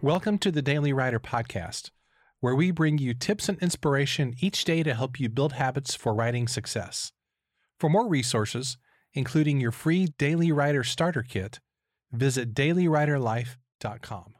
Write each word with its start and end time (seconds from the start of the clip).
Welcome 0.00 0.38
to 0.38 0.52
the 0.52 0.62
Daily 0.62 0.92
Writer 0.92 1.18
Podcast, 1.18 1.90
where 2.38 2.54
we 2.54 2.70
bring 2.70 2.98
you 2.98 3.14
tips 3.14 3.48
and 3.48 3.58
inspiration 3.58 4.36
each 4.38 4.62
day 4.64 4.84
to 4.84 4.94
help 4.94 5.18
you 5.18 5.28
build 5.28 5.54
habits 5.54 5.96
for 5.96 6.14
writing 6.14 6.46
success. 6.46 7.10
For 7.80 7.90
more 7.90 8.06
resources, 8.06 8.76
including 9.12 9.60
your 9.60 9.72
free 9.72 10.06
Daily 10.16 10.52
Writer 10.52 10.84
Starter 10.84 11.24
Kit, 11.24 11.58
visit 12.12 12.54
dailywriterlife.com. 12.54 14.34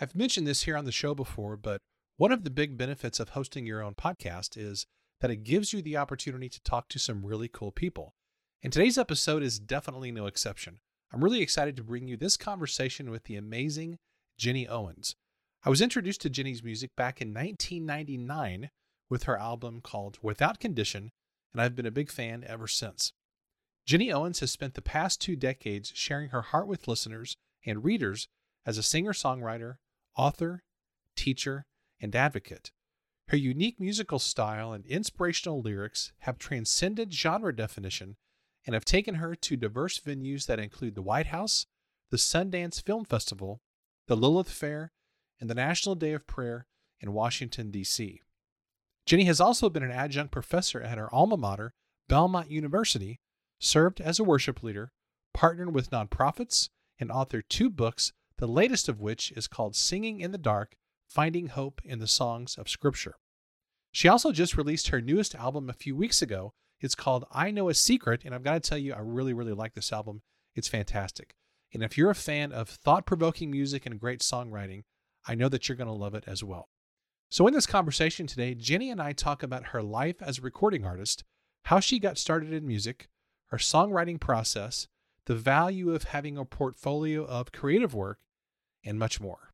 I've 0.00 0.14
mentioned 0.14 0.46
this 0.46 0.62
here 0.62 0.78
on 0.78 0.86
the 0.86 0.90
show 0.90 1.14
before, 1.14 1.58
but 1.58 1.82
one 2.16 2.32
of 2.32 2.42
the 2.42 2.50
big 2.50 2.78
benefits 2.78 3.20
of 3.20 3.30
hosting 3.30 3.66
your 3.66 3.82
own 3.82 3.92
podcast 3.92 4.56
is 4.56 4.86
that 5.20 5.30
it 5.30 5.44
gives 5.44 5.74
you 5.74 5.82
the 5.82 5.98
opportunity 5.98 6.48
to 6.48 6.62
talk 6.62 6.88
to 6.88 6.98
some 6.98 7.26
really 7.26 7.48
cool 7.48 7.72
people. 7.72 8.14
And 8.62 8.72
today's 8.72 8.96
episode 8.96 9.42
is 9.42 9.58
definitely 9.58 10.10
no 10.10 10.24
exception. 10.24 10.80
I'm 11.12 11.22
really 11.22 11.42
excited 11.42 11.76
to 11.76 11.84
bring 11.84 12.08
you 12.08 12.16
this 12.16 12.38
conversation 12.38 13.10
with 13.10 13.24
the 13.24 13.36
amazing 13.36 13.98
Ginny 14.40 14.66
Owens. 14.66 15.16
I 15.64 15.68
was 15.68 15.82
introduced 15.82 16.22
to 16.22 16.30
Ginny's 16.30 16.62
music 16.62 16.96
back 16.96 17.20
in 17.20 17.34
1999 17.34 18.70
with 19.10 19.24
her 19.24 19.36
album 19.38 19.82
called 19.82 20.16
Without 20.22 20.58
Condition, 20.58 21.10
and 21.52 21.60
I've 21.60 21.76
been 21.76 21.84
a 21.84 21.90
big 21.90 22.10
fan 22.10 22.42
ever 22.46 22.66
since. 22.66 23.12
Ginny 23.84 24.10
Owens 24.10 24.40
has 24.40 24.50
spent 24.50 24.72
the 24.72 24.80
past 24.80 25.20
two 25.20 25.36
decades 25.36 25.92
sharing 25.94 26.30
her 26.30 26.40
heart 26.40 26.66
with 26.66 26.88
listeners 26.88 27.36
and 27.66 27.84
readers 27.84 28.28
as 28.64 28.78
a 28.78 28.82
singer 28.82 29.12
songwriter, 29.12 29.74
author, 30.16 30.62
teacher, 31.16 31.66
and 32.00 32.16
advocate. 32.16 32.70
Her 33.28 33.36
unique 33.36 33.78
musical 33.78 34.18
style 34.18 34.72
and 34.72 34.86
inspirational 34.86 35.60
lyrics 35.60 36.12
have 36.20 36.38
transcended 36.38 37.12
genre 37.12 37.54
definition 37.54 38.16
and 38.64 38.72
have 38.72 38.86
taken 38.86 39.16
her 39.16 39.34
to 39.34 39.56
diverse 39.56 40.00
venues 40.00 40.46
that 40.46 40.58
include 40.58 40.94
the 40.94 41.02
White 41.02 41.26
House, 41.26 41.66
the 42.08 42.16
Sundance 42.16 42.82
Film 42.82 43.04
Festival, 43.04 43.60
the 44.10 44.16
Lilith 44.16 44.50
Fair, 44.50 44.90
and 45.40 45.48
the 45.48 45.54
National 45.54 45.94
Day 45.94 46.14
of 46.14 46.26
Prayer 46.26 46.66
in 47.00 47.12
Washington, 47.12 47.70
D.C. 47.70 48.20
Ginny 49.06 49.22
has 49.26 49.40
also 49.40 49.70
been 49.70 49.84
an 49.84 49.92
adjunct 49.92 50.32
professor 50.32 50.80
at 50.80 50.98
her 50.98 51.08
alma 51.14 51.36
mater, 51.36 51.74
Belmont 52.08 52.50
University, 52.50 53.20
served 53.60 54.00
as 54.00 54.18
a 54.18 54.24
worship 54.24 54.64
leader, 54.64 54.90
partnered 55.32 55.72
with 55.72 55.92
nonprofits, 55.92 56.70
and 56.98 57.08
authored 57.08 57.44
two 57.48 57.70
books, 57.70 58.12
the 58.38 58.48
latest 58.48 58.88
of 58.88 59.00
which 59.00 59.30
is 59.36 59.46
called 59.46 59.76
Singing 59.76 60.20
in 60.20 60.32
the 60.32 60.38
Dark 60.38 60.74
Finding 61.08 61.46
Hope 61.46 61.80
in 61.84 62.00
the 62.00 62.08
Songs 62.08 62.56
of 62.58 62.68
Scripture. 62.68 63.14
She 63.92 64.08
also 64.08 64.32
just 64.32 64.56
released 64.56 64.88
her 64.88 65.00
newest 65.00 65.36
album 65.36 65.70
a 65.70 65.72
few 65.72 65.94
weeks 65.94 66.20
ago. 66.20 66.52
It's 66.80 66.96
called 66.96 67.26
I 67.30 67.52
Know 67.52 67.68
a 67.68 67.74
Secret, 67.74 68.22
and 68.24 68.34
I've 68.34 68.42
got 68.42 68.54
to 68.54 68.68
tell 68.68 68.78
you, 68.78 68.92
I 68.92 68.98
really, 68.98 69.32
really 69.32 69.52
like 69.52 69.74
this 69.74 69.92
album. 69.92 70.22
It's 70.56 70.66
fantastic. 70.66 71.36
And 71.72 71.82
if 71.82 71.96
you're 71.96 72.10
a 72.10 72.14
fan 72.14 72.52
of 72.52 72.68
thought 72.68 73.06
provoking 73.06 73.50
music 73.50 73.86
and 73.86 74.00
great 74.00 74.20
songwriting, 74.20 74.82
I 75.26 75.34
know 75.34 75.48
that 75.48 75.68
you're 75.68 75.76
going 75.76 75.88
to 75.88 75.94
love 75.94 76.14
it 76.14 76.24
as 76.26 76.42
well. 76.42 76.68
So, 77.30 77.46
in 77.46 77.54
this 77.54 77.66
conversation 77.66 78.26
today, 78.26 78.54
Ginny 78.54 78.90
and 78.90 79.00
I 79.00 79.12
talk 79.12 79.42
about 79.42 79.66
her 79.66 79.82
life 79.82 80.20
as 80.20 80.38
a 80.38 80.42
recording 80.42 80.84
artist, 80.84 81.22
how 81.66 81.78
she 81.78 82.00
got 82.00 82.18
started 82.18 82.52
in 82.52 82.66
music, 82.66 83.08
her 83.46 83.58
songwriting 83.58 84.18
process, 84.18 84.88
the 85.26 85.36
value 85.36 85.94
of 85.94 86.04
having 86.04 86.36
a 86.36 86.44
portfolio 86.44 87.24
of 87.24 87.52
creative 87.52 87.94
work, 87.94 88.18
and 88.84 88.98
much 88.98 89.20
more. 89.20 89.52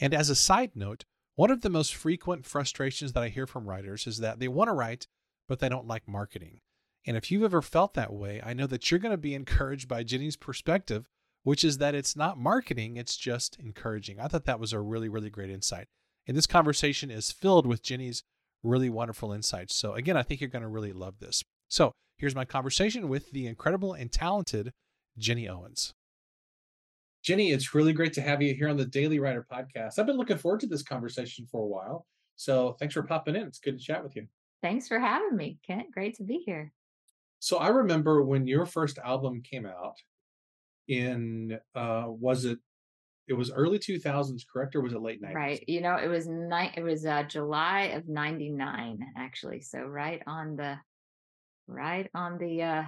And 0.00 0.14
as 0.14 0.30
a 0.30 0.34
side 0.34 0.70
note, 0.74 1.04
one 1.34 1.50
of 1.50 1.60
the 1.60 1.70
most 1.70 1.94
frequent 1.94 2.46
frustrations 2.46 3.12
that 3.12 3.22
I 3.22 3.28
hear 3.28 3.46
from 3.46 3.68
writers 3.68 4.06
is 4.06 4.18
that 4.18 4.38
they 4.38 4.48
want 4.48 4.68
to 4.68 4.74
write, 4.74 5.08
but 5.46 5.58
they 5.58 5.68
don't 5.68 5.86
like 5.86 6.08
marketing. 6.08 6.60
And 7.06 7.16
if 7.16 7.30
you've 7.30 7.44
ever 7.44 7.62
felt 7.62 7.94
that 7.94 8.12
way, 8.12 8.40
I 8.44 8.54
know 8.54 8.66
that 8.66 8.90
you're 8.90 9.00
going 9.00 9.12
to 9.12 9.18
be 9.18 9.34
encouraged 9.34 9.88
by 9.88 10.04
Ginny's 10.04 10.36
perspective 10.36 11.08
which 11.48 11.64
is 11.64 11.78
that 11.78 11.94
it's 11.94 12.14
not 12.14 12.36
marketing, 12.36 12.98
it's 12.98 13.16
just 13.16 13.56
encouraging. 13.58 14.20
I 14.20 14.28
thought 14.28 14.44
that 14.44 14.60
was 14.60 14.74
a 14.74 14.80
really, 14.80 15.08
really 15.08 15.30
great 15.30 15.48
insight. 15.48 15.86
And 16.26 16.36
this 16.36 16.46
conversation 16.46 17.10
is 17.10 17.32
filled 17.32 17.64
with 17.64 17.82
Ginny's 17.82 18.22
really 18.62 18.90
wonderful 18.90 19.32
insights. 19.32 19.74
So, 19.74 19.94
again, 19.94 20.14
I 20.14 20.22
think 20.22 20.42
you're 20.42 20.50
going 20.50 20.60
to 20.60 20.68
really 20.68 20.92
love 20.92 21.20
this. 21.20 21.42
So, 21.66 21.92
here's 22.18 22.34
my 22.34 22.44
conversation 22.44 23.08
with 23.08 23.30
the 23.30 23.46
incredible 23.46 23.94
and 23.94 24.12
talented 24.12 24.74
Ginny 25.16 25.48
Owens. 25.48 25.94
Ginny, 27.22 27.50
it's 27.52 27.74
really 27.74 27.94
great 27.94 28.12
to 28.12 28.20
have 28.20 28.42
you 28.42 28.52
here 28.52 28.68
on 28.68 28.76
the 28.76 28.84
Daily 28.84 29.18
Writer 29.18 29.46
podcast. 29.50 29.98
I've 29.98 30.04
been 30.04 30.18
looking 30.18 30.36
forward 30.36 30.60
to 30.60 30.66
this 30.66 30.82
conversation 30.82 31.46
for 31.50 31.62
a 31.62 31.66
while. 31.66 32.04
So, 32.36 32.76
thanks 32.78 32.92
for 32.92 33.02
popping 33.04 33.36
in. 33.36 33.44
It's 33.44 33.58
good 33.58 33.78
to 33.78 33.82
chat 33.82 34.02
with 34.02 34.16
you. 34.16 34.26
Thanks 34.60 34.86
for 34.86 34.98
having 34.98 35.34
me, 35.34 35.56
Kent. 35.66 35.92
Great 35.94 36.14
to 36.16 36.24
be 36.24 36.42
here. 36.44 36.74
So, 37.38 37.56
I 37.56 37.68
remember 37.68 38.22
when 38.22 38.46
your 38.46 38.66
first 38.66 38.98
album 38.98 39.40
came 39.40 39.64
out, 39.64 39.94
in 40.88 41.58
uh 41.74 42.04
was 42.06 42.44
it 42.44 42.58
it 43.28 43.34
was 43.34 43.52
early 43.52 43.78
2000s 43.78 44.42
correct 44.50 44.74
or 44.74 44.80
was 44.80 44.92
it 44.92 45.02
late 45.02 45.22
90s 45.22 45.34
right 45.34 45.64
you 45.68 45.80
know 45.80 45.96
it 45.96 46.08
was 46.08 46.26
night 46.26 46.72
it 46.76 46.82
was 46.82 47.04
uh 47.04 47.22
july 47.24 47.82
of 47.94 48.08
99 48.08 48.98
actually 49.16 49.60
so 49.60 49.80
right 49.80 50.22
on 50.26 50.56
the 50.56 50.76
right 51.66 52.08
on 52.14 52.38
the 52.38 52.62
uh 52.62 52.84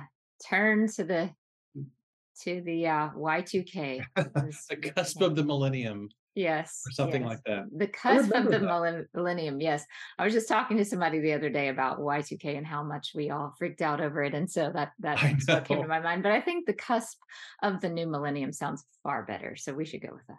turn 0.49 0.89
to 0.89 1.05
the 1.05 1.31
mm. 1.77 1.84
to 2.43 2.62
the 2.62 2.87
uh 2.87 3.10
y2k 3.10 4.03
the 4.16 4.77
cusp 4.77 5.21
of 5.21 5.37
the 5.37 5.44
millennium 5.44 6.09
Yes. 6.34 6.82
Or 6.86 6.92
something 6.92 7.22
yes. 7.22 7.28
like 7.28 7.44
that. 7.46 7.64
The 7.76 7.86
cusp 7.88 8.32
of 8.32 8.44
the 8.44 8.58
that. 8.58 9.06
millennium. 9.14 9.60
Yes. 9.60 9.84
I 10.18 10.24
was 10.24 10.32
just 10.32 10.48
talking 10.48 10.76
to 10.76 10.84
somebody 10.84 11.18
the 11.18 11.32
other 11.32 11.50
day 11.50 11.68
about 11.68 11.98
Y2K 11.98 12.56
and 12.56 12.66
how 12.66 12.82
much 12.82 13.12
we 13.14 13.30
all 13.30 13.54
freaked 13.58 13.82
out 13.82 14.00
over 14.00 14.22
it. 14.22 14.34
And 14.34 14.50
so 14.50 14.70
that 14.72 14.92
that's 15.00 15.46
what 15.48 15.64
came 15.64 15.82
to 15.82 15.88
my 15.88 16.00
mind. 16.00 16.22
But 16.22 16.32
I 16.32 16.41
think 16.41 16.66
the 16.66 16.72
cusp 16.72 17.18
of 17.62 17.80
the 17.80 17.88
new 17.88 18.06
millennium 18.06 18.52
sounds 18.52 18.84
far 19.02 19.24
better. 19.24 19.56
So 19.56 19.74
we 19.74 19.84
should 19.84 20.02
go 20.02 20.12
with 20.12 20.26
that. 20.28 20.38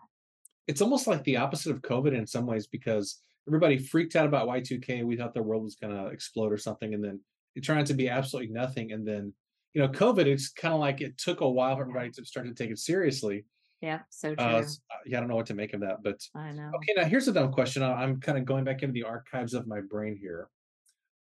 It's 0.67 0.81
almost 0.81 1.07
like 1.07 1.23
the 1.23 1.37
opposite 1.37 1.71
of 1.71 1.81
COVID 1.81 2.17
in 2.17 2.25
some 2.25 2.45
ways 2.45 2.67
because 2.67 3.21
everybody 3.47 3.77
freaked 3.77 4.15
out 4.15 4.27
about 4.27 4.47
Y2K. 4.47 5.03
We 5.03 5.17
thought 5.17 5.33
the 5.33 5.43
world 5.43 5.63
was 5.63 5.75
going 5.75 5.93
to 5.93 6.07
explode 6.07 6.53
or 6.53 6.57
something. 6.57 6.93
And 6.93 7.03
then 7.03 7.19
it 7.55 7.61
turned 7.65 7.81
out 7.81 7.87
to 7.87 7.93
be 7.93 8.07
absolutely 8.07 8.53
nothing. 8.53 8.93
And 8.93 9.05
then, 9.05 9.33
you 9.73 9.81
know, 9.81 9.89
COVID, 9.89 10.25
it's 10.25 10.49
kind 10.49 10.73
of 10.73 10.79
like 10.79 11.01
it 11.01 11.17
took 11.17 11.41
a 11.41 11.49
while 11.49 11.75
for 11.75 11.81
everybody 11.81 12.11
to 12.11 12.25
start 12.25 12.47
to 12.47 12.53
take 12.53 12.71
it 12.71 12.79
seriously. 12.79 13.45
Yeah, 13.81 14.01
so 14.09 14.33
uh, 14.33 14.35
true. 14.35 14.59
Uh, 14.59 14.63
yeah, 15.07 15.17
I 15.17 15.19
don't 15.21 15.29
know 15.29 15.35
what 15.35 15.47
to 15.47 15.55
make 15.55 15.73
of 15.73 15.81
that, 15.81 16.03
but 16.03 16.21
I 16.35 16.51
know. 16.51 16.71
Okay, 16.75 16.93
now 16.95 17.05
here's 17.05 17.27
a 17.27 17.33
dumb 17.33 17.51
question. 17.51 17.81
I'm 17.81 18.19
kind 18.19 18.37
of 18.37 18.45
going 18.45 18.63
back 18.63 18.83
into 18.83 18.93
the 18.93 19.03
archives 19.03 19.55
of 19.55 19.67
my 19.67 19.81
brain 19.81 20.15
here, 20.15 20.49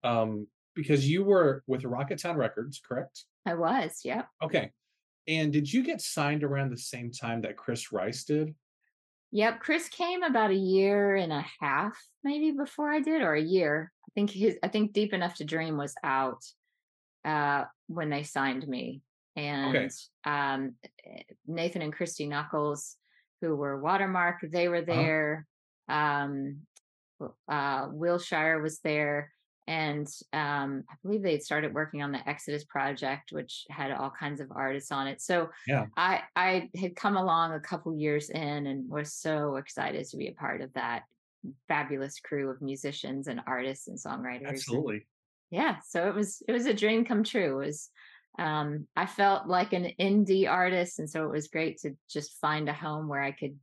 um, 0.04 0.48
because 0.74 1.08
you 1.08 1.24
were 1.24 1.64
with 1.68 1.84
Rocketown 1.84 2.36
Records, 2.36 2.82
correct? 2.86 3.26
I 3.46 3.54
was. 3.54 4.02
Yeah. 4.04 4.24
Okay, 4.44 4.72
and 5.28 5.54
did 5.54 5.72
you 5.72 5.84
get 5.84 6.02
signed 6.02 6.44
around 6.44 6.72
the 6.72 6.78
same 6.78 7.12
time 7.12 7.42
that 7.42 7.58
Chris 7.58 7.92
Rice 7.92 8.24
did? 8.24 8.56
Yep, 9.32 9.60
Chris 9.60 9.88
came 9.90 10.24
about 10.24 10.50
a 10.50 10.56
year 10.56 11.16
and 11.16 11.32
a 11.32 11.46
half, 11.60 11.96
maybe 12.24 12.52
before 12.52 12.90
I 12.92 13.02
did, 13.02 13.22
or 13.22 13.36
a 13.36 13.42
year. 13.42 13.92
I 14.10 14.12
think 14.16 14.32
his. 14.32 14.58
I 14.64 14.68
think 14.68 14.94
Deep 14.94 15.14
Enough 15.14 15.36
to 15.36 15.46
Dream 15.46 15.78
was 15.78 15.94
out 16.04 16.44
uh, 17.24 17.66
when 17.86 18.10
they 18.10 18.24
signed 18.24 18.68
me 18.68 19.02
and 19.38 19.76
okay. 19.76 19.90
um, 20.26 20.74
eh, 21.06 21.22
Nathan 21.46 21.84
and 21.84 21.94
Christy 21.94 22.28
Nockels, 22.28 22.96
who 23.40 23.56
were 23.56 23.80
Watermark, 23.80 24.40
they 24.44 24.68
were 24.68 24.78
uh-huh. 24.78 24.86
there. 24.94 25.48
Uh-huh. 25.88 26.00
Um, 26.00 26.58
uh, 27.50 27.88
Wilshire 27.92 28.62
was 28.62 28.80
there, 28.80 29.32
and 29.68 30.08
um, 30.34 30.84
I 30.90 30.94
believe 31.02 31.24
they 31.24 31.32
had 31.32 31.44
started 31.44 31.74
working 31.74 32.04
on 32.04 32.12
the 32.12 32.28
Exodus 32.28 32.64
project, 32.66 33.32
which 33.32 33.66
had 33.70 33.92
all 33.92 34.12
kinds 34.12 34.42
of 34.42 34.52
artists 34.52 34.92
on 34.92 35.08
it. 35.08 35.22
So 35.22 35.50
yeah. 35.68 35.86
I 35.96 36.22
I 36.36 36.70
had 36.76 36.96
come 36.96 37.16
along 37.16 37.54
a 37.54 37.60
couple 37.60 37.96
years 37.96 38.30
in 38.30 38.68
and 38.68 38.90
was 38.90 39.14
so 39.14 39.56
excited 39.56 40.06
to 40.10 40.18
be 40.18 40.28
a 40.28 40.34
part 40.34 40.62
of 40.62 40.74
that 40.74 41.04
fabulous 41.68 42.20
crew 42.20 42.50
of 42.50 42.62
musicians 42.62 43.28
and 43.28 43.42
artists 43.48 43.88
and 43.88 43.98
songwriters. 43.98 44.48
Absolutely. 44.48 44.96
And 44.96 45.04
yeah, 45.50 45.78
so 45.88 46.08
it 46.08 46.16
was 46.16 46.42
it 46.48 46.52
was 46.52 46.66
a 46.66 46.74
dream 46.74 47.06
come 47.06 47.24
true. 47.24 47.60
It 47.62 47.66
was 47.66 47.90
um, 48.38 48.88
I 48.96 49.06
felt 49.06 49.48
like 49.48 49.74
an 49.74 49.92
indie 50.00 50.50
artist, 50.50 51.00
and 51.00 51.10
so 51.10 51.24
it 51.24 51.32
was 51.32 51.48
great 51.48 51.80
to 51.80 51.96
just 52.10 52.40
find 52.40 52.70
a 52.70 52.74
home 52.74 53.08
where 53.08 53.22
I 53.22 53.32
could 53.32 53.58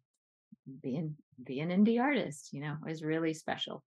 be 0.82 0.96
an 0.96 1.16
be 1.44 1.60
an 1.60 1.70
indie 1.70 2.00
artist. 2.00 2.52
You 2.52 2.60
know, 2.60 2.76
it 2.84 2.88
was 2.88 3.02
really 3.02 3.34
special. 3.34 3.84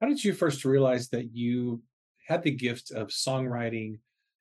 How 0.00 0.08
did 0.08 0.24
you 0.24 0.32
first 0.32 0.64
realize 0.64 1.08
that 1.10 1.34
you 1.34 1.82
had 2.26 2.42
the 2.42 2.50
gift 2.50 2.90
of 2.90 3.08
songwriting 3.08 3.98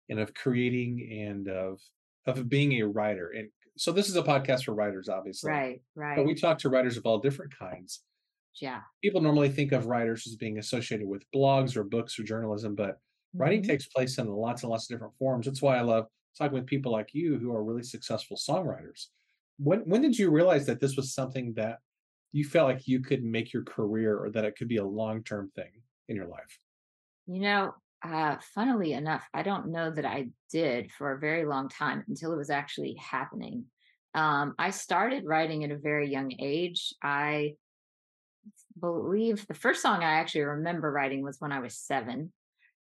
and 0.10 0.20
of 0.20 0.34
creating 0.34 1.28
and 1.28 1.48
of 1.48 1.80
of 2.26 2.48
being 2.50 2.74
a 2.74 2.88
writer? 2.88 3.32
And 3.36 3.50
so 3.78 3.92
this 3.92 4.10
is 4.10 4.16
a 4.16 4.24
podcast 4.24 4.66
for 4.66 4.74
writers, 4.74 5.10
obviously. 5.10 5.52
Right, 5.52 5.82
right. 5.96 6.16
But 6.16 6.26
we 6.26 6.36
talk 6.36 6.60
to 6.60 6.70
writers 6.70 6.98
of 6.98 7.06
all 7.06 7.20
different 7.20 7.58
kinds. 7.58 8.04
Yeah. 8.60 8.82
People 9.02 9.22
normally 9.22 9.50
think 9.50 9.72
of 9.72 9.86
writers 9.86 10.28
as 10.28 10.36
being 10.36 10.60
associated 10.60 11.08
with 11.08 11.24
blogs 11.34 11.76
or 11.76 11.84
books 11.84 12.20
or 12.20 12.24
journalism, 12.24 12.76
but 12.76 13.00
Writing 13.34 13.62
mm-hmm. 13.62 13.72
takes 13.72 13.88
place 13.88 14.18
in 14.18 14.28
lots 14.28 14.64
and 14.64 14.70
lots 14.70 14.86
of 14.86 14.96
different 14.96 15.16
forms. 15.18 15.46
That's 15.46 15.62
why 15.62 15.78
I 15.78 15.82
love 15.82 16.06
talking 16.38 16.54
with 16.54 16.66
people 16.66 16.92
like 16.92 17.14
you 17.14 17.38
who 17.38 17.54
are 17.54 17.64
really 17.64 17.84
successful 17.84 18.38
songwriters. 18.38 19.08
When 19.58 19.80
when 19.82 20.02
did 20.02 20.18
you 20.18 20.32
realize 20.32 20.66
that 20.66 20.80
this 20.80 20.96
was 20.96 21.14
something 21.14 21.54
that 21.56 21.80
you 22.32 22.46
felt 22.46 22.70
like 22.70 22.88
you 22.88 23.02
could 23.02 23.24
make 23.24 23.54
your 23.54 23.64
career 23.64 24.18
or 24.18 24.30
that 24.32 24.46
it 24.46 24.56
could 24.58 24.68
be 24.68 24.78
a 24.78 24.86
long-term 24.86 25.52
thing 25.56 25.72
in 26.08 26.16
your 26.16 26.28
life? 26.28 26.60
You 27.28 27.42
know, 27.42 27.74
uh, 28.04 28.38
funnily 28.56 28.94
enough, 28.94 29.24
I 29.34 29.44
don't 29.44 29.72
know 29.72 29.92
that 29.92 30.06
I 30.06 30.30
did 30.52 30.92
for 30.92 31.12
a 31.12 31.20
very 31.20 31.46
long 31.46 31.70
time 31.70 32.04
until 32.08 32.34
it 32.34 32.38
was 32.38 32.50
actually 32.50 32.96
happening. 32.96 33.66
Um, 34.14 34.56
I 34.58 34.72
started 34.72 35.26
writing 35.26 35.64
at 35.64 35.72
a 35.72 35.78
very 35.78 36.10
young 36.10 36.34
age. 36.40 36.94
I 37.02 37.56
believe 38.80 39.46
the 39.48 39.54
first 39.54 39.82
song 39.82 40.04
I 40.04 40.14
actually 40.14 40.42
remember 40.42 40.92
writing 40.92 41.24
was 41.24 41.40
when 41.40 41.52
I 41.52 41.60
was 41.60 41.78
seven. 41.78 42.34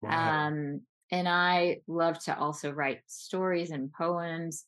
Wow. 0.03 0.47
Um, 0.47 0.83
and 1.11 1.29
I 1.29 1.81
love 1.87 2.19
to 2.25 2.39
also 2.39 2.71
write 2.71 3.01
stories 3.07 3.71
and 3.71 3.93
poems. 3.93 4.65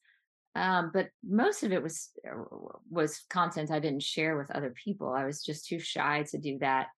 Um, 0.56 0.90
but 0.92 1.10
most 1.24 1.62
of 1.62 1.72
it 1.72 1.82
was 1.82 2.10
uh, 2.28 2.42
was 2.90 3.24
content 3.30 3.70
I 3.70 3.78
didn't 3.78 4.02
share 4.02 4.36
with 4.36 4.50
other 4.50 4.74
people. 4.84 5.12
I 5.12 5.24
was 5.24 5.42
just 5.44 5.66
too 5.66 5.78
shy 5.78 6.24
to 6.30 6.38
do 6.38 6.58
that. 6.58 6.88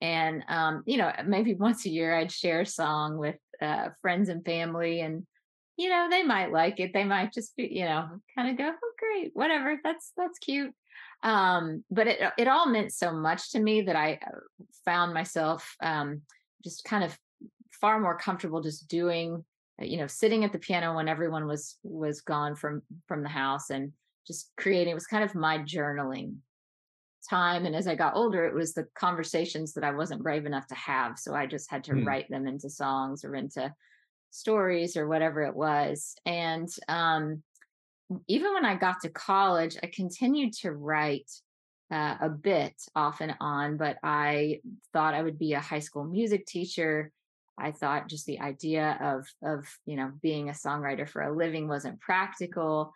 And 0.00 0.44
um, 0.48 0.82
you 0.86 0.96
know, 0.96 1.12
maybe 1.26 1.54
once 1.58 1.84
a 1.84 1.90
year 1.90 2.16
I'd 2.16 2.32
share 2.32 2.62
a 2.62 2.66
song 2.66 3.18
with 3.18 3.36
uh, 3.60 3.90
friends 4.00 4.28
and 4.28 4.44
family, 4.44 5.00
and 5.00 5.26
you 5.76 5.90
know, 5.90 6.08
they 6.10 6.22
might 6.22 6.52
like 6.52 6.80
it. 6.80 6.92
They 6.94 7.04
might 7.04 7.32
just 7.32 7.54
be, 7.56 7.68
you 7.70 7.84
know, 7.84 8.08
kind 8.34 8.50
of 8.50 8.56
go, 8.56 8.72
"Oh, 8.72 8.92
great, 8.98 9.32
whatever. 9.34 9.78
That's 9.84 10.12
that's 10.16 10.38
cute." 10.38 10.72
Um, 11.22 11.84
but 11.90 12.06
it 12.06 12.20
it 12.38 12.48
all 12.48 12.66
meant 12.66 12.92
so 12.92 13.12
much 13.12 13.50
to 13.52 13.60
me 13.60 13.82
that 13.82 13.96
I 13.96 14.14
uh, 14.26 14.38
found 14.86 15.12
myself 15.12 15.76
um, 15.82 16.22
just 16.64 16.84
kind 16.84 17.04
of 17.04 17.16
far 17.82 18.00
more 18.00 18.16
comfortable 18.16 18.62
just 18.62 18.88
doing 18.88 19.44
uh, 19.80 19.84
you 19.84 19.98
know 19.98 20.06
sitting 20.06 20.44
at 20.44 20.52
the 20.52 20.58
piano 20.58 20.94
when 20.94 21.08
everyone 21.08 21.46
was 21.46 21.76
was 21.82 22.22
gone 22.22 22.54
from 22.54 22.80
from 23.06 23.22
the 23.22 23.28
house 23.28 23.68
and 23.68 23.92
just 24.26 24.50
creating 24.56 24.92
it 24.92 24.94
was 24.94 25.06
kind 25.06 25.24
of 25.24 25.34
my 25.34 25.58
journaling 25.58 26.36
time 27.28 27.66
and 27.66 27.76
as 27.76 27.86
i 27.86 27.94
got 27.94 28.16
older 28.16 28.46
it 28.46 28.54
was 28.54 28.72
the 28.72 28.86
conversations 28.94 29.74
that 29.74 29.84
i 29.84 29.90
wasn't 29.90 30.22
brave 30.22 30.46
enough 30.46 30.66
to 30.66 30.74
have 30.74 31.18
so 31.18 31.34
i 31.34 31.44
just 31.44 31.70
had 31.70 31.84
to 31.84 31.92
mm. 31.92 32.06
write 32.06 32.28
them 32.30 32.46
into 32.46 32.70
songs 32.70 33.24
or 33.24 33.34
into 33.34 33.72
stories 34.30 34.96
or 34.96 35.06
whatever 35.06 35.42
it 35.42 35.54
was 35.54 36.14
and 36.24 36.68
um, 36.88 37.42
even 38.28 38.54
when 38.54 38.64
i 38.64 38.74
got 38.74 39.00
to 39.00 39.08
college 39.08 39.76
i 39.82 39.86
continued 39.86 40.52
to 40.52 40.72
write 40.72 41.30
uh, 41.92 42.16
a 42.20 42.28
bit 42.28 42.74
off 42.96 43.20
and 43.20 43.34
on 43.40 43.76
but 43.76 43.98
i 44.02 44.58
thought 44.92 45.14
i 45.14 45.22
would 45.22 45.38
be 45.38 45.52
a 45.52 45.60
high 45.60 45.78
school 45.78 46.04
music 46.04 46.46
teacher 46.46 47.12
I 47.58 47.72
thought 47.72 48.08
just 48.08 48.26
the 48.26 48.40
idea 48.40 48.98
of 49.00 49.26
of 49.42 49.66
you 49.84 49.96
know 49.96 50.12
being 50.22 50.48
a 50.48 50.52
songwriter 50.52 51.08
for 51.08 51.22
a 51.22 51.34
living 51.34 51.68
wasn't 51.68 52.00
practical, 52.00 52.92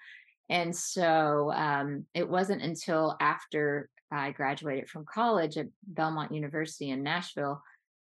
and 0.49 0.75
so 0.75 1.53
um, 1.53 2.07
it 2.15 2.29
wasn't 2.29 2.63
until 2.63 3.17
after 3.21 3.89
I 4.11 4.31
graduated 4.33 4.89
from 4.89 5.05
college 5.05 5.57
at 5.57 5.67
Belmont 5.87 6.33
University 6.33 6.91
in 6.91 7.03
Nashville 7.03 7.61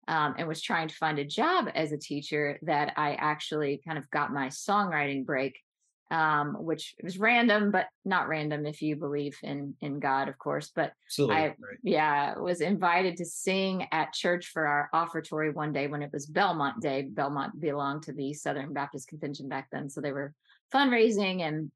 um, 0.09 0.35
and 0.39 0.47
was 0.47 0.61
trying 0.61 0.89
to 0.89 0.95
find 0.95 1.19
a 1.19 1.25
job 1.25 1.69
as 1.75 1.93
a 1.93 1.99
teacher 1.99 2.59
that 2.63 2.93
I 2.97 3.15
actually 3.15 3.81
kind 3.87 3.99
of 3.99 4.11
got 4.11 4.33
my 4.33 4.49
songwriting 4.49 5.25
break 5.25 5.59
um, 6.15 6.55
which 6.65 6.95
was 7.03 7.19
random, 7.19 7.73
but 7.73 7.87
not 8.05 8.29
random 8.29 8.67
if 8.67 8.81
you 8.83 8.95
believe 8.95 9.37
in 9.43 9.75
in 9.81 9.99
God, 9.99 10.29
of 10.29 10.39
course. 10.39 10.71
But 10.73 10.93
Absolutely, 11.09 11.37
I, 11.37 11.47
right. 11.47 11.57
yeah, 11.83 12.39
was 12.39 12.61
invited 12.61 13.17
to 13.17 13.25
sing 13.25 13.89
at 13.91 14.13
church 14.13 14.51
for 14.53 14.65
our 14.65 14.89
offertory 14.95 15.51
one 15.51 15.73
day 15.73 15.89
when 15.89 16.03
it 16.03 16.13
was 16.13 16.27
Belmont 16.27 16.81
Day. 16.81 17.03
Belmont 17.03 17.59
belonged 17.59 18.05
to 18.05 18.13
the 18.13 18.33
Southern 18.33 18.73
Baptist 18.73 19.09
Convention 19.09 19.49
back 19.49 19.69
then, 19.73 19.91
so 19.91 20.01
they 20.01 20.13
were 20.13 20.33
fundraising, 20.73 21.41
and 21.41 21.73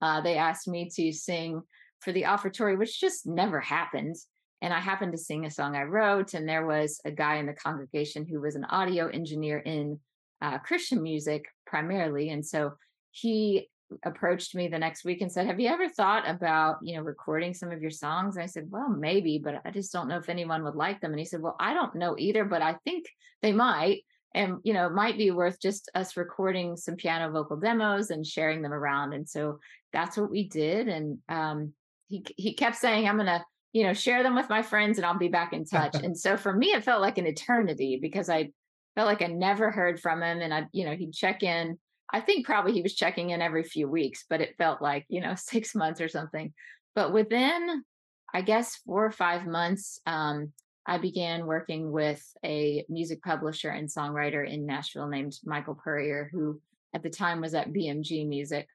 uh, 0.00 0.22
they 0.22 0.38
asked 0.38 0.66
me 0.66 0.88
to 0.94 1.12
sing 1.12 1.62
for 2.00 2.12
the 2.12 2.24
offertory, 2.24 2.78
which 2.78 2.98
just 2.98 3.26
never 3.26 3.60
happened. 3.60 4.16
And 4.62 4.72
I 4.72 4.80
happened 4.80 5.12
to 5.12 5.18
sing 5.18 5.44
a 5.44 5.50
song 5.50 5.76
I 5.76 5.82
wrote, 5.82 6.32
and 6.32 6.48
there 6.48 6.64
was 6.64 7.00
a 7.04 7.10
guy 7.10 7.36
in 7.36 7.46
the 7.46 7.52
congregation 7.52 8.24
who 8.24 8.40
was 8.40 8.54
an 8.54 8.64
audio 8.64 9.08
engineer 9.08 9.58
in 9.58 10.00
uh, 10.40 10.56
Christian 10.58 11.02
music 11.02 11.44
primarily, 11.66 12.30
and 12.30 12.46
so 12.46 12.72
he 13.12 13.68
approached 14.04 14.54
me 14.54 14.68
the 14.68 14.78
next 14.78 15.04
week 15.04 15.20
and 15.20 15.30
said, 15.30 15.46
"Have 15.46 15.60
you 15.60 15.68
ever 15.68 15.88
thought 15.88 16.28
about, 16.28 16.78
you 16.82 16.96
know, 16.96 17.02
recording 17.02 17.54
some 17.54 17.70
of 17.70 17.82
your 17.82 17.90
songs?" 17.90 18.36
And 18.36 18.42
I 18.42 18.46
said, 18.46 18.70
"Well, 18.70 18.88
maybe, 18.88 19.38
but 19.38 19.60
I 19.64 19.70
just 19.70 19.92
don't 19.92 20.08
know 20.08 20.16
if 20.16 20.28
anyone 20.28 20.64
would 20.64 20.74
like 20.74 21.00
them." 21.00 21.12
And 21.12 21.18
he 21.18 21.26
said, 21.26 21.42
"Well, 21.42 21.56
I 21.60 21.74
don't 21.74 21.94
know 21.94 22.16
either, 22.18 22.44
but 22.44 22.62
I 22.62 22.74
think 22.84 23.06
they 23.42 23.52
might." 23.52 24.04
And 24.34 24.58
you 24.64 24.72
know, 24.72 24.86
it 24.86 24.94
might 24.94 25.18
be 25.18 25.30
worth 25.30 25.60
just 25.60 25.90
us 25.94 26.16
recording 26.16 26.76
some 26.76 26.96
piano 26.96 27.30
vocal 27.30 27.58
demos 27.58 28.10
and 28.10 28.26
sharing 28.26 28.62
them 28.62 28.72
around. 28.72 29.12
And 29.12 29.28
so 29.28 29.58
that's 29.92 30.16
what 30.16 30.30
we 30.30 30.48
did. 30.48 30.88
And 30.88 31.18
um, 31.28 31.74
he 32.08 32.24
he 32.36 32.54
kept 32.54 32.76
saying, 32.76 33.06
"I'm 33.06 33.18
gonna, 33.18 33.44
you 33.72 33.84
know, 33.84 33.92
share 33.92 34.22
them 34.22 34.34
with 34.34 34.48
my 34.48 34.62
friends, 34.62 34.98
and 34.98 35.04
I'll 35.04 35.18
be 35.18 35.28
back 35.28 35.52
in 35.52 35.64
touch." 35.66 35.94
and 36.02 36.18
so 36.18 36.36
for 36.36 36.52
me, 36.52 36.68
it 36.68 36.84
felt 36.84 37.02
like 37.02 37.18
an 37.18 37.26
eternity 37.26 37.98
because 38.00 38.30
I 38.30 38.52
felt 38.94 39.06
like 39.06 39.22
I 39.22 39.26
never 39.26 39.70
heard 39.70 40.00
from 40.00 40.22
him, 40.22 40.40
and 40.40 40.52
I, 40.54 40.66
you 40.72 40.86
know, 40.86 40.96
he'd 40.96 41.12
check 41.12 41.42
in 41.42 41.78
I 42.12 42.20
think 42.20 42.46
probably 42.46 42.72
he 42.72 42.82
was 42.82 42.94
checking 42.94 43.30
in 43.30 43.40
every 43.40 43.62
few 43.62 43.88
weeks, 43.88 44.24
but 44.28 44.40
it 44.40 44.56
felt 44.58 44.82
like, 44.82 45.06
you 45.08 45.20
know, 45.20 45.34
six 45.36 45.74
months 45.74 46.00
or 46.00 46.08
something. 46.08 46.52
But 46.94 47.12
within, 47.12 47.84
I 48.32 48.42
guess, 48.42 48.76
four 48.76 49.04
or 49.04 49.10
five 49.12 49.46
months, 49.46 50.00
um, 50.06 50.52
I 50.86 50.98
began 50.98 51.46
working 51.46 51.92
with 51.92 52.22
a 52.44 52.84
music 52.88 53.22
publisher 53.22 53.70
and 53.70 53.88
songwriter 53.88 54.48
in 54.48 54.66
Nashville 54.66 55.08
named 55.08 55.38
Michael 55.44 55.78
Puryear, 55.82 56.28
who 56.32 56.60
at 56.92 57.02
the 57.02 57.10
time 57.10 57.40
was 57.40 57.54
at 57.54 57.72
BMG 57.72 58.26
Music. 58.26 58.66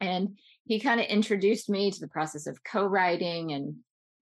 And 0.00 0.36
he 0.64 0.80
kind 0.80 1.00
of 1.00 1.06
introduced 1.06 1.70
me 1.70 1.90
to 1.90 2.00
the 2.00 2.08
process 2.08 2.48
of 2.48 2.64
co 2.64 2.84
writing 2.84 3.52
and 3.52 3.76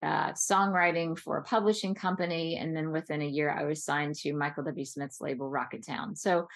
uh, 0.02 0.32
songwriting 0.32 1.18
for 1.18 1.38
a 1.38 1.44
publishing 1.44 1.94
company. 1.94 2.56
And 2.56 2.76
then 2.76 2.92
within 2.92 3.22
a 3.22 3.28
year, 3.28 3.52
I 3.52 3.66
was 3.66 3.84
signed 3.84 4.16
to 4.16 4.34
Michael 4.34 4.64
W. 4.64 4.86
Smith's 4.86 5.20
label, 5.20 5.52
Rocketown. 5.52 6.18
So 6.18 6.48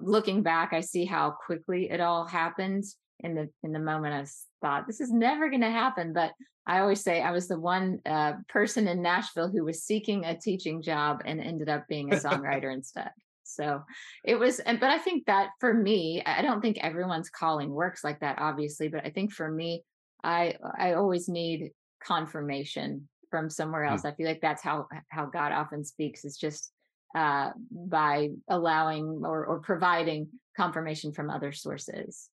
looking 0.00 0.42
back, 0.42 0.72
I 0.72 0.80
see 0.80 1.04
how 1.04 1.30
quickly 1.30 1.90
it 1.90 2.00
all 2.00 2.26
happened. 2.26 2.84
In 3.20 3.34
the 3.34 3.48
in 3.62 3.72
the 3.72 3.78
moment, 3.78 4.14
I 4.14 4.26
thought 4.66 4.86
this 4.86 5.00
is 5.00 5.10
never 5.10 5.48
going 5.48 5.62
to 5.62 5.70
happen. 5.70 6.12
But 6.12 6.32
I 6.66 6.80
always 6.80 7.02
say 7.02 7.22
I 7.22 7.30
was 7.30 7.48
the 7.48 7.58
one 7.58 8.00
uh, 8.04 8.34
person 8.48 8.88
in 8.88 9.00
Nashville 9.00 9.48
who 9.48 9.64
was 9.64 9.84
seeking 9.84 10.24
a 10.24 10.36
teaching 10.36 10.82
job 10.82 11.22
and 11.24 11.40
ended 11.40 11.68
up 11.68 11.86
being 11.88 12.12
a 12.12 12.16
songwriter 12.24 12.72
instead. 12.72 13.10
So 13.44 13.82
it 14.24 14.38
was, 14.38 14.58
and 14.58 14.80
but 14.80 14.90
I 14.90 14.98
think 14.98 15.26
that 15.26 15.50
for 15.60 15.72
me, 15.72 16.22
I 16.26 16.42
don't 16.42 16.60
think 16.60 16.78
everyone's 16.78 17.30
calling 17.30 17.70
works 17.70 18.02
like 18.02 18.20
that, 18.20 18.38
obviously. 18.38 18.88
But 18.88 19.06
I 19.06 19.10
think 19.10 19.32
for 19.32 19.50
me, 19.50 19.84
I 20.22 20.56
I 20.78 20.94
always 20.94 21.28
need 21.28 21.70
confirmation 22.02 23.08
from 23.30 23.48
somewhere 23.48 23.84
hmm. 23.84 23.92
else. 23.92 24.02
Mm. 24.02 24.12
I 24.12 24.14
feel 24.14 24.26
like 24.26 24.40
that's 24.40 24.62
how 24.62 24.88
how 25.08 25.26
God 25.26 25.52
often 25.52 25.84
speaks. 25.84 26.24
Is 26.24 26.36
just 26.36 26.72
uh, 27.14 27.50
by 27.70 28.28
allowing 28.48 29.22
or, 29.24 29.44
or 29.46 29.60
providing 29.60 30.28
confirmation 30.56 31.12
from 31.12 31.30
other 31.30 31.52
sources. 31.52 32.28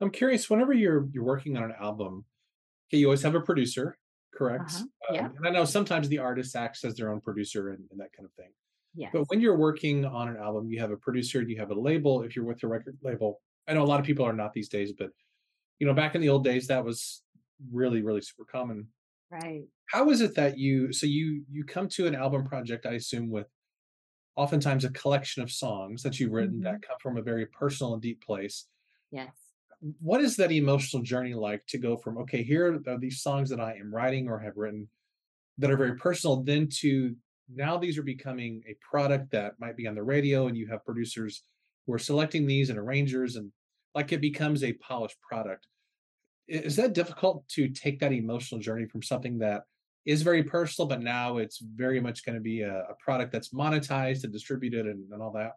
I'm 0.00 0.10
curious. 0.10 0.48
Whenever 0.48 0.72
you're 0.72 1.08
you're 1.12 1.24
working 1.24 1.56
on 1.56 1.64
an 1.64 1.74
album, 1.80 2.24
okay, 2.88 2.98
you 2.98 3.06
always 3.06 3.22
have 3.22 3.34
a 3.34 3.40
producer, 3.40 3.98
correct? 4.34 4.70
Uh-huh. 4.74 4.84
Yeah. 5.12 5.26
Um, 5.26 5.34
and 5.38 5.46
I 5.46 5.50
know 5.50 5.64
sometimes 5.64 6.08
the 6.08 6.18
artist 6.18 6.54
acts 6.54 6.84
as 6.84 6.94
their 6.94 7.10
own 7.10 7.20
producer 7.20 7.70
and, 7.70 7.84
and 7.90 7.98
that 8.00 8.12
kind 8.16 8.26
of 8.26 8.32
thing. 8.34 8.52
Yeah. 8.94 9.08
But 9.12 9.24
when 9.28 9.40
you're 9.40 9.56
working 9.56 10.04
on 10.04 10.28
an 10.28 10.36
album, 10.36 10.68
you 10.70 10.80
have 10.80 10.90
a 10.90 10.96
producer, 10.96 11.42
you 11.42 11.58
have 11.58 11.70
a 11.70 11.78
label. 11.78 12.22
If 12.22 12.36
you're 12.36 12.44
with 12.44 12.62
a 12.62 12.68
record 12.68 12.96
label, 13.02 13.40
I 13.66 13.74
know 13.74 13.82
a 13.82 13.84
lot 13.84 14.00
of 14.00 14.06
people 14.06 14.24
are 14.24 14.32
not 14.32 14.52
these 14.52 14.68
days, 14.68 14.92
but 14.92 15.10
you 15.78 15.86
know, 15.86 15.94
back 15.94 16.14
in 16.14 16.20
the 16.20 16.28
old 16.28 16.44
days, 16.44 16.66
that 16.68 16.84
was 16.84 17.22
really, 17.72 18.02
really 18.02 18.20
super 18.20 18.44
common. 18.44 18.88
Right. 19.30 19.64
How 19.90 20.10
is 20.10 20.20
it 20.20 20.34
that 20.36 20.58
you 20.58 20.92
so 20.92 21.06
you 21.06 21.44
you 21.50 21.64
come 21.64 21.88
to 21.90 22.06
an 22.06 22.14
album 22.14 22.44
project, 22.44 22.86
I 22.86 22.92
assume, 22.92 23.30
with 23.30 23.46
oftentimes 24.36 24.84
a 24.84 24.90
collection 24.90 25.42
of 25.42 25.50
songs 25.50 26.02
that 26.02 26.18
you've 26.20 26.32
written 26.32 26.56
mm-hmm. 26.56 26.64
that 26.64 26.82
come 26.82 26.96
from 27.02 27.16
a 27.18 27.22
very 27.22 27.46
personal 27.46 27.94
and 27.94 28.02
deep 28.02 28.22
place. 28.24 28.66
Yes. 29.10 29.34
What 30.00 30.20
is 30.20 30.36
that 30.36 30.52
emotional 30.52 31.02
journey 31.02 31.34
like 31.34 31.66
to 31.68 31.78
go 31.78 31.96
from, 31.96 32.18
okay, 32.18 32.42
here 32.42 32.80
are 32.86 32.98
these 32.98 33.20
songs 33.20 33.50
that 33.50 33.60
I 33.60 33.74
am 33.74 33.94
writing 33.94 34.28
or 34.28 34.38
have 34.38 34.56
written 34.56 34.88
that 35.58 35.70
are 35.70 35.76
very 35.76 35.96
personal, 35.96 36.42
then 36.42 36.68
to 36.80 37.14
now 37.52 37.76
these 37.76 37.98
are 37.98 38.02
becoming 38.02 38.62
a 38.68 38.76
product 38.80 39.30
that 39.32 39.54
might 39.58 39.76
be 39.76 39.86
on 39.86 39.94
the 39.94 40.02
radio 40.02 40.46
and 40.46 40.56
you 40.56 40.68
have 40.68 40.84
producers 40.84 41.42
who 41.86 41.92
are 41.92 41.98
selecting 41.98 42.46
these 42.46 42.70
and 42.70 42.78
arrangers 42.78 43.36
and 43.36 43.50
like 43.94 44.12
it 44.12 44.20
becomes 44.20 44.62
a 44.62 44.72
polished 44.74 45.20
product. 45.20 45.66
Is 46.48 46.76
that 46.76 46.94
difficult 46.94 47.46
to 47.50 47.68
take 47.68 48.00
that 48.00 48.12
emotional 48.12 48.60
journey 48.60 48.86
from 48.86 49.02
something 49.02 49.38
that 49.38 49.64
is 50.06 50.22
very 50.22 50.42
personal, 50.42 50.88
but 50.88 51.02
now 51.02 51.36
it's 51.36 51.58
very 51.58 52.00
much 52.00 52.24
going 52.24 52.34
to 52.34 52.40
be 52.40 52.62
a, 52.62 52.78
a, 52.78 52.94
product 52.98 53.30
that's 53.30 53.50
monetized 53.50 54.24
and 54.24 54.32
distributed 54.32 54.86
and, 54.86 55.12
and 55.12 55.20
all 55.20 55.32
that? 55.32 55.52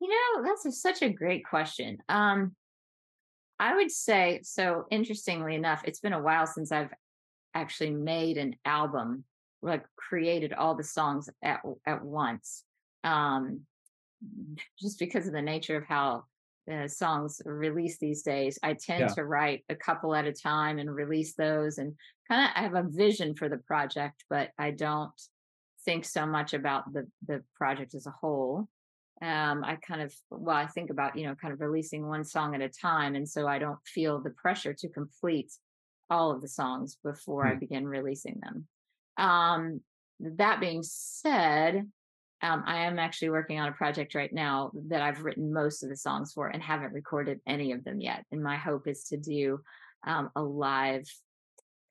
You 0.00 0.08
know, 0.08 0.48
that's 0.48 0.64
a, 0.64 0.72
such 0.72 1.02
a 1.02 1.10
great 1.10 1.44
question. 1.44 1.98
Um, 2.08 2.54
I 3.60 3.74
would 3.76 3.90
say 3.90 4.40
so. 4.42 4.86
Interestingly 4.90 5.54
enough, 5.54 5.82
it's 5.84 6.00
been 6.00 6.12
a 6.12 6.22
while 6.22 6.46
since 6.46 6.72
I've 6.72 6.92
actually 7.54 7.90
made 7.90 8.38
an 8.38 8.54
album, 8.64 9.24
like 9.60 9.84
created 9.96 10.52
all 10.52 10.74
the 10.74 10.84
songs 10.84 11.28
at 11.42 11.60
at 11.86 12.02
once. 12.02 12.64
Um, 13.04 13.62
just 14.80 14.98
because 14.98 15.26
of 15.26 15.32
the 15.32 15.42
nature 15.42 15.76
of 15.76 15.84
how 15.84 16.24
uh, 16.70 16.88
songs 16.88 17.40
released 17.44 18.00
these 18.00 18.22
days. 18.22 18.58
I 18.62 18.74
tend 18.74 19.00
yeah. 19.00 19.14
to 19.14 19.24
write 19.24 19.64
a 19.68 19.74
couple 19.74 20.14
at 20.14 20.26
a 20.26 20.32
time 20.32 20.78
and 20.78 20.94
release 20.94 21.34
those 21.34 21.78
and 21.78 21.94
kind 22.28 22.44
of 22.44 22.50
I 22.56 22.62
have 22.62 22.74
a 22.74 22.88
vision 22.88 23.34
for 23.34 23.48
the 23.48 23.58
project, 23.58 24.24
but 24.28 24.50
I 24.58 24.70
don't 24.72 25.12
think 25.84 26.04
so 26.04 26.26
much 26.26 26.54
about 26.54 26.92
the 26.92 27.06
the 27.26 27.42
project 27.54 27.94
as 27.94 28.06
a 28.06 28.10
whole. 28.20 28.68
um, 29.20 29.64
I 29.64 29.76
kind 29.76 30.00
of, 30.02 30.14
well, 30.30 30.56
I 30.56 30.66
think 30.66 30.90
about, 30.90 31.16
you 31.16 31.26
know, 31.26 31.34
kind 31.34 31.52
of 31.52 31.60
releasing 31.60 32.06
one 32.06 32.24
song 32.24 32.54
at 32.54 32.60
a 32.60 32.68
time. 32.68 33.16
And 33.16 33.28
so 33.28 33.48
I 33.48 33.58
don't 33.58 33.78
feel 33.84 34.20
the 34.20 34.30
pressure 34.30 34.74
to 34.74 34.88
complete 34.88 35.52
all 36.08 36.30
of 36.30 36.40
the 36.40 36.48
songs 36.48 36.98
before 37.02 37.44
I 37.46 37.54
Hmm. 37.54 37.58
begin 37.58 37.86
releasing 37.88 38.40
them. 38.40 38.66
Um, 39.16 39.80
that 40.20 40.60
being 40.60 40.82
said, 40.84 41.90
um, 42.42 42.62
I 42.66 42.84
am 42.84 42.98
actually 42.98 43.30
working 43.30 43.58
on 43.58 43.68
a 43.68 43.72
project 43.72 44.14
right 44.14 44.32
now 44.32 44.70
that 44.88 45.02
I've 45.02 45.22
written 45.22 45.52
most 45.52 45.82
of 45.82 45.88
the 45.88 45.96
songs 45.96 46.32
for 46.32 46.48
and 46.48 46.62
haven't 46.62 46.92
recorded 46.92 47.40
any 47.46 47.72
of 47.72 47.82
them 47.84 48.00
yet. 48.00 48.24
And 48.30 48.42
my 48.42 48.56
hope 48.56 48.86
is 48.86 49.04
to 49.04 49.16
do 49.16 49.60
um, 50.06 50.30
a 50.36 50.42
live, 50.42 51.04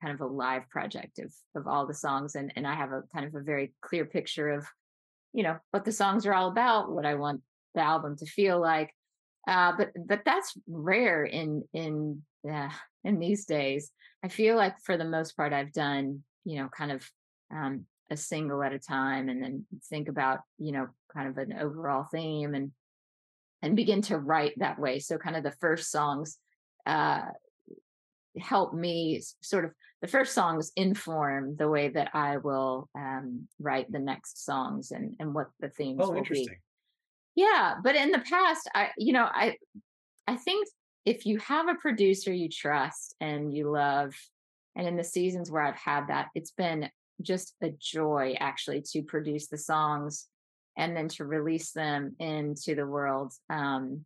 kind 0.01 0.13
of 0.13 0.21
a 0.21 0.31
live 0.31 0.69
project 0.69 1.19
of 1.19 1.33
of 1.55 1.67
all 1.67 1.85
the 1.85 1.93
songs. 1.93 2.35
And 2.35 2.53
and 2.55 2.65
I 2.65 2.75
have 2.75 2.91
a 2.91 3.03
kind 3.13 3.25
of 3.25 3.35
a 3.35 3.43
very 3.43 3.73
clear 3.81 4.05
picture 4.05 4.49
of, 4.49 4.65
you 5.33 5.43
know, 5.43 5.57
what 5.71 5.83
the 5.83 5.91
songs 5.91 6.25
are 6.25 6.33
all 6.33 6.49
about, 6.49 6.91
what 6.91 7.05
I 7.05 7.15
want 7.15 7.41
the 7.75 7.81
album 7.81 8.15
to 8.17 8.25
feel 8.25 8.59
like. 8.59 8.93
Uh, 9.47 9.73
but 9.77 9.91
but 10.07 10.21
that's 10.25 10.57
rare 10.67 11.25
in 11.25 11.63
in 11.73 12.21
uh, 12.49 12.69
in 13.03 13.19
these 13.19 13.45
days. 13.45 13.91
I 14.23 14.29
feel 14.29 14.55
like 14.55 14.75
for 14.83 14.97
the 14.97 15.05
most 15.05 15.35
part, 15.35 15.51
I've 15.51 15.73
done 15.73 16.23
you 16.45 16.59
know 16.59 16.69
kind 16.69 16.93
of 16.93 17.09
um, 17.53 17.85
a 18.09 18.17
single 18.17 18.63
at 18.63 18.73
a 18.73 18.79
time, 18.79 19.29
and 19.29 19.41
then 19.43 19.65
think 19.89 20.07
about 20.07 20.39
you 20.57 20.71
know 20.71 20.87
kind 21.13 21.29
of 21.29 21.37
an 21.37 21.53
overall 21.53 22.03
theme 22.03 22.53
and 22.55 22.71
and 23.61 23.75
begin 23.75 24.01
to 24.03 24.17
write 24.17 24.53
that 24.57 24.79
way. 24.79 24.99
So 24.99 25.17
kind 25.17 25.35
of 25.35 25.43
the 25.43 25.51
first 25.51 25.91
songs 25.91 26.37
uh, 26.85 27.21
help 28.39 28.73
me 28.73 29.21
sort 29.41 29.65
of 29.65 29.71
the 30.01 30.07
first 30.07 30.33
songs 30.33 30.71
inform 30.75 31.55
the 31.55 31.67
way 31.67 31.89
that 31.89 32.11
I 32.13 32.37
will 32.37 32.87
um, 32.95 33.47
write 33.59 33.91
the 33.91 33.99
next 33.99 34.45
songs 34.45 34.91
and 34.91 35.15
and 35.19 35.33
what 35.33 35.47
the 35.59 35.69
themes 35.69 36.01
Oh, 36.01 36.09
will 36.09 36.15
be. 36.15 36.19
interesting. 36.19 36.57
Yeah, 37.35 37.75
but 37.83 37.95
in 37.95 38.11
the 38.11 38.19
past, 38.19 38.69
I 38.73 38.89
you 38.97 39.13
know, 39.13 39.25
I 39.25 39.57
I 40.27 40.35
think 40.35 40.67
if 41.05 41.25
you 41.25 41.37
have 41.39 41.67
a 41.67 41.75
producer 41.75 42.33
you 42.33 42.49
trust 42.49 43.15
and 43.21 43.53
you 43.53 43.71
love, 43.71 44.13
and 44.75 44.87
in 44.87 44.97
the 44.97 45.03
seasons 45.03 45.49
where 45.49 45.63
I've 45.63 45.75
had 45.75 46.07
that, 46.07 46.27
it's 46.35 46.51
been 46.51 46.89
just 47.21 47.53
a 47.61 47.69
joy 47.79 48.35
actually 48.39 48.81
to 48.91 49.03
produce 49.03 49.47
the 49.47 49.57
songs 49.57 50.27
and 50.77 50.95
then 50.95 51.07
to 51.07 51.25
release 51.25 51.71
them 51.71 52.15
into 52.19 52.75
the 52.75 52.85
world. 52.85 53.33
Um, 53.49 54.05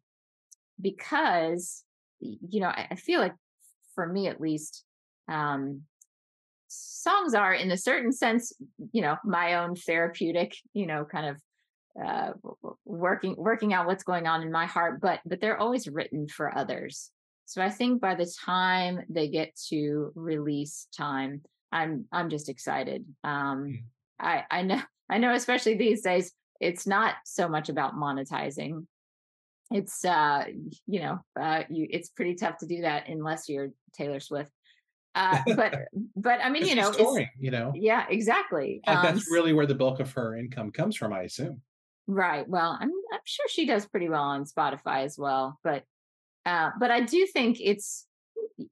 because 0.80 1.84
you 2.22 2.60
know, 2.60 2.68
I, 2.68 2.88
I 2.92 2.96
feel 2.96 3.20
like 3.20 3.34
for 3.96 4.06
me 4.06 4.28
at 4.28 4.40
least, 4.40 4.84
um, 5.28 5.82
songs 6.68 7.34
are 7.34 7.54
in 7.54 7.72
a 7.72 7.78
certain 7.78 8.12
sense, 8.12 8.54
you 8.94 9.02
know, 9.02 9.18
my 9.26 9.56
own 9.56 9.76
therapeutic, 9.76 10.56
you 10.74 10.88
know, 10.88 11.06
kind 11.06 11.28
of 11.28 11.42
uh 12.02 12.32
working 12.86 13.36
working 13.38 13.74
out 13.74 13.86
what's 13.86 14.06
going 14.06 14.26
on 14.26 14.42
in 14.42 14.50
my 14.50 14.66
heart 14.66 15.02
but 15.02 15.20
but 15.26 15.42
they're 15.42 15.58
always 15.58 15.90
written 15.90 16.26
for 16.26 16.58
others 16.58 17.12
so 17.46 17.62
i 17.62 17.70
think 17.70 18.00
by 18.00 18.16
the 18.16 18.34
time 18.46 19.02
they 19.10 19.28
get 19.28 19.54
to 19.58 20.10
release 20.16 20.88
time 20.98 21.42
i'm 21.72 22.06
i'm 22.12 22.30
just 22.30 22.50
excited 22.50 23.06
um 23.24 23.80
i 24.20 24.44
i 24.50 24.62
know 24.62 24.82
i 25.10 25.18
know 25.18 25.34
especially 25.34 25.76
these 25.76 26.02
days 26.02 26.32
it's 26.60 26.86
not 26.86 27.16
so 27.26 27.48
much 27.48 27.70
about 27.70 27.96
monetizing 27.96 28.86
it's 29.72 30.04
uh 30.06 30.44
you 30.88 31.02
know 31.02 31.20
uh 31.40 31.64
you 31.70 31.88
it's 31.90 32.10
pretty 32.10 32.36
tough 32.36 32.58
to 32.58 32.66
do 32.66 32.82
that 32.82 33.08
unless 33.08 33.48
you're 33.50 33.70
taylor 33.94 34.20
swift 34.20 34.52
uh 35.16 35.42
but 35.56 35.76
but 36.16 36.40
i 36.44 36.50
mean 36.50 36.66
you 36.66 36.76
know 36.76 36.92
you 37.40 37.52
know. 37.52 37.72
yeah 37.76 38.06
exactly 38.10 38.82
um 38.88 39.04
that's 39.04 39.30
really 39.32 39.54
where 39.54 39.66
the 39.66 39.76
bulk 39.76 40.00
of 40.00 40.12
her 40.14 40.36
income 40.36 40.72
comes 40.72 40.96
from, 40.96 41.14
I 41.14 41.24
assume. 41.24 41.62
Right. 42.08 42.48
Well, 42.48 42.78
I'm 42.80 42.92
I'm 43.14 43.20
sure 43.26 43.46
she 43.48 43.66
does 43.66 43.86
pretty 43.86 44.10
well 44.10 44.24
on 44.24 44.46
Spotify 44.46 45.06
as 45.06 45.18
well, 45.18 45.60
but 45.64 45.84
uh 46.46 46.72
but 46.80 46.92
I 46.92 47.02
do 47.02 47.26
think 47.28 47.58
it's 47.62 48.06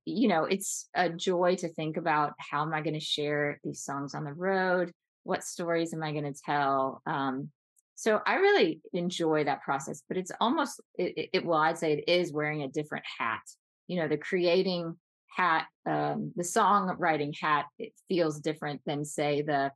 you 0.05 0.27
know, 0.27 0.45
it's 0.45 0.87
a 0.93 1.09
joy 1.09 1.55
to 1.57 1.69
think 1.69 1.97
about 1.97 2.33
how 2.37 2.61
am 2.61 2.73
I 2.73 2.81
going 2.81 2.93
to 2.93 2.99
share 2.99 3.59
these 3.63 3.83
songs 3.83 4.13
on 4.15 4.23
the 4.23 4.33
road? 4.33 4.91
What 5.23 5.43
stories 5.43 5.93
am 5.93 6.03
I 6.03 6.11
going 6.11 6.31
to 6.31 6.41
tell? 6.45 7.01
Um 7.05 7.51
so 7.95 8.21
I 8.25 8.35
really 8.35 8.79
enjoy 8.93 9.43
that 9.43 9.61
process, 9.61 10.03
but 10.07 10.15
it's 10.15 10.31
almost 10.39 10.79
it, 10.97 11.29
it 11.33 11.45
well, 11.45 11.59
I'd 11.59 11.77
say 11.77 11.93
it 11.93 12.05
is 12.07 12.31
wearing 12.31 12.63
a 12.63 12.69
different 12.69 13.03
hat. 13.17 13.41
You 13.87 13.99
know, 13.99 14.07
the 14.07 14.17
creating 14.17 14.95
hat, 15.35 15.65
um, 15.85 16.31
the 16.35 16.43
songwriting 16.43 17.37
hat, 17.37 17.65
it 17.77 17.91
feels 18.07 18.39
different 18.39 18.81
than 18.85 19.03
say 19.03 19.41
the 19.41 19.73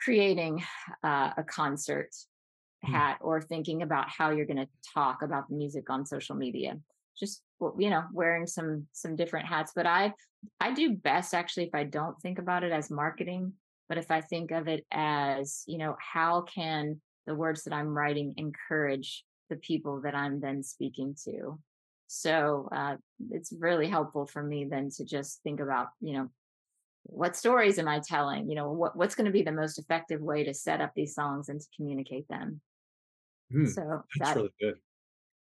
creating 0.00 0.64
uh, 1.04 1.30
a 1.36 1.44
concert 1.44 2.10
Hmm. 2.84 2.92
hat 2.92 3.18
or 3.20 3.40
thinking 3.40 3.82
about 3.82 4.08
how 4.08 4.30
you're 4.30 4.46
going 4.46 4.58
to 4.58 4.68
talk 4.94 5.22
about 5.22 5.48
the 5.48 5.56
music 5.56 5.88
on 5.88 6.04
social 6.04 6.36
media 6.36 6.78
just 7.18 7.42
you 7.78 7.90
know 7.90 8.04
wearing 8.12 8.46
some 8.46 8.86
some 8.92 9.16
different 9.16 9.46
hats 9.46 9.72
but 9.74 9.86
i 9.86 10.12
i 10.60 10.72
do 10.72 10.94
best 10.94 11.34
actually 11.34 11.64
if 11.64 11.74
i 11.74 11.84
don't 11.84 12.20
think 12.20 12.38
about 12.38 12.64
it 12.64 12.72
as 12.72 12.90
marketing 12.90 13.52
but 13.88 13.98
if 13.98 14.10
i 14.10 14.20
think 14.20 14.50
of 14.50 14.68
it 14.68 14.84
as 14.90 15.62
you 15.66 15.78
know 15.78 15.96
how 15.98 16.42
can 16.42 17.00
the 17.26 17.34
words 17.34 17.64
that 17.64 17.72
i'm 17.72 17.96
writing 17.96 18.34
encourage 18.36 19.24
the 19.48 19.56
people 19.56 20.02
that 20.02 20.14
i'm 20.14 20.40
then 20.40 20.62
speaking 20.62 21.14
to 21.24 21.58
so 22.08 22.68
uh, 22.70 22.96
it's 23.30 23.52
really 23.58 23.88
helpful 23.88 24.26
for 24.26 24.42
me 24.42 24.64
then 24.64 24.90
to 24.90 25.04
just 25.04 25.42
think 25.42 25.60
about 25.60 25.88
you 26.00 26.12
know 26.12 26.30
what 27.08 27.36
stories 27.36 27.78
am 27.78 27.88
I 27.88 28.00
telling? 28.00 28.48
You 28.48 28.56
know, 28.56 28.72
what 28.72 28.96
what's 28.96 29.14
going 29.14 29.26
to 29.26 29.32
be 29.32 29.42
the 29.42 29.52
most 29.52 29.78
effective 29.78 30.20
way 30.20 30.44
to 30.44 30.54
set 30.54 30.80
up 30.80 30.92
these 30.94 31.14
songs 31.14 31.48
and 31.48 31.60
to 31.60 31.66
communicate 31.76 32.28
them? 32.28 32.60
Hmm, 33.50 33.66
So 33.66 34.02
that's 34.18 34.30
that 34.30 34.36
really 34.36 34.54
good. 34.60 34.74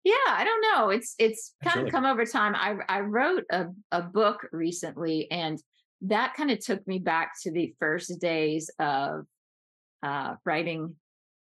Yeah, 0.05 0.15
I 0.29 0.45
don't 0.45 0.61
know. 0.63 0.91
It's 0.91 1.15
it's 1.19 1.55
kind 1.63 1.77
really 1.77 1.89
of 1.89 1.93
come 1.93 2.05
over 2.05 2.25
time. 2.25 2.55
I 2.55 2.77
I 2.89 3.01
wrote 3.01 3.45
a 3.51 3.67
a 3.91 4.03
book 4.03 4.47
recently 4.53 5.31
and 5.31 5.63
that 6.03 6.35
kind 6.35 6.51
of 6.51 6.59
took 6.59 6.85
me 6.87 6.99
back 6.99 7.33
to 7.43 7.53
the 7.53 7.75
first 7.79 8.21
days 8.21 8.71
of 8.79 9.25
uh 10.03 10.35
writing 10.45 10.97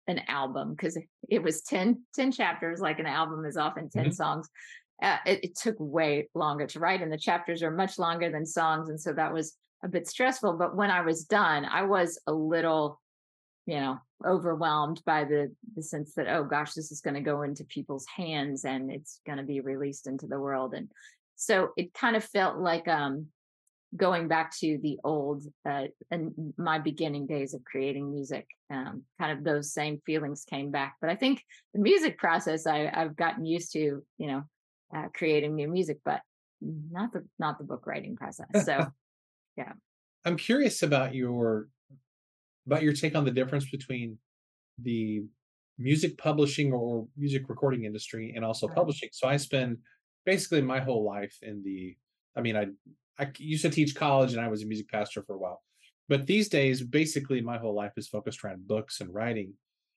an 0.09 0.21
album 0.27 0.73
because 0.75 0.99
it 1.29 1.43
was 1.43 1.63
10, 1.63 2.03
10 2.15 2.33
chapters 2.33 2.81
like 2.81 2.99
an 2.99 3.07
album 3.07 3.45
is 3.45 3.57
often 3.57 3.89
10 3.89 4.07
Mhm. 4.07 4.15
songs 4.15 4.49
uh, 5.03 5.19
it, 5.27 5.45
it 5.45 5.57
took 5.57 5.77
way 5.79 6.29
longer 6.35 6.67
to 6.67 6.81
write 6.81 7.03
and 7.03 7.13
the 7.13 7.19
chapters 7.19 7.63
are 7.63 7.71
much 7.71 7.99
longer 7.99 8.31
than 8.31 8.47
songs 8.47 8.89
and 8.89 9.01
so 9.01 9.13
that 9.13 9.33
was 9.33 9.57
a 9.85 9.89
bit 9.89 10.09
stressful 10.09 10.55
but 10.55 10.77
when 10.77 10.91
i 10.91 11.01
was 11.01 11.25
done 11.25 11.65
i 11.65 11.83
was 11.83 12.21
a 12.27 12.33
little 12.33 13.01
you 13.67 13.79
know 13.79 13.99
overwhelmed 14.27 15.01
by 15.05 15.25
the 15.25 15.53
the 15.75 15.83
sense 15.83 16.15
that 16.15 16.29
oh 16.29 16.45
gosh 16.45 16.73
this 16.73 16.91
is 16.91 17.01
going 17.01 17.15
to 17.15 17.21
go 17.21 17.43
into 17.43 17.65
people's 17.65 18.07
hands 18.15 18.65
and 18.65 18.91
it's 18.91 19.21
going 19.27 19.39
to 19.39 19.45
be 19.45 19.61
released 19.61 20.07
into 20.07 20.27
the 20.27 20.39
world. 20.39 20.75
And 20.75 20.89
so 21.37 21.71
it 21.77 21.95
kind 21.95 22.17
of 22.17 22.25
felt 22.25 22.59
like 22.59 22.89
um 22.89 23.27
going 23.95 24.27
back 24.27 24.57
to 24.59 24.79
the 24.83 24.99
old 25.05 25.45
uh 25.69 25.85
and 26.11 26.33
my 26.57 26.79
beginning 26.79 27.27
days 27.27 27.53
of 27.53 27.63
creating 27.65 28.11
music 28.11 28.47
um 28.73 29.03
kind 29.21 29.37
of 29.37 29.45
those 29.45 29.73
same 29.73 30.01
feelings 30.07 30.45
came 30.49 30.71
back. 30.71 30.95
But 31.01 31.11
i 31.11 31.17
think 31.17 31.43
the 31.75 31.81
music 31.81 32.17
process 32.19 32.67
i 32.67 32.91
i've 32.95 33.17
gotten 33.17 33.45
used 33.45 33.73
to 33.73 34.03
you 34.19 34.27
know 34.27 34.43
uh, 34.97 35.09
creating 35.15 35.55
new 35.55 35.69
music 35.69 35.99
but 36.05 36.21
not 36.63 37.13
the 37.13 37.27
not 37.39 37.59
the 37.59 37.65
book 37.65 37.87
writing 37.87 38.17
process. 38.17 38.65
So 38.65 38.87
yeah. 39.57 39.73
I'm 40.25 40.37
curious 40.37 40.83
about 40.83 41.15
your 41.15 41.69
about 42.67 42.83
your 42.83 42.93
take 42.93 43.15
on 43.15 43.25
the 43.25 43.31
difference 43.31 43.71
between 43.71 44.19
the 44.79 45.23
music 45.79 46.17
publishing 46.19 46.73
or 46.73 47.07
music 47.17 47.49
recording 47.49 47.85
industry 47.85 48.33
and 48.37 48.45
also 48.45 48.67
Right. 48.69 48.77
publishing. 48.77 49.09
So 49.13 49.27
I 49.29 49.37
spend 49.37 49.79
basically 50.25 50.63
my 50.63 50.81
whole 50.81 51.05
life 51.05 51.37
in 51.43 51.63
the 51.65 51.97
I 52.37 52.41
mean 52.41 52.57
I 52.57 52.67
I 53.19 53.31
used 53.39 53.63
to 53.63 53.71
teach 53.71 53.95
college 53.95 54.33
and 54.33 54.41
I 54.41 54.49
was 54.49 54.63
a 54.63 54.67
music 54.67 54.89
pastor 54.89 55.23
for 55.23 55.35
a 55.35 55.39
while. 55.39 55.63
But 56.09 56.27
these 56.27 56.49
days 56.49 56.83
basically 56.83 57.41
my 57.41 57.59
whole 57.59 57.75
life 57.75 57.93
is 57.97 58.09
focused 58.09 58.45
around 58.45 58.67
books 58.67 59.01
and 59.01 59.13
writing, 59.13 59.55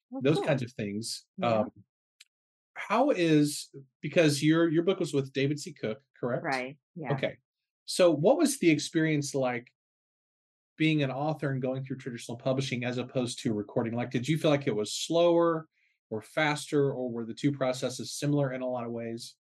well, 0.09 0.21
those 0.21 0.37
cool. 0.37 0.45
kinds 0.45 0.63
of 0.63 0.71
things. 0.73 1.25
Yeah. 1.37 1.59
Um 1.61 1.71
how 2.77 3.11
is 3.11 3.69
because 4.01 4.43
your 4.43 4.67
your 4.69 4.83
book 4.83 4.99
was 4.99 5.13
with 5.13 5.31
David 5.33 5.59
C. 5.59 5.71
Cook, 5.73 5.99
correct? 6.19 6.43
right 6.43 6.77
yeah 6.95 7.13
Okay. 7.13 7.37
So 7.85 8.11
what 8.11 8.37
was 8.37 8.57
the 8.59 8.69
experience 8.69 9.35
like 9.35 9.71
being 10.77 11.03
an 11.03 11.11
author 11.11 11.51
and 11.51 11.61
going 11.61 11.83
through 11.83 11.97
traditional 11.97 12.37
publishing 12.37 12.83
as 12.83 12.97
opposed 12.97 13.39
to 13.39 13.53
recording? 13.53 13.95
Like, 13.95 14.11
did 14.11 14.27
you 14.27 14.37
feel 14.37 14.51
like 14.51 14.67
it 14.67 14.75
was 14.75 14.93
slower 14.93 15.67
or 16.09 16.21
faster, 16.21 16.91
or 16.91 17.09
were 17.09 17.25
the 17.25 17.33
two 17.33 17.51
processes 17.51 18.13
similar 18.13 18.53
in 18.53 18.61
a 18.61 18.67
lot 18.67 18.85
of 18.85 18.91
ways? 18.91 19.35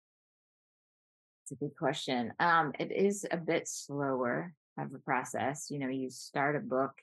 It's 1.44 1.52
a 1.52 1.56
good 1.56 1.76
question. 1.76 2.34
Um, 2.40 2.72
it 2.80 2.92
is 2.92 3.26
a 3.32 3.38
bit 3.38 3.68
slower 3.68 4.54
of 4.78 4.94
a 4.94 5.00
process. 5.00 5.68
You 5.70 5.80
know, 5.80 5.90
you 5.90 6.10
start 6.10 6.56
a 6.56 6.60
book, 6.60 6.94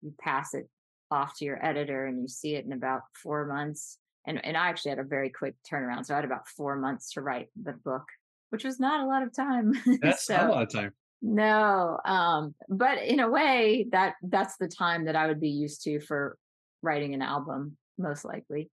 you 0.00 0.14
pass 0.20 0.54
it 0.54 0.68
off 1.10 1.36
to 1.38 1.44
your 1.44 1.64
editor, 1.64 2.06
and 2.06 2.20
you 2.20 2.28
see 2.28 2.54
it 2.54 2.64
in 2.64 2.72
about 2.72 3.02
four 3.14 3.46
months. 3.46 3.98
And 4.26 4.44
and 4.44 4.56
I 4.56 4.68
actually 4.68 4.90
had 4.90 4.98
a 5.00 5.04
very 5.04 5.30
quick 5.30 5.54
turnaround, 5.70 6.06
so 6.06 6.14
I 6.14 6.18
had 6.18 6.24
about 6.24 6.48
four 6.48 6.76
months 6.76 7.12
to 7.12 7.20
write 7.20 7.48
the 7.60 7.72
book, 7.72 8.04
which 8.50 8.64
was 8.64 8.78
not 8.78 9.00
a 9.00 9.06
lot 9.06 9.22
of 9.22 9.34
time. 9.34 9.72
That's 10.02 10.28
not 10.28 10.46
a 10.46 10.52
lot 10.52 10.62
of 10.62 10.72
time. 10.72 10.92
No, 11.22 11.98
um, 12.04 12.54
but 12.68 13.02
in 13.02 13.20
a 13.20 13.28
way, 13.28 13.86
that 13.92 14.14
that's 14.22 14.56
the 14.56 14.68
time 14.68 15.04
that 15.04 15.16
I 15.16 15.26
would 15.26 15.40
be 15.40 15.50
used 15.50 15.82
to 15.84 16.00
for 16.00 16.36
writing 16.82 17.12
an 17.14 17.22
album, 17.22 17.76
most 17.98 18.24
likely. 18.24 18.70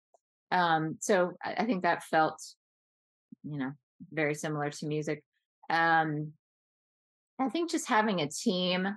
Um, 0.52 0.98
so 1.02 1.34
I, 1.44 1.56
I 1.60 1.66
think 1.66 1.84
that 1.84 2.04
felt, 2.04 2.42
you 3.44 3.58
know, 3.58 3.72
very 4.12 4.34
similar 4.34 4.70
to 4.70 4.86
music. 4.88 5.24
Um, 5.70 6.32
I 7.40 7.50
think 7.50 7.70
just 7.70 7.88
having 7.88 8.22
a 8.22 8.30
team 8.30 8.88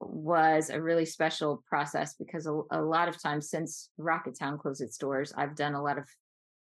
was 0.00 0.70
a 0.70 0.80
really 0.80 1.04
special 1.04 1.62
process 1.68 2.14
because 2.14 2.46
a, 2.46 2.60
a 2.70 2.80
lot 2.80 3.08
of 3.08 3.20
times 3.20 3.50
since 3.50 3.90
Rocketown 3.98 4.58
closed 4.58 4.80
its 4.80 4.98
doors, 4.98 5.32
I've 5.36 5.56
done 5.56 5.74
a 5.74 5.82
lot 5.82 5.98
of 5.98 6.04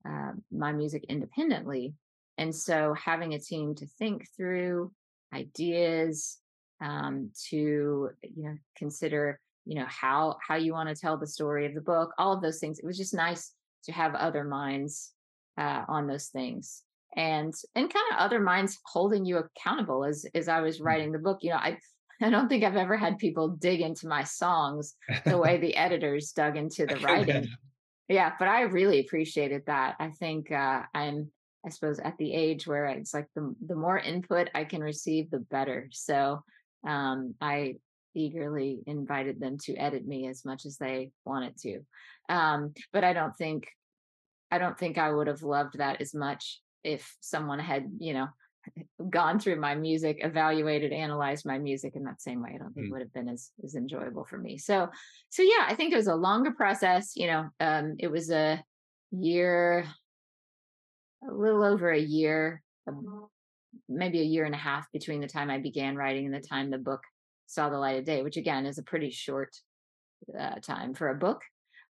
uh, 0.09 0.33
my 0.53 0.73
music 0.73 1.05
independently. 1.09 1.95
And 2.39 2.55
so 2.55 2.95
having 2.95 3.35
a 3.35 3.41
team 3.41 3.75
to 3.77 3.87
think 3.99 4.27
through 4.37 4.93
ideas, 5.35 6.39
um, 6.83 7.31
to 7.49 8.11
you 8.23 8.45
know 8.45 8.57
consider 8.77 9.41
you 9.65 9.75
know 9.77 9.87
how 9.89 10.37
how 10.47 10.57
you 10.57 10.73
want 10.73 10.89
to 10.89 10.95
tell 10.95 11.17
the 11.17 11.27
story 11.27 11.67
of 11.67 11.75
the 11.75 11.81
book, 11.81 12.13
all 12.19 12.33
of 12.33 12.43
those 12.43 12.59
things. 12.59 12.79
It 12.79 12.87
was 12.87 12.99
just 12.99 13.15
nice 13.15 13.53
to 13.85 13.93
have 13.93 14.15
other 14.15 14.45
minds 14.45 15.13
uh, 15.59 15.85
on 15.89 16.07
those 16.07 16.27
things 16.27 16.83
and 17.17 17.55
and 17.75 17.93
kind 17.93 18.07
of 18.13 18.19
other 18.19 18.41
minds 18.41 18.79
holding 18.87 19.25
you 19.25 19.39
accountable 19.39 20.05
as 20.05 20.25
as 20.35 20.49
I 20.49 20.61
was 20.61 20.81
mm. 20.81 20.85
writing 20.85 21.13
the 21.13 21.19
book. 21.19 21.39
You 21.43 21.51
know, 21.51 21.57
I 21.57 21.79
I 22.23 22.31
don't 22.31 22.49
think 22.49 22.65
I've 22.65 22.77
ever 22.77 22.97
had 22.97 23.19
people 23.19 23.49
dig 23.49 23.81
into 23.81 24.07
my 24.07 24.25
songs 24.25 24.95
the 25.25 25.39
way 25.39 25.57
the 25.61 25.75
editors 25.77 26.33
dug 26.33 26.57
into 26.57 26.87
the 26.87 26.97
writing. 26.97 27.49
Yeah, 28.09 28.33
but 28.39 28.49
I 28.49 28.63
really 28.63 29.01
appreciated 29.01 29.63
that. 29.67 29.95
I 29.99 30.11
think 30.11 30.53
uh, 30.53 30.83
I'm 30.93 31.31
I 31.65 31.69
suppose 31.69 31.99
at 31.99 32.17
the 32.19 32.33
age 32.33 32.67
where 32.67 32.87
it's 32.87 33.13
like 33.13 33.27
the 33.35 33.55
the 33.67 33.75
more 33.75 33.99
input 33.99 34.49
I 34.55 34.65
can 34.65 34.83
receive, 34.83 35.31
the 35.31 35.39
better. 35.39 35.89
So 35.93 36.43
um, 36.87 37.35
I 37.41 37.77
eagerly 38.15 38.81
invited 38.87 39.41
them 39.41 39.59
to 39.59 39.77
edit 39.77 40.07
me 40.07 40.27
as 40.29 40.45
much 40.45 40.67
as 40.67 40.77
they 40.77 41.13
wanted 41.25 41.57
to. 41.59 41.81
Um, 42.29 42.75
but 42.93 43.05
I 43.05 43.13
don't 43.13 43.37
think 43.37 43.69
I 44.51 44.59
don't 44.59 44.79
think 44.79 44.99
I 44.99 45.11
would 45.11 45.27
have 45.27 45.43
loved 45.43 45.79
that 45.79 46.01
as 46.01 46.15
much 46.15 46.61
if 46.83 47.17
someone 47.21 47.59
had, 47.59 47.91
you 47.99 48.15
know, 48.15 48.29
gone 49.11 49.39
through 49.39 49.61
my 49.61 49.75
music, 49.75 50.19
evaluated, 50.21 50.93
analyzed 50.93 51.47
my 51.47 51.59
music 51.59 51.95
in 51.95 52.05
that 52.05 52.21
same 52.21 52.43
way. 52.43 52.53
I 52.55 52.59
don't 52.59 52.73
think 52.73 52.87
mm. 52.87 52.89
it 52.89 52.93
would 52.93 53.03
have 53.03 53.13
been 53.13 53.29
as 53.29 53.51
as 53.63 53.75
enjoyable 53.75 54.25
for 54.25 54.39
me. 54.39 54.59
So 54.59 54.89
so 55.31 55.43
yeah, 55.43 55.67
I 55.67 55.75
think 55.75 55.93
it 55.93 55.97
was 55.97 56.09
a 56.09 56.15
longer 56.15 56.53
process. 56.53 57.13
You 57.17 57.27
know, 57.29 57.49
um, 57.61 57.97
it 57.99 58.11
was 58.11 58.31
a 58.31 58.63
year, 59.11 59.87
a 61.29 61.33
little 61.33 61.65
over 61.65 61.91
a 61.91 61.99
year, 61.99 62.63
um, 62.89 63.29
maybe 63.89 64.21
a 64.21 64.25
year 64.25 64.45
and 64.45 64.55
a 64.55 64.59
half 64.59 64.91
between 64.93 65.21
the 65.21 65.27
time 65.27 65.51
I 65.51 65.59
began 65.59 65.97
writing 65.97 66.27
and 66.27 66.35
the 66.35 66.41
time 66.41 66.71
the 66.71 66.79
book 66.79 67.03
saw 67.47 67.69
the 67.69 67.79
light 67.79 67.99
of 67.99 68.05
day, 68.05 68.23
which 68.23 68.37
again 68.37 68.67
is 68.67 68.79
a 68.79 68.83
pretty 68.83 69.11
short 69.11 69.57
uh, 70.39 70.57
time 70.61 70.95
for 70.95 71.09
a 71.09 71.15
book. 71.15 71.43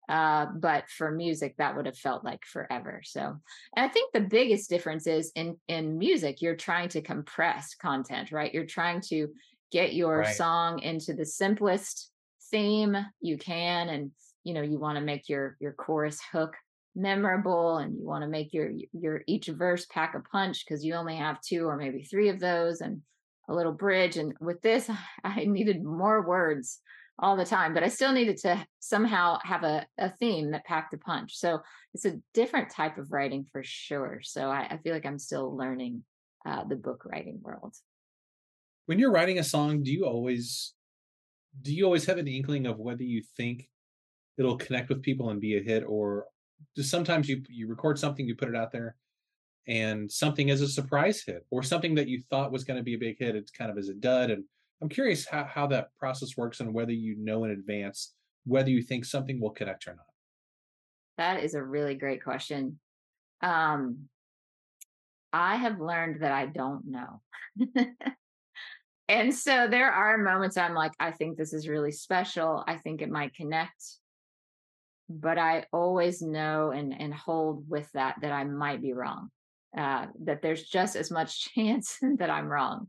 Uh, 0.09 0.47
but 0.57 0.89
for 0.91 1.13
music, 1.13 1.55
that 1.59 1.77
would 1.77 1.87
have 1.87 1.97
felt 1.97 2.25
like 2.25 2.41
forever. 2.45 3.01
So, 3.05 3.37
I 3.77 3.87
think 3.87 4.13
the 4.13 4.21
biggest 4.21 4.69
difference 4.69 5.07
is 5.07 5.31
in 5.37 5.57
in 5.69 5.99
music, 5.99 6.43
you're 6.43 6.57
trying 6.57 6.89
to 6.91 7.01
compress 7.01 7.77
content, 7.77 8.33
right? 8.33 8.53
You're 8.53 8.67
trying 8.67 9.03
to 9.03 9.29
get 9.71 9.95
your 9.95 10.19
right. 10.19 10.35
song 10.35 10.81
into 10.81 11.15
the 11.15 11.25
simplest 11.25 12.11
theme 12.51 12.97
you 13.21 13.39
can, 13.39 13.89
and 13.89 14.11
you 14.43 14.53
know 14.53 14.63
you 14.63 14.81
want 14.81 14.97
to 14.97 15.05
make 15.05 15.29
your 15.29 15.57
your 15.61 15.75
chorus 15.75 16.21
hook 16.33 16.57
memorable, 16.95 17.79
and 17.79 17.97
you 17.97 18.07
want 18.07 18.23
to 18.23 18.29
make 18.29 18.53
your 18.53 18.71
your 18.93 19.23
each 19.27 19.47
verse 19.47 19.87
pack 19.87 20.15
a 20.15 20.21
punch 20.21 20.65
because 20.65 20.85
you 20.85 20.95
only 20.95 21.17
have 21.17 21.41
two 21.41 21.67
or 21.67 21.77
maybe 21.77 22.03
three 22.03 22.29
of 22.29 22.41
those, 22.41 22.81
and 22.81 23.03
a 23.49 23.55
little 23.55 23.73
bridge. 23.73 24.17
And 24.17 24.35
with 24.41 24.63
this, 24.63 24.89
I 25.25 25.45
needed 25.45 25.85
more 25.85 26.27
words 26.27 26.81
all 27.19 27.37
the 27.37 27.45
time, 27.45 27.75
but 27.75 27.83
I 27.83 27.89
still 27.89 28.13
needed 28.13 28.39
to 28.39 28.65
somehow 28.79 29.39
have 29.43 29.63
a, 29.63 29.87
a 29.99 30.11
theme 30.11 30.53
that 30.53 30.65
packed 30.65 30.95
a 30.95 30.99
punch. 30.99 31.37
So 31.37 31.61
it's 31.93 32.07
a 32.07 32.19
different 32.33 32.71
type 32.71 32.97
of 32.97 33.13
writing 33.13 33.45
for 33.53 33.63
sure. 33.63 34.21
So 34.23 34.49
I, 34.49 34.69
I 34.71 34.79
feel 34.79 34.95
like 34.95 35.05
I'm 35.05 35.19
still 35.19 35.55
learning 35.55 36.03
uh, 36.47 36.65
the 36.65 36.77
book 36.77 37.05
writing 37.05 37.39
world. 37.43 37.75
When 38.87 38.99
you're 38.99 39.13
writing 39.13 39.39
a 39.39 39.45
song, 39.45 39.83
do 39.83 39.93
you 39.93 40.07
always 40.07 40.73
do 41.63 41.75
you 41.75 41.85
always 41.85 42.07
have 42.07 42.19
an 42.19 42.29
inkling 42.29 42.67
of 42.67 42.79
whether 42.79 43.03
you 43.03 43.23
think 43.37 43.69
it'll 44.39 44.57
connect 44.57 44.89
with 44.89 45.03
people 45.03 45.31
and 45.31 45.41
be 45.41 45.59
a 45.59 45.63
hit, 45.63 45.85
or 45.87 46.27
sometimes 46.77 47.29
you 47.29 47.43
you 47.49 47.69
record 47.69 47.99
something, 47.99 48.27
you 48.27 48.35
put 48.35 48.49
it 48.49 48.57
out 48.57 48.73
there, 48.73 48.97
and 49.67 50.11
something 50.11 50.49
is 50.49 50.61
a 50.61 50.69
surprise 50.69 51.23
hit, 51.23 51.47
or 51.51 51.63
something 51.63 51.95
that 51.97 52.09
you 52.09 52.23
thought 52.31 52.53
was 52.53 52.65
going 52.65 52.77
to 52.77 52.83
be 52.83 52.95
a 52.95 52.99
big 52.99 53.19
hit, 53.19 53.37
it's 53.37 53.51
kind 53.51 53.71
of 53.71 53.79
as 53.79 53.89
a 53.89 53.95
dud, 53.95 54.31
and 54.31 54.45
I'm 54.83 54.89
curious 54.89 55.27
how, 55.27 55.45
how 55.45 55.67
that 55.69 55.95
process 55.99 56.37
works 56.37 56.61
and 56.61 56.73
whether 56.73 56.93
you 56.93 57.17
know 57.19 57.45
in 57.45 57.51
advance 57.51 58.15
whether 58.47 58.71
you 58.71 58.83
think 58.83 59.05
something 59.05 59.41
will 59.41 59.51
connect 59.51 59.87
or 59.87 59.93
not. 59.93 60.07
That 61.19 61.45
is 61.45 61.55
a 61.55 61.63
really 61.63 61.95
great 61.95 62.25
question. 62.25 62.79
Um, 63.43 64.09
I 65.33 65.57
have 65.57 65.81
learned 65.81 66.23
that 66.23 66.33
I 66.33 66.47
don't 66.47 66.87
know. 66.87 67.21
and 69.09 69.35
so 69.35 69.69
there 69.69 69.91
are 69.91 70.17
moments 70.17 70.57
I'm 70.57 70.75
like, 70.75 70.93
I 70.99 71.11
think 71.11 71.37
this 71.37 71.53
is 71.53 71.69
really 71.69 71.93
special. 71.93 72.65
I 72.67 72.77
think 72.79 73.03
it 73.03 73.11
might 73.11 73.35
connect. 73.35 73.85
But 75.13 75.39
I 75.39 75.67
always 75.73 76.23
know 76.23 76.71
and, 76.71 76.99
and 76.99 77.13
hold 77.13 77.69
with 77.69 77.91
that 77.93 78.17
that 78.23 78.31
I 78.31 78.45
might 78.45 78.81
be 78.81 78.93
wrong 78.93 79.31
uh, 79.77 80.07
that 80.25 80.43
there's 80.43 80.65
just 80.65 80.97
as 80.97 81.11
much 81.11 81.51
chance 81.55 81.99
that 82.19 82.31
I'm 82.31 82.47
wrong. 82.47 82.89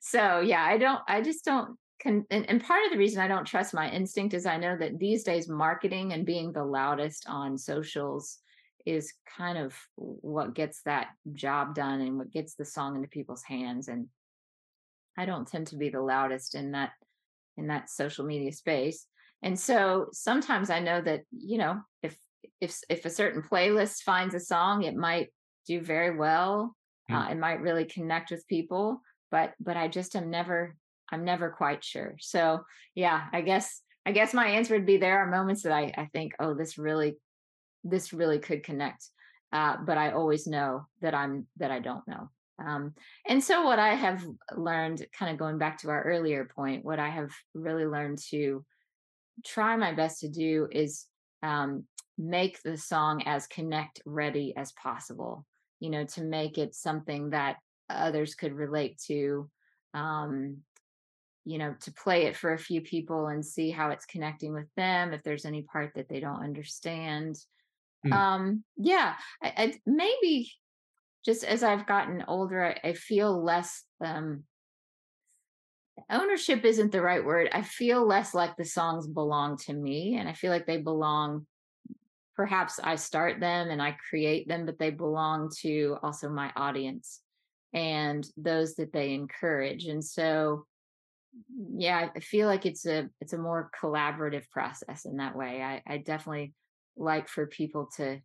So 0.00 0.40
yeah, 0.40 0.62
I 0.62 0.78
don't, 0.78 1.00
I 1.08 1.22
just 1.22 1.44
don't. 1.44 1.76
Con- 2.02 2.24
and, 2.30 2.48
and 2.48 2.64
part 2.64 2.84
of 2.86 2.92
the 2.92 2.98
reason 2.98 3.20
I 3.20 3.28
don't 3.28 3.44
trust 3.44 3.74
my 3.74 3.90
instinct 3.90 4.32
is 4.32 4.46
I 4.46 4.56
know 4.56 4.76
that 4.78 4.98
these 4.98 5.22
days 5.22 5.48
marketing 5.48 6.12
and 6.12 6.24
being 6.24 6.52
the 6.52 6.64
loudest 6.64 7.26
on 7.28 7.58
socials 7.58 8.38
is 8.86 9.12
kind 9.36 9.58
of 9.58 9.74
what 9.96 10.54
gets 10.54 10.80
that 10.84 11.08
job 11.34 11.74
done 11.74 12.00
and 12.00 12.16
what 12.16 12.32
gets 12.32 12.54
the 12.54 12.64
song 12.64 12.96
into 12.96 13.08
people's 13.08 13.42
hands. 13.42 13.88
And 13.88 14.06
I 15.18 15.26
don't 15.26 15.46
tend 15.46 15.66
to 15.68 15.76
be 15.76 15.90
the 15.90 16.00
loudest 16.00 16.54
in 16.54 16.72
that 16.72 16.92
in 17.58 17.66
that 17.66 17.90
social 17.90 18.24
media 18.24 18.52
space. 18.52 19.04
And 19.42 19.58
so 19.58 20.08
sometimes 20.12 20.70
I 20.70 20.80
know 20.80 21.00
that, 21.00 21.22
you 21.30 21.58
know, 21.58 21.80
if 22.02 22.16
if 22.60 22.78
if 22.88 23.04
a 23.04 23.10
certain 23.10 23.42
playlist 23.42 24.02
finds 24.02 24.34
a 24.34 24.40
song, 24.40 24.82
it 24.82 24.94
might 24.94 25.28
do 25.66 25.80
very 25.80 26.16
well. 26.16 26.76
Mm. 27.10 27.14
Uh, 27.14 27.30
it 27.30 27.38
might 27.38 27.60
really 27.60 27.84
connect 27.84 28.30
with 28.30 28.46
people, 28.48 29.00
but 29.30 29.54
but 29.60 29.76
I 29.76 29.88
just 29.88 30.14
am 30.16 30.30
never 30.30 30.76
I'm 31.10 31.24
never 31.24 31.50
quite 31.50 31.82
sure. 31.84 32.16
So 32.20 32.60
yeah, 32.94 33.26
I 33.32 33.40
guess 33.40 33.80
I 34.06 34.12
guess 34.12 34.34
my 34.34 34.46
answer 34.46 34.74
would 34.74 34.86
be 34.86 34.96
there 34.98 35.18
are 35.20 35.30
moments 35.30 35.62
that 35.62 35.72
I 35.72 35.92
I 35.96 36.08
think 36.12 36.34
oh 36.38 36.54
this 36.54 36.78
really 36.78 37.16
this 37.82 38.12
really 38.12 38.38
could 38.38 38.62
connect, 38.62 39.06
uh, 39.52 39.78
but 39.86 39.96
I 39.96 40.12
always 40.12 40.46
know 40.46 40.86
that 41.00 41.14
I'm 41.14 41.46
that 41.56 41.70
I 41.70 41.80
don't 41.80 42.06
know. 42.06 42.28
Um, 42.64 42.94
and 43.26 43.42
so 43.42 43.62
what 43.62 43.78
I 43.78 43.94
have 43.94 44.22
learned, 44.54 45.06
kind 45.18 45.32
of 45.32 45.38
going 45.38 45.56
back 45.56 45.78
to 45.78 45.88
our 45.88 46.02
earlier 46.02 46.44
point, 46.44 46.84
what 46.84 46.98
I 46.98 47.08
have 47.08 47.30
really 47.54 47.86
learned 47.86 48.18
to 48.30 48.64
try 49.44 49.76
my 49.76 49.92
best 49.92 50.20
to 50.20 50.28
do 50.28 50.68
is 50.70 51.06
um, 51.42 51.84
make 52.18 52.62
the 52.62 52.76
song 52.76 53.22
as 53.26 53.46
connect 53.46 54.02
ready 54.04 54.54
as 54.56 54.72
possible 54.72 55.46
you 55.80 55.88
know 55.90 56.04
to 56.04 56.22
make 56.22 56.58
it 56.58 56.74
something 56.74 57.30
that 57.30 57.56
others 57.88 58.34
could 58.34 58.52
relate 58.52 59.00
to 59.06 59.50
um 59.94 60.58
you 61.44 61.58
know 61.58 61.74
to 61.80 61.92
play 61.92 62.26
it 62.26 62.36
for 62.36 62.52
a 62.52 62.58
few 62.58 62.80
people 62.82 63.28
and 63.28 63.44
see 63.44 63.70
how 63.70 63.90
it's 63.90 64.04
connecting 64.04 64.52
with 64.52 64.68
them 64.76 65.12
if 65.12 65.22
there's 65.22 65.46
any 65.46 65.62
part 65.62 65.92
that 65.94 66.08
they 66.08 66.20
don't 66.20 66.44
understand 66.44 67.36
mm. 68.06 68.12
um 68.12 68.62
yeah 68.76 69.14
I, 69.42 69.52
I, 69.56 69.74
maybe 69.86 70.52
just 71.24 71.42
as 71.42 71.62
i've 71.62 71.86
gotten 71.86 72.24
older 72.28 72.64
I, 72.64 72.88
I 72.88 72.92
feel 72.92 73.42
less 73.42 73.82
um 74.04 74.44
ownership 76.10 76.64
isn't 76.64 76.92
the 76.92 77.02
right 77.02 77.24
word 77.24 77.48
i 77.52 77.62
feel 77.62 78.06
less 78.06 78.34
like 78.34 78.56
the 78.56 78.64
songs 78.64 79.06
belong 79.06 79.56
to 79.56 79.72
me 79.72 80.16
and 80.18 80.28
i 80.28 80.32
feel 80.32 80.50
like 80.50 80.66
they 80.66 80.78
belong 80.78 81.46
perhaps 82.40 82.80
I 82.82 82.96
start 82.96 83.38
them 83.38 83.68
and 83.68 83.82
I 83.82 83.98
create 84.08 84.48
them, 84.48 84.64
but 84.64 84.78
they 84.78 84.88
belong 84.88 85.50
to 85.60 85.98
also 86.02 86.30
my 86.30 86.50
audience 86.56 87.20
and 87.74 88.26
those 88.34 88.76
that 88.76 88.94
they 88.94 89.12
encourage. 89.12 89.84
And 89.84 90.02
so, 90.02 90.64
yeah, 91.76 92.08
I 92.16 92.20
feel 92.20 92.46
like 92.46 92.64
it's 92.64 92.86
a 92.86 93.10
it's 93.20 93.34
a 93.34 93.38
more 93.38 93.70
collaborative 93.78 94.48
process 94.48 95.04
in 95.04 95.18
that 95.18 95.36
way. 95.36 95.62
I, 95.62 95.82
I 95.86 95.98
definitely 95.98 96.54
like 96.96 97.28
for 97.28 97.46
people 97.46 97.90
to 97.98 98.20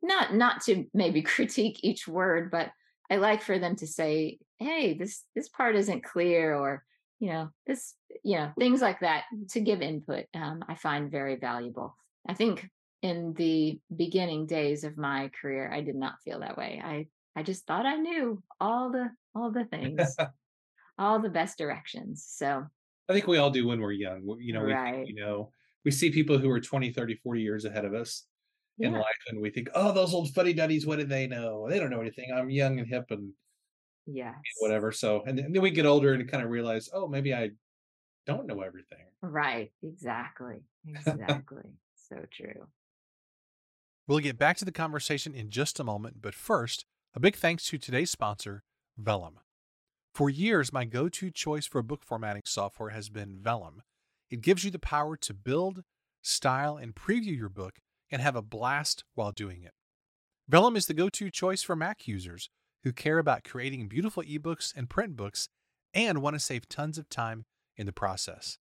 not 0.00 0.32
not 0.32 0.62
to 0.66 0.84
maybe 0.94 1.22
critique 1.34 1.80
each 1.82 2.06
word, 2.06 2.52
but 2.52 2.70
I 3.10 3.16
like 3.16 3.42
for 3.42 3.58
them 3.58 3.76
to 3.76 3.86
say, 3.86 4.38
"Hey, 4.58 4.94
this 4.94 5.24
this 5.34 5.48
part 5.48 5.76
isn't 5.76 6.04
clear," 6.04 6.54
or 6.54 6.84
you 7.20 7.30
know, 7.30 7.50
this 7.66 7.94
you 8.22 8.36
know 8.36 8.52
things 8.58 8.80
like 8.80 9.00
that 9.00 9.24
to 9.50 9.60
give 9.60 9.82
input. 9.82 10.26
Um, 10.34 10.64
I 10.68 10.74
find 10.74 11.10
very 11.10 11.36
valuable. 11.36 11.96
I 12.26 12.34
think 12.34 12.68
in 13.04 13.34
the 13.34 13.78
beginning 13.94 14.46
days 14.46 14.82
of 14.82 14.96
my 14.96 15.30
career 15.38 15.70
i 15.70 15.82
did 15.82 15.94
not 15.94 16.14
feel 16.24 16.40
that 16.40 16.56
way 16.56 16.80
i 16.82 17.06
i 17.36 17.42
just 17.42 17.66
thought 17.66 17.84
i 17.84 17.96
knew 17.96 18.42
all 18.62 18.90
the 18.90 19.10
all 19.34 19.50
the 19.50 19.66
things 19.66 20.16
all 20.98 21.20
the 21.20 21.28
best 21.28 21.58
directions 21.58 22.24
so 22.26 22.64
i 23.10 23.12
think 23.12 23.26
we 23.26 23.36
all 23.36 23.50
do 23.50 23.66
when 23.66 23.78
we're 23.78 23.92
young 23.92 24.22
you 24.40 24.54
know 24.54 24.62
right. 24.62 25.04
we 25.04 25.08
you 25.08 25.14
know 25.14 25.50
we 25.84 25.90
see 25.90 26.10
people 26.10 26.38
who 26.38 26.48
are 26.48 26.58
20 26.58 26.92
30 26.92 27.16
40 27.16 27.42
years 27.42 27.66
ahead 27.66 27.84
of 27.84 27.92
us 27.92 28.24
in 28.82 28.92
Yeah. 28.92 28.98
life, 28.98 29.22
and 29.28 29.40
we 29.40 29.50
think, 29.50 29.68
"Oh, 29.74 29.92
those 29.92 30.14
old 30.14 30.34
fuddy 30.34 30.52
duddies, 30.54 30.86
what 30.86 30.98
do 30.98 31.04
they 31.06 31.26
know? 31.26 31.68
They 31.68 31.78
don't 31.78 31.90
know 31.90 32.00
anything. 32.00 32.32
I'm 32.32 32.50
young 32.50 32.78
and 32.78 32.88
hip 32.88 33.10
and 33.10 33.34
yeah, 34.06 34.34
whatever." 34.58 34.92
So, 34.92 35.22
and 35.24 35.38
then, 35.38 35.52
then 35.52 35.62
we 35.62 35.70
get 35.70 35.86
older 35.86 36.12
and 36.14 36.28
kind 36.28 36.42
of 36.42 36.50
realize, 36.50 36.88
"Oh, 36.92 37.06
maybe 37.08 37.34
I 37.34 37.50
don't 38.26 38.46
know 38.46 38.62
everything." 38.62 39.06
Right. 39.22 39.72
Exactly. 39.82 40.62
Exactly. 40.86 41.72
So 41.94 42.26
true. 42.30 42.68
We'll 44.06 44.18
get 44.20 44.38
back 44.38 44.56
to 44.58 44.64
the 44.64 44.72
conversation 44.72 45.34
in 45.34 45.50
just 45.50 45.80
a 45.80 45.84
moment, 45.84 46.20
but 46.20 46.34
first, 46.34 46.84
a 47.14 47.20
big 47.20 47.36
thanks 47.36 47.64
to 47.66 47.78
today's 47.78 48.10
sponsor, 48.10 48.62
Vellum. 48.98 49.40
For 50.14 50.30
years, 50.30 50.72
my 50.72 50.84
go 50.84 51.08
to 51.08 51.30
choice 51.30 51.66
for 51.66 51.82
book 51.82 52.02
formatting 52.04 52.42
software 52.46 52.90
has 52.90 53.10
been 53.10 53.40
Vellum. 53.42 53.82
It 54.30 54.42
gives 54.42 54.64
you 54.64 54.70
the 54.70 54.78
power 54.80 55.16
to 55.18 55.34
build, 55.34 55.84
style, 56.22 56.76
and 56.76 56.94
preview 56.94 57.36
your 57.36 57.48
book 57.50 57.80
and 58.14 58.22
have 58.22 58.36
a 58.36 58.42
blast 58.42 59.02
while 59.14 59.32
doing 59.32 59.64
it. 59.64 59.72
Vellum 60.48 60.76
is 60.76 60.86
the 60.86 60.94
go 60.94 61.08
to 61.08 61.32
choice 61.32 61.64
for 61.64 61.74
Mac 61.74 62.06
users 62.06 62.48
who 62.84 62.92
care 62.92 63.18
about 63.18 63.42
creating 63.42 63.88
beautiful 63.88 64.22
ebooks 64.22 64.72
and 64.76 64.88
print 64.88 65.16
books 65.16 65.48
and 65.92 66.22
want 66.22 66.34
to 66.34 66.40
save 66.40 66.68
tons 66.68 66.96
of 66.96 67.08
time 67.08 67.44
in 67.76 67.86
the 67.86 67.92
process. 67.92 68.56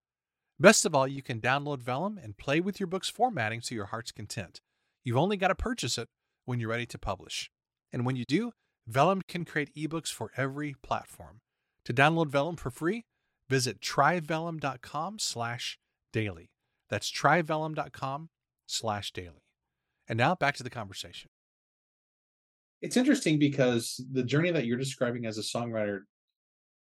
Best 0.60 0.86
of 0.86 0.94
all, 0.94 1.08
you 1.08 1.20
can 1.20 1.40
download 1.40 1.82
Vellum 1.82 2.16
and 2.22 2.36
play 2.36 2.60
with 2.60 2.78
your 2.78 2.86
book's 2.86 3.08
formatting 3.08 3.60
to 3.62 3.74
your 3.74 3.86
heart's 3.86 4.12
content. 4.12 4.60
You've 5.02 5.16
only 5.16 5.36
got 5.36 5.48
to 5.48 5.56
purchase 5.56 5.98
it 5.98 6.08
when 6.44 6.60
you're 6.60 6.70
ready 6.70 6.86
to 6.86 6.98
publish. 6.98 7.50
And 7.92 8.06
when 8.06 8.14
you 8.14 8.24
do, 8.28 8.52
Vellum 8.86 9.22
can 9.26 9.44
create 9.44 9.74
ebooks 9.74 10.12
for 10.12 10.30
every 10.36 10.76
platform. 10.80 11.40
To 11.86 11.92
download 11.92 12.28
Vellum 12.28 12.56
for 12.56 12.70
free, 12.70 13.04
visit 13.48 13.80
tryvellum.com 13.80 15.18
slash 15.18 15.76
daily. 16.12 16.50
That's 16.88 17.10
tryvellum.com 17.10 18.28
slash 18.70 19.12
daily. 19.12 19.42
And 20.08 20.16
now 20.16 20.34
back 20.34 20.54
to 20.56 20.62
the 20.62 20.70
conversation. 20.70 21.30
It's 22.82 22.96
interesting 22.96 23.38
because 23.38 24.02
the 24.10 24.22
journey 24.22 24.50
that 24.52 24.64
you're 24.64 24.78
describing 24.78 25.26
as 25.26 25.38
a 25.38 25.42
songwriter 25.42 26.02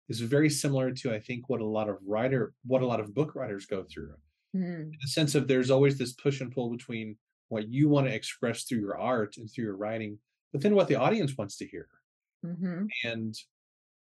is 0.09 0.21
very 0.21 0.51
similar 0.51 0.93
to, 0.93 1.15
I 1.15 1.21
think, 1.21 1.49
what 1.49 1.61
a 1.61 1.67
lot 1.67 1.89
of 1.89 1.99
writer, 2.05 2.55
what 2.65 2.83
a 2.83 2.87
lot 2.87 3.01
of 3.01 3.15
book 3.15 3.35
writers 3.35 3.67
go 3.67 3.85
through. 3.85 4.15
Mm, 4.55 4.83
In 4.93 4.99
the 5.01 5.09
sense 5.09 5.35
of 5.35 5.49
there's 5.49 5.71
always 5.71 5.97
this 5.97 6.13
push 6.13 6.41
and 6.41 6.53
pull 6.53 6.71
between 6.71 7.17
what 7.49 7.69
you 7.69 7.89
want 7.89 8.07
to 8.07 8.15
express 8.15 8.65
through 8.65 8.81
your 8.81 8.99
art 8.99 9.37
and 9.37 9.51
through 9.51 9.65
your 9.65 9.77
writing, 9.77 10.19
but 10.53 10.63
then 10.63 10.75
what 10.75 10.89
the 10.89 10.97
audience 10.97 11.37
wants 11.37 11.57
to 11.59 11.67
hear. 11.67 11.89
hmm 12.43 12.87
And 13.05 13.35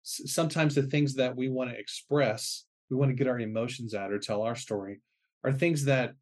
sometimes 0.04 0.76
the 0.76 0.84
things 0.84 1.16
that 1.16 1.36
we 1.36 1.50
want 1.50 1.70
to 1.70 1.80
express, 1.80 2.66
we 2.90 2.98
want 2.98 3.10
to 3.10 3.16
get 3.16 3.28
our 3.28 3.40
emotions 3.40 3.94
out 3.94 4.12
or 4.12 4.20
tell 4.20 4.42
our 4.42 4.56
story, 4.56 5.02
are 5.44 5.54
things 5.54 5.86
that 5.86 6.16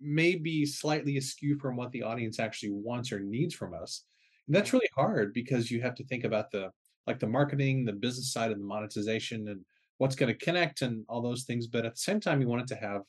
may 0.00 0.36
be 0.36 0.64
slightly 0.64 1.16
askew 1.16 1.58
from 1.58 1.76
what 1.76 1.92
the 1.92 2.02
audience 2.02 2.38
actually 2.38 2.70
wants 2.72 3.12
or 3.12 3.20
needs 3.20 3.54
from 3.54 3.74
us. 3.74 4.04
And 4.46 4.54
that's 4.54 4.72
really 4.72 4.88
hard 4.96 5.32
because 5.32 5.70
you 5.70 5.80
have 5.82 5.94
to 5.96 6.04
think 6.04 6.24
about 6.24 6.50
the 6.50 6.70
like 7.06 7.18
the 7.18 7.26
marketing, 7.26 7.84
the 7.84 7.92
business 7.92 8.32
side, 8.32 8.50
and 8.50 8.60
the 8.60 8.66
monetization, 8.66 9.48
and 9.48 9.60
what's 9.98 10.16
going 10.16 10.32
to 10.32 10.44
connect 10.44 10.82
and 10.82 11.04
all 11.08 11.22
those 11.22 11.44
things. 11.44 11.66
But 11.66 11.86
at 11.86 11.94
the 11.94 12.00
same 12.00 12.20
time, 12.20 12.40
you 12.40 12.48
want 12.48 12.62
it 12.62 12.68
to 12.68 12.80
have 12.80 13.02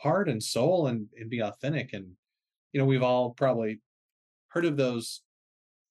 heart 0.00 0.28
and 0.28 0.42
soul 0.42 0.86
and, 0.86 1.06
and 1.18 1.28
be 1.30 1.40
authentic. 1.40 1.92
And 1.92 2.12
you 2.72 2.80
know, 2.80 2.86
we've 2.86 3.02
all 3.02 3.30
probably 3.30 3.80
heard 4.48 4.64
of 4.64 4.76
those, 4.76 5.22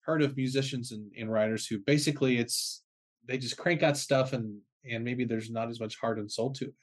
heard 0.01 0.21
of 0.21 0.37
musicians 0.37 0.91
and, 0.91 1.11
and 1.17 1.31
writers 1.31 1.67
who 1.67 1.79
basically 1.79 2.37
it's 2.37 2.83
they 3.27 3.37
just 3.37 3.57
crank 3.57 3.83
out 3.83 3.97
stuff 3.97 4.33
and 4.33 4.59
and 4.89 5.03
maybe 5.03 5.25
there's 5.25 5.51
not 5.51 5.69
as 5.69 5.79
much 5.79 5.99
heart 5.99 6.19
and 6.19 6.31
soul 6.31 6.51
to 6.53 6.65
it. 6.65 6.73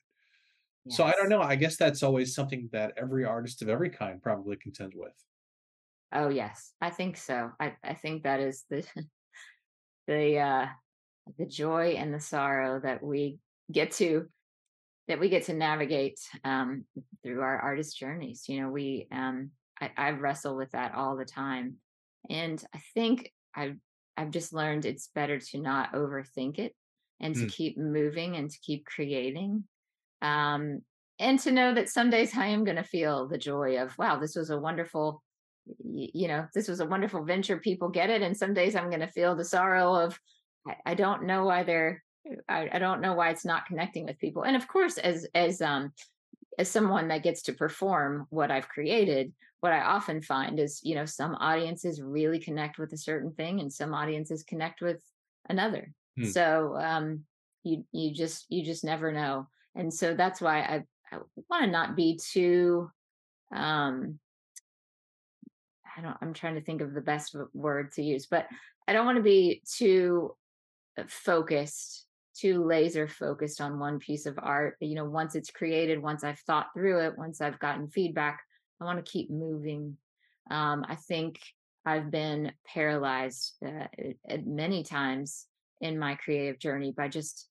So 0.89 1.05
I 1.05 1.13
don't 1.13 1.29
know. 1.29 1.41
I 1.43 1.57
guess 1.57 1.77
that's 1.77 2.03
always 2.03 2.35
something 2.35 2.69
that 2.73 2.95
every 2.97 3.25
artist 3.25 3.63
of 3.63 3.69
every 3.69 3.91
kind 3.91 4.23
probably 4.23 4.57
contends 4.57 4.95
with. 4.97 5.15
Oh, 6.13 6.29
yes. 6.29 6.73
I 6.81 6.91
think 6.91 7.17
so. 7.17 7.53
I, 7.61 7.77
I 7.83 7.95
think 7.95 8.23
that 8.23 8.41
is 8.41 8.65
the 8.71 8.87
the 10.07 10.39
uh 10.39 10.67
the 11.39 11.47
joy 11.47 11.91
and 11.93 12.15
the 12.15 12.21
sorrow 12.21 12.81
that 12.81 13.03
we 13.03 13.39
get 13.73 13.93
to 13.93 14.29
that 15.09 15.21
we 15.21 15.29
get 15.31 15.45
to 15.45 15.55
navigate 15.55 16.21
um 16.45 16.87
through 17.23 17.43
our 17.43 17.59
artist 17.59 17.99
journeys. 17.99 18.49
You 18.49 18.63
know, 18.63 18.71
we 18.71 19.09
um 19.13 19.53
I, 19.81 19.93
I 19.97 20.11
wrestle 20.13 20.57
with 20.57 20.73
that 20.73 20.95
all 20.95 21.17
the 21.17 21.25
time. 21.27 21.79
And 22.31 22.63
I 22.75 22.81
think 22.95 23.33
I've 23.55 23.79
I've 24.17 24.31
just 24.33 24.53
learned 24.55 24.85
it's 24.87 25.09
better 25.09 25.41
to 25.41 25.61
not 25.61 25.93
overthink 25.95 26.59
it 26.59 26.77
and 27.21 27.37
to 27.37 27.47
Mm, 27.47 27.49
keep 27.49 27.79
moving 27.79 28.37
and 28.37 28.51
to 28.51 28.59
keep 28.61 28.87
creating. 28.87 29.67
Um 30.23 30.83
and 31.19 31.39
to 31.41 31.53
know 31.53 31.75
that 31.75 31.89
some 31.89 32.11
days 32.11 32.33
I 32.37 32.47
am 32.47 32.65
going 32.65 32.77
to 32.77 32.85
feel 32.85 33.27
the 33.27 33.39
joy 33.39 33.81
of, 33.81 33.97
wow, 33.99 34.19
this 34.19 34.37
was 34.37 34.51
a 34.51 34.59
wonderful 34.59 35.23
you 35.85 36.29
know, 36.29 36.47
this 36.55 36.69
was 36.69 36.81
a 36.81 36.87
wonderful 36.87 37.25
venture. 37.25 37.59
People 37.59 37.89
get 37.89 38.11
it. 38.11 38.23
And 38.23 38.37
some 38.37 38.55
days 38.55 38.77
I'm 38.77 38.89
going 38.89 39.01
to 39.01 39.11
feel 39.11 39.35
the 39.35 39.45
sorrow 39.45 39.95
of, 39.95 40.19
I, 40.67 40.75
I 40.87 40.95
don't 40.95 41.25
know 41.25 41.45
why 41.45 41.63
they're, 41.63 42.03
I, 42.49 42.69
I 42.73 42.79
don't 42.79 43.01
know 43.01 43.15
why 43.15 43.31
it's 43.31 43.45
not 43.45 43.67
connecting 43.67 44.05
with 44.05 44.19
people. 44.19 44.45
And 44.45 44.57
of 44.57 44.69
course, 44.69 44.99
as, 44.99 45.27
as, 45.35 45.61
um, 45.61 45.93
as 46.59 46.71
someone 46.71 47.09
that 47.09 47.23
gets 47.23 47.43
to 47.43 47.53
perform 47.53 48.27
what 48.31 48.51
I've 48.51 48.69
created, 48.69 49.33
what 49.61 49.73
I 49.73 49.81
often 49.81 50.23
find 50.23 50.59
is, 50.59 50.81
you 50.83 50.95
know, 50.95 51.05
some 51.05 51.35
audiences 51.35 52.01
really 52.01 52.39
connect 52.39 52.79
with 52.79 52.93
a 52.93 52.99
certain 52.99 53.33
thing 53.33 53.61
and 53.61 53.73
some 53.73 53.95
audiences 53.95 54.43
connect 54.43 54.81
with 54.81 54.99
another. 55.49 55.93
mm. 56.19 56.33
So, 56.33 56.77
um, 56.77 57.25
you, 57.65 57.85
you 57.91 58.15
just, 58.15 58.47
you 58.49 58.65
just 58.65 58.85
never 58.85 59.13
know. 59.13 59.49
And 59.77 59.93
so 59.93 60.15
that's 60.15 60.41
why 60.41 60.61
I, 60.61 60.83
I 61.13 61.19
want 61.51 61.65
to 61.65 61.71
not 61.71 61.95
be 61.95 62.19
too, 62.19 62.91
um, 63.55 64.19
I 65.97 66.01
don't, 66.01 66.17
I'm 66.21 66.33
trying 66.33 66.55
to 66.55 66.63
think 66.63 66.81
of 66.81 66.95
the 66.95 67.01
best 67.01 67.37
word 67.55 67.93
to 67.93 68.03
use, 68.03 68.27
but 68.27 68.47
I 68.89 68.93
don't 68.93 69.07
want 69.07 69.17
to 69.17 69.23
be 69.23 69.63
too 69.71 70.35
uh, 70.99 71.05
focused, 71.09 72.07
too 72.37 72.65
laser 72.65 73.07
focused 73.07 73.61
on 73.61 73.79
one 73.79 73.99
piece 73.99 74.27
of 74.27 74.39
art. 74.43 74.77
You 74.81 74.95
know, 74.95 75.05
once 75.05 75.35
it's 75.35 75.51
created, 75.51 76.03
once 76.03 76.25
I've 76.25 76.41
thought 76.41 76.69
through 76.75 77.01
it, 77.07 77.19
once 77.19 77.41
I've 77.41 77.59
gotten 77.59 77.89
feedback, 77.89 78.41
I 78.81 78.85
want 78.85 79.05
to 79.05 79.11
keep 79.11 79.31
moving. 79.31 79.97
Um, 80.51 80.85
I 80.89 80.95
think 80.95 81.39
I've 81.85 82.11
been 82.11 82.53
paralyzed 82.67 83.55
uh, 83.65 83.87
many 84.45 84.83
times 84.83 85.47
in 85.81 85.99
my 85.99 86.15
creative 86.15 86.59
journey 86.59 86.93
by 86.97 87.09
just 87.09 87.49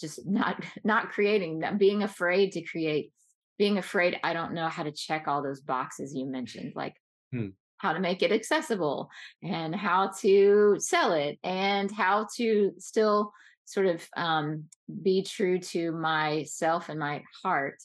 just 0.00 0.26
not 0.26 0.62
not 0.84 1.10
creating 1.10 1.58
not 1.60 1.78
being 1.78 2.02
afraid 2.02 2.52
to 2.52 2.62
create 2.62 3.12
being 3.58 3.78
afraid 3.78 4.18
i 4.24 4.32
don't 4.32 4.52
know 4.54 4.68
how 4.68 4.82
to 4.82 4.92
check 4.92 5.28
all 5.28 5.42
those 5.42 5.60
boxes 5.60 6.14
you 6.14 6.26
mentioned 6.26 6.72
like 6.74 6.94
Mm. 7.34 7.54
how 7.78 7.94
to 7.94 8.00
make 8.00 8.22
it 8.22 8.30
accessible 8.30 9.08
and 9.42 9.74
how 9.74 10.10
to 10.20 10.76
sell 10.78 11.12
it 11.14 11.38
and 11.42 11.90
how 11.90 12.26
to 12.36 12.72
still 12.76 13.32
sort 13.64 13.86
of 13.86 14.06
um, 14.18 14.64
be 15.02 15.22
true 15.22 15.58
to 15.58 15.92
myself 15.92 16.90
and 16.90 16.98
my 16.98 17.22
heart 17.42 17.76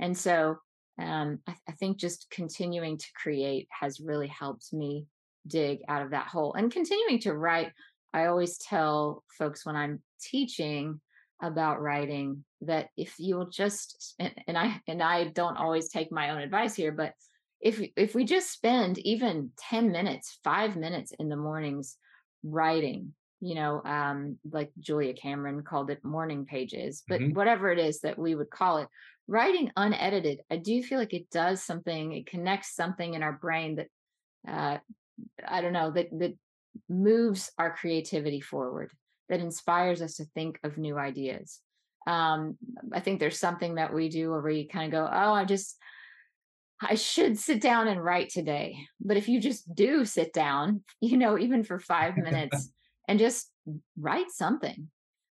and 0.00 0.16
so 0.18 0.56
um, 0.98 1.38
I, 1.46 1.54
I 1.68 1.72
think 1.72 1.98
just 1.98 2.26
continuing 2.30 2.98
to 2.98 3.06
create 3.14 3.68
has 3.70 4.00
really 4.00 4.26
helped 4.28 4.72
me 4.72 5.06
dig 5.46 5.80
out 5.88 6.02
of 6.02 6.10
that 6.10 6.26
hole 6.26 6.54
and 6.54 6.72
continuing 6.72 7.20
to 7.20 7.32
write 7.34 7.70
i 8.12 8.26
always 8.26 8.58
tell 8.58 9.22
folks 9.38 9.64
when 9.64 9.76
i'm 9.76 10.02
teaching 10.20 11.00
about 11.42 11.80
writing 11.80 12.44
that 12.62 12.88
if 12.96 13.14
you'll 13.18 13.48
just 13.50 14.14
and, 14.18 14.34
and 14.46 14.56
i 14.58 14.80
and 14.88 15.02
i 15.02 15.24
don't 15.24 15.56
always 15.56 15.88
take 15.88 16.10
my 16.10 16.30
own 16.30 16.40
advice 16.40 16.74
here 16.74 16.92
but 16.92 17.12
if 17.60 17.80
if 17.96 18.14
we 18.14 18.24
just 18.24 18.50
spend 18.50 18.98
even 18.98 19.50
10 19.58 19.90
minutes 19.92 20.38
5 20.44 20.76
minutes 20.76 21.12
in 21.18 21.28
the 21.28 21.36
mornings 21.36 21.96
writing 22.42 23.12
you 23.40 23.54
know 23.54 23.82
um 23.84 24.38
like 24.50 24.70
julia 24.78 25.12
cameron 25.12 25.62
called 25.62 25.90
it 25.90 26.02
morning 26.04 26.46
pages 26.46 27.04
but 27.06 27.20
Mhm. 27.20 27.34
whatever 27.34 27.70
it 27.70 27.78
is 27.78 28.00
that 28.00 28.18
we 28.18 28.34
would 28.34 28.50
call 28.50 28.78
it 28.78 28.88
writing 29.28 29.70
unedited 29.76 30.40
i 30.50 30.56
do 30.56 30.82
feel 30.82 30.98
like 30.98 31.12
it 31.12 31.28
does 31.30 31.62
something 31.62 32.12
it 32.12 32.26
connects 32.26 32.74
something 32.74 33.14
in 33.14 33.22
our 33.22 33.32
brain 33.34 33.76
that 33.76 33.88
uh 34.48 34.78
i 35.46 35.60
don't 35.60 35.72
know 35.72 35.90
that 35.90 36.08
that 36.18 36.34
moves 36.88 37.50
our 37.58 37.74
creativity 37.74 38.40
forward 38.40 38.90
that 39.28 39.40
inspires 39.40 40.02
us 40.02 40.16
to 40.16 40.24
think 40.34 40.58
of 40.62 40.78
new 40.78 40.98
ideas 40.98 41.60
um 42.06 42.56
i 42.92 43.00
think 43.00 43.18
there's 43.18 43.38
something 43.38 43.76
that 43.76 43.92
we 43.92 44.08
do 44.08 44.30
where 44.30 44.42
we 44.42 44.66
kind 44.66 44.86
of 44.86 44.92
go 44.92 45.08
oh 45.10 45.32
i 45.32 45.44
just 45.44 45.76
I 46.80 46.94
should 46.94 47.38
sit 47.38 47.60
down 47.60 47.88
and 47.88 48.02
write 48.02 48.28
today. 48.28 48.76
But 49.00 49.16
if 49.16 49.28
you 49.28 49.40
just 49.40 49.74
do 49.74 50.04
sit 50.04 50.32
down, 50.32 50.82
you 51.00 51.16
know, 51.16 51.38
even 51.38 51.64
for 51.64 51.78
five 51.78 52.16
minutes 52.16 52.70
and 53.08 53.18
just 53.18 53.50
write 53.98 54.30
something, 54.30 54.90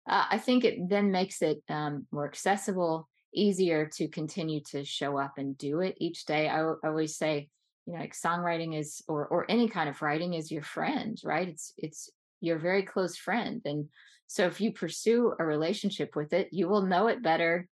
uh, 0.09 0.25
I 0.31 0.37
think 0.37 0.65
it 0.65 0.89
then 0.89 1.11
makes 1.11 1.41
it 1.41 1.63
um, 1.69 2.07
more 2.11 2.27
accessible, 2.27 3.07
easier 3.33 3.89
to 3.95 4.07
continue 4.07 4.61
to 4.71 4.83
show 4.83 5.17
up 5.17 5.33
and 5.37 5.57
do 5.57 5.79
it 5.79 5.95
each 5.99 6.25
day. 6.25 6.49
I, 6.49 6.61
I 6.61 6.73
always 6.85 7.17
say, 7.17 7.49
you 7.85 7.93
know, 7.93 7.99
like 7.99 8.13
songwriting 8.13 8.77
is, 8.77 9.01
or 9.07 9.27
or 9.27 9.45
any 9.49 9.67
kind 9.67 9.89
of 9.89 10.01
writing 10.01 10.33
is 10.33 10.51
your 10.51 10.61
friend, 10.61 11.19
right? 11.23 11.47
It's 11.47 11.73
it's 11.77 12.09
your 12.43 12.59
very 12.59 12.83
close 12.83 13.15
friend, 13.17 13.61
and 13.65 13.87
so 14.27 14.45
if 14.45 14.59
you 14.59 14.71
pursue 14.71 15.33
a 15.39 15.45
relationship 15.45 16.15
with 16.15 16.33
it, 16.33 16.49
you 16.51 16.67
will 16.67 16.81
know 16.83 17.07
it 17.07 17.23
better. 17.23 17.67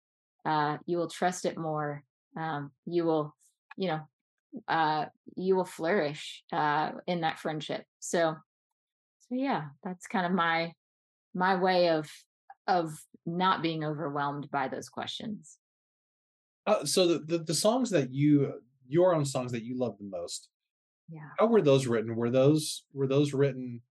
Uh, 0.45 0.77
you 0.85 0.97
will 0.97 1.09
trust 1.09 1.45
it 1.45 1.57
more. 1.57 2.03
Um, 2.37 2.71
you 2.85 3.03
will 3.05 3.35
you 3.77 3.87
know 3.89 4.01
uh, 4.67 5.05
you 5.35 5.55
will 5.55 5.65
flourish 5.65 6.43
uh, 6.51 6.91
in 7.07 7.21
that 7.21 7.39
friendship. 7.39 7.83
So, 7.99 8.35
so 9.19 9.35
yeah, 9.35 9.65
that's 9.83 10.07
kind 10.07 10.25
of 10.25 10.31
my 10.31 10.73
my 11.33 11.55
way 11.55 11.89
of 11.89 12.09
of 12.67 12.97
not 13.25 13.61
being 13.61 13.83
overwhelmed 13.83 14.49
by 14.51 14.67
those 14.67 14.89
questions. 14.89 15.57
Uh, 16.67 16.85
so 16.85 17.07
the, 17.07 17.19
the, 17.19 17.37
the 17.39 17.53
songs 17.53 17.89
that 17.89 18.13
you 18.13 18.53
your 18.87 19.15
own 19.15 19.25
songs 19.25 19.51
that 19.51 19.63
you 19.63 19.77
love 19.77 19.97
the 19.97 20.05
most, 20.05 20.49
Yeah. 21.09 21.29
how 21.39 21.47
were 21.47 21.61
those 21.61 21.87
written? 21.87 22.15
Were 22.15 22.29
those 22.29 22.83
were 22.93 23.07
those 23.07 23.33
written 23.33 23.81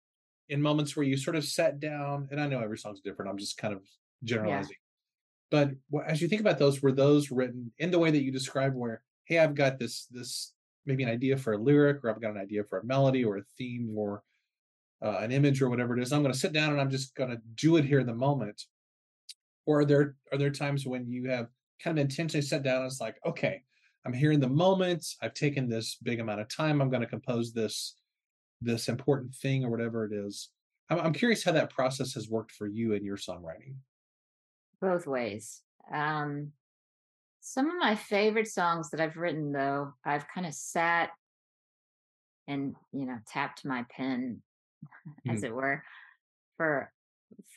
in 0.51 0.61
moments 0.61 0.97
where 0.97 1.07
you 1.07 1.17
sort 1.17 1.37
of 1.37 1.45
sat 1.45 1.81
down? 1.81 2.29
And 2.31 2.41
I 2.41 2.47
know 2.47 2.61
every 2.61 2.79
song's 2.79 3.01
different. 3.01 3.31
I'm 3.31 3.39
just 3.39 3.57
kind 3.57 3.73
of 3.73 3.83
generalizing. 4.25 4.77
But 5.51 5.71
as 6.07 6.21
you 6.21 6.29
think 6.29 6.41
about 6.41 6.59
those, 6.59 6.83
were 6.83 6.93
those 6.93 7.31
written 7.31 7.73
in 7.79 7.91
the 7.91 7.99
way 7.99 8.11
that 8.11 8.23
you 8.23 8.31
described, 8.31 8.77
where 8.77 9.03
hey, 9.25 9.39
I've 9.39 9.55
got 9.55 9.79
this 9.79 10.07
this 10.11 10.53
maybe 10.87 11.03
an 11.03 11.11
idea 11.11 11.37
for 11.37 11.55
a 11.55 11.59
lyric, 11.59 12.05
or 12.05 12.11
I've 12.11 12.21
got 12.21 12.33
an 12.33 12.41
idea 12.41 12.65
for 12.65 12.79
a 12.79 12.85
melody, 12.85 13.25
or 13.25 13.39
a 13.39 13.43
theme, 13.57 13.93
or 13.97 14.23
uh, 15.03 15.19
an 15.19 15.33
image, 15.33 15.63
or 15.63 15.69
whatever 15.69 15.97
it 15.97 16.03
is. 16.03 16.13
I'm 16.13 16.23
going 16.23 16.33
to 16.33 16.39
sit 16.39 16.53
down 16.53 16.73
and 16.73 16.81
I'm 16.81 16.91
just 16.91 17.15
going 17.15 17.31
to 17.31 17.41
do 17.55 17.77
it 17.77 17.85
here 17.85 18.01
in 18.01 18.07
the 18.07 18.15
moment. 18.15 18.63
Or 19.67 19.81
are 19.81 19.85
there 19.85 20.17
are 20.33 20.39
there 20.39 20.51
times 20.51 20.87
when 20.87 21.11
you 21.11 21.29
have 21.31 21.49
kind 21.83 21.99
of 21.99 22.03
intentionally 22.03 22.43
sat 22.43 22.63
down 22.63 22.83
and 22.83 22.87
it's 22.87 23.01
like, 23.01 23.17
okay, 23.27 23.63
I'm 24.07 24.13
here 24.13 24.33
in 24.33 24.41
the 24.41 24.49
moment. 24.49 25.05
I've 25.23 25.35
taken 25.35 25.69
this 25.69 25.97
big 26.03 26.21
amount 26.21 26.41
of 26.41 26.49
time. 26.49 26.81
I'm 26.81 26.91
going 26.91 27.03
to 27.03 27.07
compose 27.07 27.53
this 27.53 27.97
this 28.61 28.89
important 28.89 29.35
thing 29.35 29.65
or 29.65 29.71
whatever 29.71 30.05
it 30.05 30.13
is. 30.13 30.51
I'm, 30.89 30.99
I'm 31.01 31.13
curious 31.13 31.45
how 31.45 31.53
that 31.53 31.71
process 31.71 32.15
has 32.15 32.29
worked 32.29 32.53
for 32.53 32.67
you 32.67 32.93
in 32.93 33.05
your 33.05 33.17
songwriting. 33.17 33.77
both 34.81 35.07
ways. 35.07 35.63
Um, 35.93 36.53
some 37.41 37.71
of 37.71 37.77
my 37.79 37.97
favorite 37.97 38.49
songs 38.49 38.91
that 38.91 39.01
I've 39.01 39.17
written, 39.17 39.53
though, 39.53 39.95
I've 40.05 40.29
kind 40.29 40.47
of 40.47 40.55
sat 40.55 41.11
and 42.47 42.75
you 42.93 43.07
know 43.07 43.19
tapped 43.27 43.65
my 43.65 43.85
pen, 43.91 44.43
as 45.29 45.43
Mm. 45.43 45.45
it 45.45 45.55
were, 45.55 45.85
for 46.57 46.93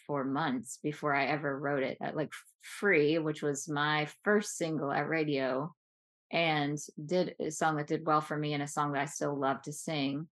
for 0.07 0.23
months 0.25 0.79
before 0.83 1.15
I 1.15 1.27
ever 1.27 1.59
wrote 1.59 1.83
it. 1.83 1.97
Like 2.15 2.33
"Free," 2.61 3.19
which 3.19 3.41
was 3.43 3.69
my 3.69 4.07
first 4.23 4.57
single 4.57 4.91
at 4.91 5.09
radio, 5.09 5.75
and 6.31 6.79
did 7.05 7.35
a 7.39 7.51
song 7.51 7.77
that 7.77 7.87
did 7.87 8.07
well 8.07 8.21
for 8.21 8.37
me, 8.37 8.53
and 8.53 8.63
a 8.63 8.67
song 8.67 8.93
that 8.93 9.03
I 9.03 9.05
still 9.05 9.37
love 9.39 9.61
to 9.63 9.73
sing. 9.73 10.29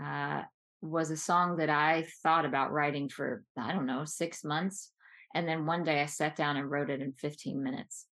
Uh, 0.00 0.42
was 0.82 1.10
a 1.10 1.16
song 1.16 1.56
that 1.56 1.70
I 1.70 2.06
thought 2.22 2.44
about 2.44 2.72
writing 2.72 3.08
for 3.08 3.42
I 3.58 3.72
don't 3.72 3.86
know 3.86 4.04
six 4.04 4.44
months, 4.44 4.92
and 5.34 5.48
then 5.48 5.66
one 5.66 5.84
day 5.84 6.00
I 6.00 6.06
sat 6.06 6.36
down 6.36 6.56
and 6.56 6.70
wrote 6.70 6.90
it 6.90 7.00
in 7.00 7.12
15 7.12 7.62
minutes. 7.62 8.06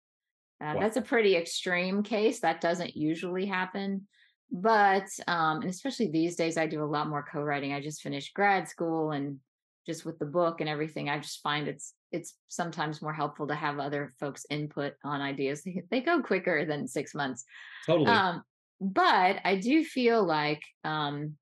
Uh, 0.61 0.75
Wow. 0.75 0.81
that's 0.81 0.97
a 0.97 1.03
pretty 1.03 1.37
extreme 1.37 2.03
case. 2.03 2.41
That 2.41 2.61
doesn't 2.61 2.97
usually 2.97 3.47
happen. 3.47 4.07
But, 4.51 5.09
um, 5.27 5.63
and 5.63 5.71
especially 5.71 6.11
these 6.11 6.37
days, 6.37 6.57
I 6.57 6.67
do 6.67 6.83
a 6.83 6.87
lot 6.87 7.09
more 7.09 7.25
co-writing. 7.31 7.73
I 7.73 7.81
just 7.83 8.03
finished 8.03 8.35
grad 8.35 8.69
school 8.69 9.11
and 9.11 9.41
just 9.87 10.05
with 10.05 10.19
the 10.19 10.27
book 10.27 10.61
and 10.61 10.69
everything, 10.69 11.09
I 11.09 11.19
just 11.19 11.43
find 11.43 11.69
it's 11.69 11.95
it's 12.11 12.35
sometimes 12.49 13.03
more 13.03 13.13
helpful 13.13 13.49
to 13.49 13.55
have 13.55 13.79
other 13.79 14.13
folks' 14.21 14.47
input 14.49 14.95
on 15.05 15.21
ideas. 15.21 15.63
They, 15.65 15.83
they 15.91 16.01
go 16.01 16.23
quicker 16.23 16.65
than 16.65 16.87
six 16.87 17.15
months. 17.15 17.45
Totally. 17.87 18.11
Um, 18.11 18.43
but 18.81 19.41
I 19.45 19.57
do 19.57 19.85
feel 19.85 20.25
like 20.25 20.63
um, 20.85 21.37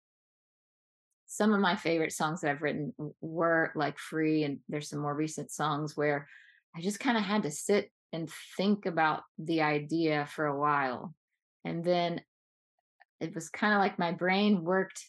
some 1.33 1.55
of 1.55 1.61
my 1.61 1.77
favorite 1.77 2.12
songs 2.12 2.42
that 2.42 2.51
I've 2.51 2.61
written 2.61 2.92
were 3.23 3.73
like 3.75 3.99
free, 3.99 4.45
and 4.45 4.61
there's 4.68 4.90
some 4.90 4.99
more 5.01 5.14
recent 5.14 5.51
songs 5.51 5.97
where 5.97 6.29
I 6.77 6.83
just 6.83 7.01
kind 7.01 7.16
of 7.16 7.25
had 7.25 7.45
to 7.45 7.51
sit 7.51 7.90
and 8.12 8.31
think 8.59 8.85
about 8.85 9.23
the 9.38 9.62
idea 9.62 10.27
for 10.27 10.45
a 10.45 10.59
while. 10.59 11.14
And 11.64 11.83
then 11.83 12.21
it 13.18 13.35
was 13.35 13.49
kind 13.49 13.73
of 13.73 13.79
like 13.79 13.99
my 13.99 14.12
brain 14.12 14.62
worked, 14.62 15.09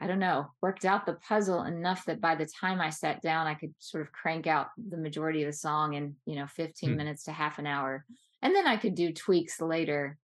I 0.00 0.06
don't 0.06 0.20
know, 0.20 0.46
worked 0.62 0.84
out 0.84 1.06
the 1.06 1.14
puzzle 1.14 1.64
enough 1.64 2.04
that 2.04 2.20
by 2.20 2.36
the 2.36 2.46
time 2.46 2.80
I 2.80 2.90
sat 2.90 3.20
down, 3.20 3.48
I 3.48 3.54
could 3.54 3.74
sort 3.80 4.02
of 4.06 4.12
crank 4.12 4.46
out 4.46 4.68
the 4.76 4.96
majority 4.96 5.42
of 5.42 5.48
the 5.48 5.52
song 5.56 5.94
in, 5.94 6.14
you 6.24 6.36
know, 6.36 6.46
15 6.46 6.94
Hmm. 6.94 6.96
minutes 6.96 7.24
to 7.24 7.32
half 7.32 7.58
an 7.58 7.66
hour. 7.66 8.04
And 8.42 8.54
then 8.54 8.68
I 8.68 8.76
could 8.76 8.94
do 8.94 9.12
tweaks 9.12 9.60
later. 9.60 10.18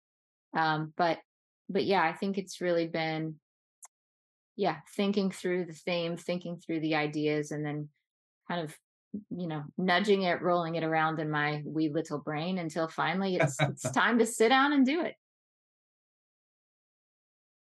Um, 0.57 0.93
but 0.97 1.19
but 1.69 1.85
yeah, 1.85 2.03
I 2.03 2.13
think 2.13 2.39
it's 2.39 2.61
really 2.61 2.87
been 2.89 3.41
yeah, 4.61 4.77
thinking 4.94 5.31
through 5.31 5.64
the 5.64 5.73
theme, 5.73 6.18
thinking 6.18 6.59
through 6.59 6.81
the 6.81 6.94
ideas, 6.94 7.51
and 7.51 7.64
then 7.64 7.88
kind 8.46 8.61
of 8.61 8.77
you 9.31 9.49
know 9.49 9.62
nudging 9.79 10.25
it, 10.25 10.42
rolling 10.42 10.75
it 10.75 10.85
around 10.85 11.18
in 11.18 11.31
my 11.31 11.62
wee 11.64 11.88
little 11.88 12.18
brain 12.18 12.59
until 12.59 12.87
finally 12.87 13.37
it's 13.37 13.57
it's 13.59 13.90
time 13.92 14.18
to 14.18 14.27
sit 14.27 14.51
down 14.51 14.75
and 14.75 14.85
do 14.85 15.01
it. 15.01 15.14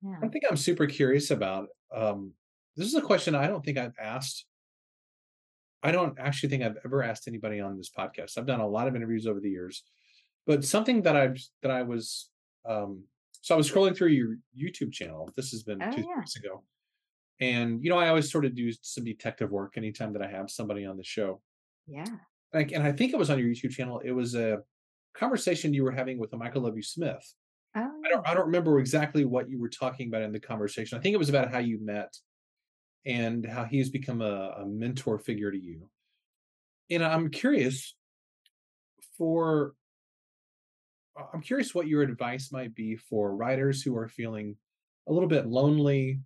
Yeah. 0.01 0.15
I 0.23 0.29
think 0.29 0.45
I'm 0.49 0.55
super 0.55 0.87
curious 0.87 1.29
about. 1.29 1.67
Um, 1.93 2.31
this 2.77 2.87
is 2.87 2.95
a 2.95 3.01
question 3.01 3.35
I 3.35 3.47
don't 3.47 3.65
think 3.65 3.77
I've 3.77 3.99
asked. 4.01 4.45
I 5.83 5.91
don't 5.91 6.17
actually 6.17 6.47
think 6.49 6.63
I've 6.63 6.77
ever 6.85 7.03
asked 7.03 7.27
anybody 7.27 7.59
on 7.59 7.75
this 7.75 7.89
podcast. 7.89 8.37
I've 8.37 8.45
done 8.45 8.61
a 8.61 8.67
lot 8.67 8.87
of 8.87 8.95
interviews 8.95 9.27
over 9.27 9.41
the 9.41 9.49
years, 9.49 9.83
but 10.45 10.63
something 10.63 11.01
that 11.01 11.17
I've 11.17 11.37
that 11.63 11.71
I 11.71 11.83
was 11.83 12.29
um, 12.65 13.03
so 13.41 13.55
I 13.55 13.57
was 13.57 13.69
scrolling 13.69 13.95
through 13.95 14.09
your 14.09 14.37
YouTube 14.57 14.93
channel. 14.93 15.29
This 15.35 15.51
has 15.51 15.63
been 15.63 15.81
Oh, 15.81 15.91
two 15.91 16.01
yeah. 16.01 16.17
weeks 16.19 16.37
ago, 16.37 16.63
and 17.39 17.83
you 17.83 17.89
know 17.89 17.97
I 17.97 18.09
always 18.09 18.31
sort 18.31 18.45
of 18.45 18.55
do 18.55 18.71
some 18.81 19.03
detective 19.03 19.51
work 19.51 19.73
anytime 19.77 20.13
that 20.13 20.21
I 20.21 20.27
have 20.27 20.49
somebody 20.49 20.85
on 20.85 20.97
the 20.97 21.03
show. 21.03 21.41
Yeah. 21.87 22.05
Like, 22.53 22.71
and 22.71 22.83
I 22.83 22.91
think 22.91 23.13
it 23.13 23.19
was 23.19 23.29
on 23.29 23.39
your 23.39 23.47
YouTube 23.47 23.71
channel. 23.71 24.01
It 24.03 24.11
was 24.11 24.35
a 24.35 24.59
conversation 25.15 25.73
you 25.73 25.83
were 25.83 25.91
having 25.91 26.17
with 26.17 26.33
Michael 26.33 26.63
W. 26.63 26.81
Smith. 26.81 27.33
Oh, 27.75 27.91
I 28.05 28.09
don't 28.09 28.27
I 28.27 28.33
don't 28.33 28.45
remember 28.45 28.79
exactly 28.79 29.25
what 29.25 29.49
you 29.49 29.59
were 29.59 29.69
talking 29.69 30.07
about 30.07 30.21
in 30.21 30.31
the 30.31 30.39
conversation. 30.39 30.97
I 30.97 31.01
think 31.01 31.13
it 31.13 31.19
was 31.19 31.29
about 31.29 31.51
how 31.51 31.59
you 31.59 31.79
met 31.83 32.13
and 33.05 33.45
how 33.45 33.63
he's 33.63 33.89
become 33.89 34.21
a, 34.21 34.55
a 34.59 34.65
mentor 34.65 35.19
figure 35.19 35.51
to 35.51 35.57
you. 35.57 35.89
And 36.89 37.03
I'm 37.03 37.29
curious 37.29 37.95
for 39.17 39.73
uh, 41.19 41.25
I'm 41.33 41.41
curious 41.41 41.75
what 41.75 41.87
your 41.87 42.01
advice 42.01 42.51
might 42.51 42.75
be 42.75 42.95
for 42.95 43.35
writers 43.35 43.81
who 43.81 43.95
are 43.97 44.07
feeling 44.07 44.55
a 45.07 45.13
little 45.13 45.29
bit 45.29 45.47
lonely. 45.47 46.19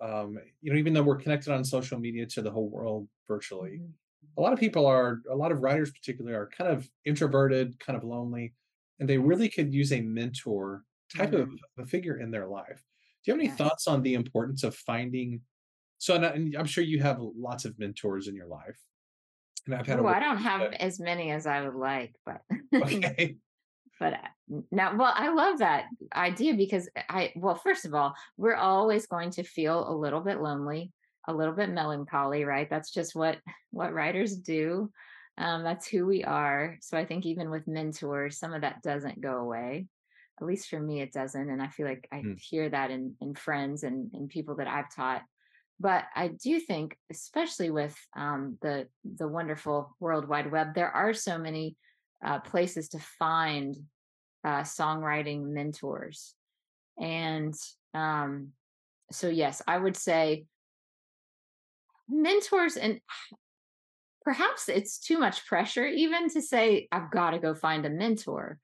Um, 0.00 0.38
you 0.60 0.72
know, 0.72 0.78
even 0.78 0.92
though 0.92 1.02
we're 1.02 1.16
connected 1.16 1.52
on 1.52 1.64
social 1.64 1.98
media 1.98 2.26
to 2.26 2.42
the 2.42 2.50
whole 2.50 2.68
world 2.70 3.08
virtually, 3.26 3.82
Mhm. 4.22 4.38
a 4.38 4.42
lot 4.42 4.52
of 4.52 4.60
people 4.60 4.86
are 4.86 5.22
a 5.30 5.34
lot 5.36 5.52
of 5.52 5.62
writers 5.62 5.90
particularly 5.90 6.36
are 6.36 6.48
kind 6.48 6.70
of 6.70 6.90
introverted 7.04 7.78
kind 7.80 7.96
of 7.96 8.04
lonely 8.04 8.54
and 9.00 9.08
they 9.08 9.18
really 9.18 9.48
could 9.48 9.72
use 9.74 9.92
a 9.92 10.00
mentor 10.00 10.84
type 11.16 11.32
of 11.32 11.50
a 11.78 11.86
figure 11.86 12.18
in 12.18 12.30
their 12.30 12.46
life 12.48 12.84
do 13.24 13.30
you 13.30 13.34
have 13.34 13.40
any 13.40 13.48
Yes. 13.48 13.50
thoughts 13.50 13.86
on 13.88 14.02
the 14.02 14.14
importance 14.14 14.62
of 14.62 14.74
finding 14.76 15.42
so 15.98 16.14
and 16.16 16.56
i'm 16.56 16.66
sure 16.66 16.84
you 16.84 17.00
have 17.00 17.18
lots 17.20 17.64
of 17.64 17.78
mentors 17.78 18.28
in 18.28 18.34
your 18.36 18.46
life 18.48 18.84
and 19.66 19.74
i've 19.74 19.86
had 19.86 19.98
Oh, 19.98 20.06
I 20.06 20.20
don't 20.20 20.38
have 20.38 20.72
as 20.72 21.00
many 21.00 21.30
as 21.30 21.46
I 21.46 21.62
would 21.62 21.74
like, 21.74 22.14
but 22.24 22.42
okay 22.80 23.38
but 24.00 24.14
uh, 24.14 24.18
now 24.70 24.96
well 24.96 25.12
i 25.14 25.28
love 25.32 25.58
that 25.58 25.84
idea 26.14 26.54
because 26.54 26.88
i 27.08 27.32
well 27.36 27.54
first 27.54 27.84
of 27.84 27.94
all 27.94 28.14
we're 28.36 28.54
always 28.54 29.06
going 29.06 29.30
to 29.30 29.42
feel 29.42 29.88
a 29.88 29.94
little 29.94 30.20
bit 30.20 30.40
lonely 30.40 30.92
a 31.26 31.34
little 31.34 31.54
bit 31.54 31.68
melancholy 31.68 32.44
right? 32.44 32.70
That's 32.70 32.90
just 32.90 33.14
what 33.14 33.38
what 33.70 33.92
writers 33.92 34.36
do 34.36 34.90
um, 35.36 35.62
that's 35.62 35.86
who 35.86 36.06
we 36.06 36.24
are. 36.24 36.78
So 36.80 36.96
i 36.98 37.04
think 37.04 37.26
even 37.26 37.50
with 37.50 37.68
mentors 37.68 38.38
some 38.38 38.54
of 38.54 38.62
that 38.62 38.82
doesn't 38.82 39.20
go 39.20 39.36
away 39.36 39.86
at 40.40 40.46
least 40.46 40.68
for 40.68 40.80
me 40.80 41.00
it 41.00 41.12
doesn't 41.12 41.50
and 41.50 41.60
i 41.62 41.68
feel 41.68 41.86
like 41.86 42.08
i 42.12 42.20
Hmm. 42.22 42.32
hear 42.36 42.68
that 42.68 42.90
in 42.90 43.14
in 43.20 43.34
friends 43.34 43.82
and 43.82 44.10
and 44.14 44.28
people 44.28 44.56
that 44.56 44.68
i've 44.68 44.94
taught. 44.94 45.22
But 45.80 46.04
i 46.14 46.28
do 46.28 46.58
think 46.60 46.96
especially 47.10 47.70
with 47.70 47.96
um, 48.16 48.58
the 48.62 48.88
the 49.04 49.28
wonderful 49.28 49.94
world 50.00 50.28
wide 50.28 50.50
web 50.50 50.74
there 50.74 50.90
are 50.90 51.12
so 51.12 51.38
many 51.38 51.76
uh, 52.24 52.40
places 52.40 52.88
to 52.90 52.98
find 52.98 53.76
uh, 54.44 54.62
songwriting 54.62 55.48
mentors. 55.52 56.34
And 57.00 57.54
um, 57.94 58.48
so, 59.12 59.28
yes, 59.28 59.62
I 59.66 59.78
would 59.78 59.96
say 59.96 60.46
mentors, 62.08 62.76
and 62.76 63.00
perhaps 64.22 64.68
it's 64.68 64.98
too 64.98 65.18
much 65.18 65.46
pressure 65.46 65.86
even 65.86 66.28
to 66.30 66.42
say, 66.42 66.88
I've 66.92 67.10
got 67.10 67.30
to 67.30 67.38
go 67.38 67.54
find 67.54 67.86
a 67.86 67.90
mentor. 67.90 68.58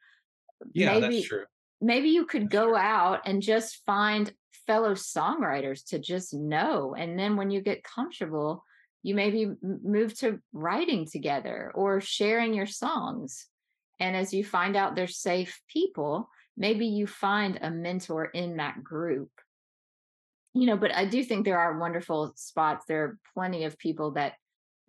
yeah 0.72 0.98
maybe, 0.98 1.16
that's 1.16 1.28
true 1.28 1.44
maybe 1.80 2.08
you 2.08 2.24
could 2.24 2.44
That's 2.44 2.52
go 2.52 2.68
true. 2.68 2.76
out 2.76 3.20
and 3.26 3.42
just 3.42 3.84
find 3.84 4.32
fellow 4.66 4.94
songwriters 4.94 5.84
to 5.88 5.98
just 5.98 6.32
know. 6.32 6.94
And 6.96 7.18
then 7.18 7.36
when 7.36 7.50
you 7.50 7.60
get 7.60 7.84
comfortable, 7.84 8.64
you 9.04 9.14
maybe 9.14 9.52
move 9.62 10.18
to 10.18 10.40
writing 10.54 11.06
together 11.06 11.70
or 11.74 12.00
sharing 12.00 12.54
your 12.54 12.66
songs. 12.66 13.46
And 14.00 14.16
as 14.16 14.32
you 14.32 14.42
find 14.42 14.76
out 14.76 14.96
they're 14.96 15.06
safe 15.06 15.60
people, 15.68 16.30
maybe 16.56 16.86
you 16.86 17.06
find 17.06 17.58
a 17.60 17.70
mentor 17.70 18.24
in 18.24 18.56
that 18.56 18.82
group. 18.82 19.30
You 20.54 20.66
know, 20.66 20.78
but 20.78 20.94
I 20.94 21.04
do 21.04 21.22
think 21.22 21.44
there 21.44 21.58
are 21.58 21.78
wonderful 21.78 22.32
spots. 22.34 22.86
There 22.86 23.04
are 23.04 23.18
plenty 23.34 23.64
of 23.64 23.78
people 23.78 24.12
that 24.12 24.32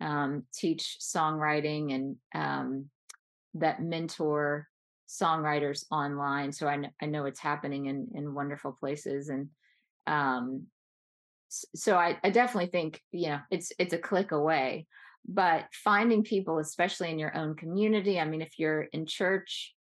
um, 0.00 0.44
teach 0.54 0.96
songwriting 1.00 1.94
and 1.94 2.16
um, 2.34 2.86
that 3.54 3.82
mentor 3.82 4.66
songwriters 5.06 5.84
online. 5.90 6.52
So 6.52 6.68
I 6.68 6.76
know, 6.76 6.88
I 7.02 7.06
know 7.06 7.26
it's 7.26 7.40
happening 7.40 7.86
in, 7.86 8.08
in 8.14 8.32
wonderful 8.32 8.72
places. 8.72 9.28
And, 9.28 9.50
um, 10.06 10.68
so 11.74 11.96
I, 11.96 12.18
I 12.22 12.30
definitely 12.30 12.70
think, 12.70 13.00
you 13.12 13.28
know, 13.28 13.40
it's, 13.50 13.72
it's 13.78 13.94
a 13.94 13.98
click 13.98 14.32
away, 14.32 14.86
but 15.26 15.64
finding 15.72 16.22
people, 16.22 16.58
especially 16.58 17.10
in 17.10 17.18
your 17.18 17.36
own 17.36 17.56
community. 17.56 18.18
I 18.20 18.24
mean, 18.24 18.42
if 18.42 18.58
you're 18.58 18.82
in 18.82 19.06
church, 19.06 19.74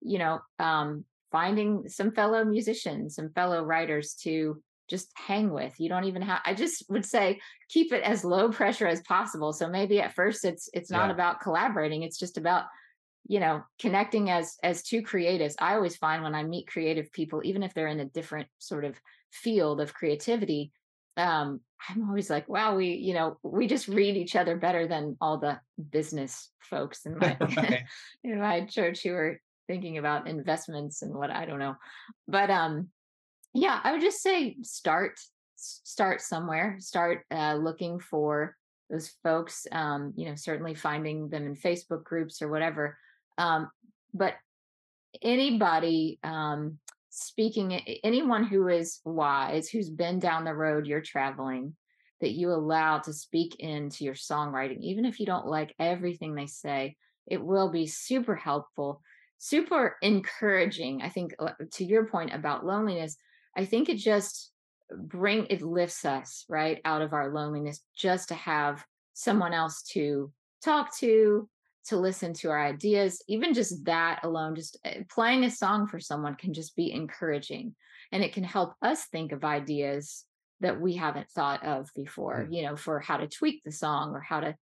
you 0.00 0.18
know, 0.18 0.40
um, 0.58 1.04
finding 1.30 1.88
some 1.88 2.12
fellow 2.12 2.44
musicians, 2.44 3.14
some 3.16 3.30
fellow 3.30 3.64
writers 3.64 4.14
to 4.22 4.62
just 4.88 5.10
hang 5.14 5.50
with. 5.50 5.74
You 5.80 5.88
don't 5.88 6.04
even 6.04 6.22
have 6.22 6.40
I 6.44 6.54
just 6.54 6.84
would 6.90 7.06
say 7.06 7.40
keep 7.68 7.92
it 7.92 8.02
as 8.02 8.24
low 8.24 8.50
pressure 8.58 8.86
as 8.86 9.00
possible. 9.02 9.52
So 9.52 9.68
maybe 9.68 10.00
at 10.00 10.14
first 10.14 10.44
it's 10.44 10.68
it's 10.74 10.90
not 10.90 11.08
Yeah. 11.08 11.14
about 11.14 11.40
collaborating, 11.40 12.02
it's 12.02 12.18
just 12.18 12.36
about 12.36 12.64
you 13.26 13.40
know 13.40 13.62
connecting 13.78 14.30
as 14.30 14.56
as 14.62 14.82
two 14.82 15.02
creatives. 15.02 15.54
I 15.58 15.74
always 15.74 15.96
find 15.96 16.22
when 16.22 16.34
I 16.34 16.42
meet 16.42 16.66
creative 16.66 17.10
people 17.12 17.40
even 17.44 17.62
if 17.62 17.72
they're 17.72 17.88
in 17.88 18.00
a 18.00 18.04
different 18.04 18.48
sort 18.58 18.84
of 18.84 19.00
field 19.30 19.80
of 19.80 19.94
creativity 19.94 20.72
um 21.16 21.60
I'm 21.88 22.08
always 22.08 22.30
like 22.30 22.48
wow 22.48 22.76
we 22.76 22.94
you 22.94 23.14
know 23.14 23.38
we 23.42 23.66
just 23.66 23.88
read 23.88 24.16
each 24.16 24.36
other 24.36 24.56
better 24.56 24.86
than 24.86 25.16
all 25.20 25.38
the 25.38 25.58
business 25.90 26.50
folks 26.60 27.04
in 27.06 27.18
my 27.18 27.36
right. 27.56 27.82
in 28.24 28.40
my 28.40 28.64
church 28.66 29.02
who 29.02 29.12
are 29.12 29.40
thinking 29.66 29.98
about 29.98 30.26
investments 30.26 31.02
and 31.02 31.14
what 31.14 31.30
I 31.30 31.46
don't 31.46 31.58
know. 31.58 31.76
But 32.28 32.50
um 32.50 32.88
yeah, 33.54 33.80
I 33.82 33.92
would 33.92 34.00
just 34.00 34.22
say 34.22 34.56
start 34.62 35.18
start 35.56 36.20
somewhere. 36.20 36.76
Start 36.80 37.24
uh, 37.30 37.54
looking 37.54 37.98
for 38.00 38.56
those 38.90 39.12
folks. 39.22 39.66
Um, 39.70 40.12
you 40.16 40.28
know, 40.28 40.34
certainly 40.34 40.74
finding 40.74 41.28
them 41.28 41.46
in 41.46 41.54
Facebook 41.54 42.04
groups 42.04 42.42
or 42.42 42.48
whatever. 42.48 42.98
Um, 43.38 43.70
but 44.12 44.34
anybody 45.22 46.18
um, 46.24 46.78
speaking, 47.14 47.74
anyone 48.02 48.42
who 48.42 48.68
is 48.68 49.00
wise, 49.04 49.68
who's 49.68 49.90
been 49.90 50.18
down 50.18 50.44
the 50.44 50.54
road 50.54 50.86
you're 50.86 51.02
traveling, 51.02 51.76
that 52.22 52.32
you 52.32 52.50
allow 52.50 53.00
to 53.00 53.12
speak 53.12 53.56
into 53.58 54.04
your 54.04 54.14
songwriting, 54.14 54.80
even 54.80 55.04
if 55.04 55.20
you 55.20 55.26
don't 55.26 55.46
like 55.46 55.74
everything 55.78 56.34
they 56.34 56.46
say, 56.46 56.96
it 57.26 57.44
will 57.44 57.70
be 57.70 57.86
super 57.86 58.34
helpful, 58.34 59.02
super 59.36 59.96
encouraging. 60.00 61.02
I 61.02 61.10
think 61.10 61.34
uh, 61.38 61.50
to 61.72 61.84
your 61.84 62.06
point 62.06 62.32
about 62.32 62.64
loneliness, 62.64 63.16
I 63.54 63.66
think 63.66 63.90
it 63.90 63.98
just 63.98 64.50
bring 64.90 65.46
it 65.50 65.60
lifts 65.60 66.06
us 66.06 66.46
right 66.48 66.80
out 66.84 67.02
of 67.02 67.12
our 67.12 67.30
loneliness 67.30 67.82
just 67.94 68.28
to 68.28 68.34
have 68.34 68.82
someone 69.12 69.52
else 69.52 69.82
to 69.92 70.32
talk 70.64 70.96
to 70.98 71.46
to 71.86 71.96
listen 71.96 72.32
to 72.32 72.50
our 72.50 72.62
ideas 72.64 73.22
even 73.28 73.54
just 73.54 73.84
that 73.84 74.20
alone 74.22 74.54
just 74.54 74.78
uh, 74.84 74.90
playing 75.10 75.44
a 75.44 75.50
song 75.50 75.86
for 75.86 76.00
someone 76.00 76.34
can 76.34 76.52
just 76.52 76.76
be 76.76 76.92
encouraging 76.92 77.74
and 78.12 78.22
it 78.22 78.32
can 78.32 78.44
help 78.44 78.74
us 78.82 79.04
think 79.06 79.32
of 79.32 79.44
ideas 79.44 80.24
that 80.60 80.80
we 80.80 80.94
haven't 80.94 81.30
thought 81.30 81.64
of 81.64 81.90
before 81.94 82.46
Mm. 82.48 82.54
you 82.56 82.62
know 82.62 82.76
for 82.76 83.00
how 83.00 83.16
to 83.16 83.26
tweak 83.28 83.62
the 83.64 83.72
song 83.72 84.12
or 84.14 84.20
how 84.20 84.40
to 84.40 84.54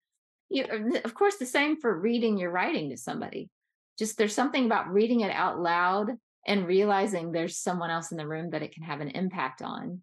you 0.49 0.65
know, 0.65 0.99
of 1.05 1.13
course 1.13 1.37
the 1.37 1.45
same 1.45 1.79
for 1.79 1.99
reading 1.99 2.37
your 2.37 2.51
writing 2.51 2.89
to 2.89 2.97
somebody 2.97 3.49
just 3.97 4.17
there's 4.17 4.33
something 4.33 4.65
about 4.65 4.91
reading 4.91 5.19
it 5.21 5.31
out 5.31 5.59
loud 5.59 6.11
and 6.47 6.65
realizing 6.65 7.31
there's 7.31 7.57
someone 7.57 7.89
else 7.89 8.11
in 8.11 8.17
the 8.17 8.25
room 8.25 8.49
that 8.51 8.63
it 8.63 8.73
can 8.73 8.83
have 8.83 9.01
an 9.01 9.09
impact 9.09 9.61
on 9.61 10.01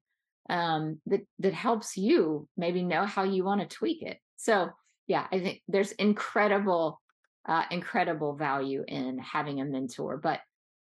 um, 0.49 1.01
that 1.07 1.23
that 1.41 1.55
helps 1.55 1.97
you 1.97 2.47
maybe 2.57 2.83
know 2.83 3.05
how 3.05 3.25
you 3.25 3.43
want 3.43 3.61
to 3.63 3.77
tweak 3.77 4.03
it. 4.03 4.19
So 4.37 4.69
yeah, 5.09 5.27
I 5.33 5.41
think 5.41 5.63
there's 5.67 5.93
incredible, 5.93 7.01
uh, 7.47 7.65
incredible 7.71 8.35
value 8.35 8.85
in 8.87 9.19
having 9.19 9.61
a 9.61 9.65
mentor. 9.65 10.17
But 10.17 10.41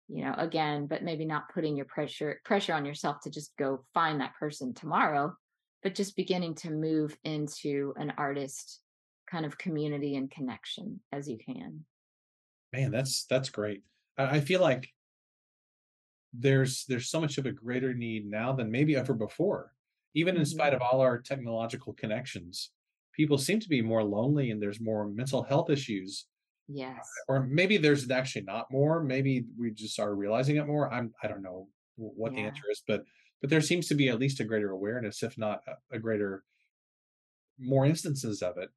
you 0.08 0.24
know, 0.24 0.34
again, 0.36 0.86
but 0.86 1.02
maybe 1.02 1.24
not 1.24 1.52
putting 1.54 1.76
your 1.76 1.86
pressure 1.86 2.40
pressure 2.44 2.74
on 2.74 2.84
yourself 2.84 3.20
to 3.22 3.30
just 3.30 3.56
go 3.58 3.84
find 3.94 4.20
that 4.20 4.34
person 4.38 4.74
tomorrow, 4.74 5.34
but 5.82 5.94
just 5.94 6.16
beginning 6.16 6.54
to 6.56 6.70
move 6.70 7.16
into 7.24 7.94
an 7.96 8.12
artist 8.18 8.80
kind 9.30 9.46
of 9.46 9.56
community 9.56 10.16
and 10.16 10.30
connection 10.30 11.00
as 11.12 11.28
you 11.28 11.38
can. 11.38 11.84
Man, 12.72 12.90
that's 12.90 13.24
that's 13.24 13.48
great. 13.48 13.82
I, 14.18 14.36
I 14.36 14.40
feel 14.40 14.60
like 14.60 14.90
there's 16.32 16.84
there's 16.86 17.08
so 17.08 17.20
much 17.20 17.38
of 17.38 17.46
a 17.46 17.52
greater 17.52 17.94
need 17.94 18.28
now 18.28 18.52
than 18.52 18.70
maybe 18.70 18.96
ever 18.96 19.14
before. 19.14 19.72
Even 20.14 20.36
in 20.36 20.44
spite 20.44 20.74
of 20.74 20.82
all 20.82 21.00
our 21.00 21.18
technological 21.18 21.94
connections, 21.94 22.70
people 23.14 23.38
seem 23.38 23.60
to 23.60 23.68
be 23.68 23.80
more 23.80 24.04
lonely 24.04 24.50
and 24.50 24.60
there's 24.60 24.80
more 24.80 25.06
mental 25.08 25.42
health 25.42 25.70
issues. 25.70 26.26
Yes. 26.68 27.08
Or 27.28 27.46
maybe 27.46 27.76
there's 27.76 28.10
actually 28.10 28.42
not 28.42 28.70
more. 28.70 29.02
Maybe 29.02 29.46
we 29.58 29.70
just 29.72 29.98
are 30.00 30.14
realizing 30.14 30.56
it 30.56 30.66
more. 30.66 30.92
I'm 30.92 31.14
I 31.22 31.28
don't 31.28 31.42
know 31.42 31.68
wh- 31.96 32.16
what 32.18 32.34
the 32.34 32.44
answer 32.46 32.70
is, 32.70 32.82
but 32.86 33.04
but 33.40 33.50
there 33.50 33.60
seems 33.60 33.88
to 33.88 33.94
be 33.94 34.08
at 34.08 34.18
least 34.18 34.40
a 34.40 34.44
greater 34.44 34.70
awareness, 34.70 35.22
if 35.22 35.36
not 35.38 35.62
a, 35.66 35.96
a 35.96 35.98
greater 35.98 36.44
more 37.58 37.86
instances 37.86 38.42
of 38.42 38.58
it. 38.58 38.70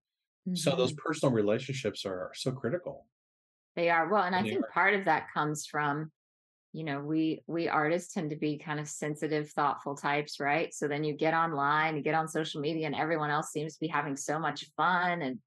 So 0.53 0.75
those 0.75 0.93
hmm 0.93 0.99
personal 1.05 1.33
relationships 1.33 2.05
are, 2.05 2.15
are 2.29 2.33
so 2.35 2.51
critical. 2.53 3.07
They 3.75 3.89
are 3.89 4.07
well, 4.09 4.23
and 4.23 4.35
I 4.35 4.43
And 4.43 4.45
they 4.45 4.51
think 4.51 4.67
are. 4.67 4.69
part 4.69 4.93
of 4.93 5.05
that 5.05 5.27
comes 5.33 5.65
from 5.65 6.11
you 6.73 6.83
know 6.85 7.01
we 7.01 7.43
we 7.47 7.67
artists 7.69 8.13
tend 8.13 8.31
to 8.31 8.37
be 8.37 8.59
kind 8.59 8.79
of 8.79 8.87
sensitive 8.89 9.51
thoughtful 9.51 9.95
types 9.95 10.39
right 10.39 10.73
so 10.73 10.87
then 10.87 11.03
you 11.03 11.13
get 11.15 11.33
online 11.33 11.97
you 11.97 12.03
get 12.03 12.15
on 12.15 12.27
social 12.29 12.61
media 12.61 12.85
and 12.87 12.95
everyone 12.95 13.31
else 13.31 13.51
seems 13.51 13.73
to 13.75 13.79
be 13.81 13.87
having 13.87 14.17
so 14.17 14.39
much 14.39 14.65
fun 14.77 15.21
and 15.21 15.39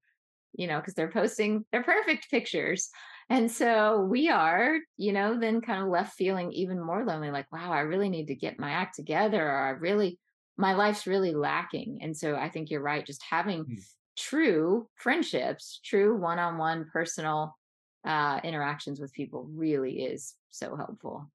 you 0.53 0.67
know 0.67 0.79
because 0.79 0.93
they're 0.93 1.11
posting 1.11 1.65
their 1.71 1.83
perfect 1.83 2.29
pictures 2.29 2.89
and 3.29 3.51
so 3.51 4.01
we 4.01 4.29
are 4.29 4.79
you 4.97 5.11
know 5.11 5.39
then 5.39 5.61
kind 5.61 5.81
of 5.81 5.89
left 5.89 6.13
feeling 6.15 6.51
even 6.51 6.79
more 6.81 7.05
lonely 7.05 7.31
like 7.31 7.51
wow 7.51 7.71
i 7.71 7.79
really 7.79 8.09
need 8.09 8.27
to 8.27 8.35
get 8.35 8.59
my 8.59 8.71
act 8.71 8.95
together 8.95 9.45
or 9.47 9.57
i 9.67 9.69
really 9.69 10.19
my 10.57 10.73
life's 10.73 11.07
really 11.07 11.33
lacking 11.33 11.99
and 12.01 12.17
so 12.17 12.35
i 12.35 12.49
think 12.49 12.69
you're 12.69 12.81
right 12.81 13.05
just 13.05 13.23
having 13.29 13.67
Hmm. 13.67 13.79
true 14.17 14.89
friendships 14.95 15.79
true 15.83 16.17
one-on-one 16.17 16.85
personal 16.91 17.55
uh 18.05 18.39
interactions 18.43 18.99
with 18.99 19.13
people 19.13 19.45
really 19.45 20.01
is 20.03 20.35
so 20.49 20.75
helpful 20.75 21.31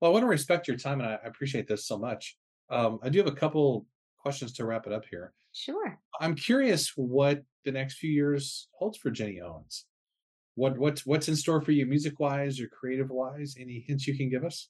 Well, 0.00 0.10
I 0.10 0.12
want 0.12 0.22
to 0.24 0.28
respect 0.28 0.68
your 0.68 0.76
time, 0.76 1.00
and 1.00 1.08
I 1.08 1.14
I 1.14 1.26
appreciate 1.26 1.66
this 1.66 1.86
so 1.86 1.98
much. 1.98 2.38
Um, 2.68 2.98
I 3.02 3.08
do 3.08 3.18
have 3.18 3.26
a 3.26 3.32
couple 3.36 3.86
questions 4.16 4.52
to 4.54 4.64
wrap 4.64 4.86
it 4.86 4.92
up 4.92 5.04
here. 5.06 5.34
Sure. 5.52 5.98
I'm 6.20 6.34
curious 6.34 6.92
what 6.96 7.42
the 7.64 7.72
next 7.72 7.98
few 7.98 8.10
years 8.10 8.68
holds 8.72 8.98
for 8.98 9.10
Ginny 9.10 9.40
Owens. 9.40 9.86
What 10.54 10.78
what's 10.78 11.06
what's 11.06 11.28
in 11.28 11.36
store 11.36 11.60
for 11.60 11.72
you, 11.72 11.86
music 11.86 12.20
wise 12.20 12.60
or 12.60 12.68
creative 12.68 13.10
wise? 13.10 13.54
Any 13.58 13.84
hints 13.86 14.06
you 14.06 14.16
can 14.16 14.28
give 14.28 14.44
us? 14.44 14.68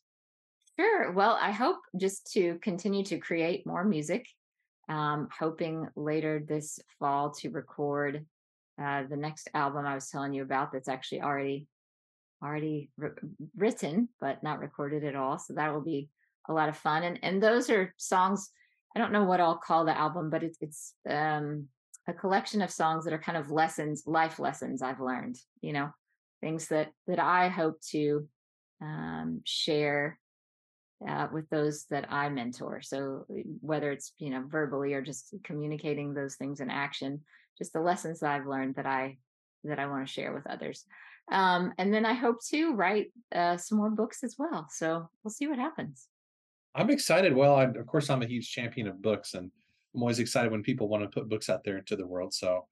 Sure. 0.78 1.12
Well, 1.12 1.38
I 1.40 1.50
hope 1.50 1.78
just 1.98 2.30
to 2.32 2.58
continue 2.62 3.04
to 3.04 3.18
create 3.18 3.66
more 3.66 3.84
music. 3.84 4.26
Um, 4.88 5.28
hoping 5.36 5.86
later 5.94 6.44
this 6.46 6.80
fall 6.98 7.30
to 7.34 7.50
record 7.50 8.26
uh, 8.82 9.04
the 9.08 9.16
next 9.16 9.48
album 9.54 9.86
I 9.86 9.94
was 9.94 10.08
telling 10.08 10.32
you 10.32 10.42
about 10.42 10.72
that's 10.72 10.88
actually 10.88 11.22
already 11.22 11.68
already 12.42 12.90
wr- 12.96 13.18
written 13.56 14.08
but 14.20 14.42
not 14.42 14.60
recorded 14.60 15.04
at 15.04 15.14
all. 15.14 15.38
So 15.38 15.54
that 15.54 15.72
will 15.72 15.82
be 15.82 16.08
a 16.48 16.52
lot 16.52 16.68
of 16.68 16.76
fun. 16.76 17.02
And 17.02 17.18
and 17.22 17.42
those 17.42 17.68
are 17.70 17.94
songs. 17.98 18.50
I 18.94 18.98
don't 18.98 19.12
know 19.12 19.24
what 19.24 19.40
I'll 19.40 19.58
call 19.58 19.84
the 19.84 19.96
album, 19.96 20.30
but 20.30 20.42
it's 20.42 20.58
it's 20.60 20.94
um, 21.08 21.68
a 22.08 22.12
collection 22.12 22.62
of 22.62 22.70
songs 22.70 23.04
that 23.04 23.12
are 23.12 23.18
kind 23.18 23.38
of 23.38 23.50
lessons, 23.50 24.04
life 24.06 24.38
lessons 24.38 24.82
I've 24.82 25.00
learned. 25.00 25.36
You 25.60 25.72
know, 25.72 25.90
things 26.40 26.68
that 26.68 26.92
that 27.06 27.18
I 27.18 27.48
hope 27.48 27.80
to 27.90 28.28
um, 28.82 29.42
share 29.44 30.18
uh, 31.06 31.28
with 31.32 31.48
those 31.50 31.84
that 31.90 32.12
I 32.12 32.28
mentor. 32.28 32.82
So 32.82 33.26
uh, 33.30 33.42
whether 33.60 33.92
it's 33.92 34.12
you 34.18 34.30
know 34.30 34.44
verbally 34.46 34.94
or 34.94 35.02
just 35.02 35.34
communicating 35.44 36.12
those 36.12 36.36
things 36.36 36.60
in 36.60 36.70
action, 36.70 37.20
just 37.58 37.72
the 37.72 37.80
lessons 37.80 38.20
that 38.20 38.30
I've 38.30 38.46
learned 38.46 38.74
that 38.74 38.86
I 38.86 39.18
that 39.64 39.78
I 39.78 39.86
want 39.86 40.06
to 40.06 40.12
share 40.12 40.32
with 40.32 40.46
others. 40.46 40.84
Um, 41.30 41.72
and 41.78 41.94
then 41.94 42.04
I 42.04 42.14
hope 42.14 42.44
to 42.46 42.74
write 42.74 43.12
uh, 43.32 43.56
some 43.56 43.78
more 43.78 43.90
books 43.90 44.24
as 44.24 44.36
well. 44.38 44.66
So 44.70 45.08
we'll 45.22 45.30
see 45.30 45.46
what 45.46 45.58
happens. 45.58 46.08
I'm 46.74 46.90
excited. 46.90 47.34
Well, 47.34 47.56
I, 47.56 47.64
of 47.64 47.86
course, 47.86 48.10
I'm 48.10 48.22
a 48.22 48.26
huge 48.26 48.50
champion 48.50 48.86
of 48.86 49.02
books, 49.02 49.34
and 49.34 49.50
I'm 49.94 50.02
always 50.02 50.18
excited 50.18 50.52
when 50.52 50.62
people 50.62 50.88
want 50.88 51.02
to 51.02 51.08
put 51.08 51.28
books 51.28 51.48
out 51.50 51.64
there 51.64 51.76
into 51.78 51.96
the 51.96 52.06
world. 52.06 52.32
So, 52.32 52.66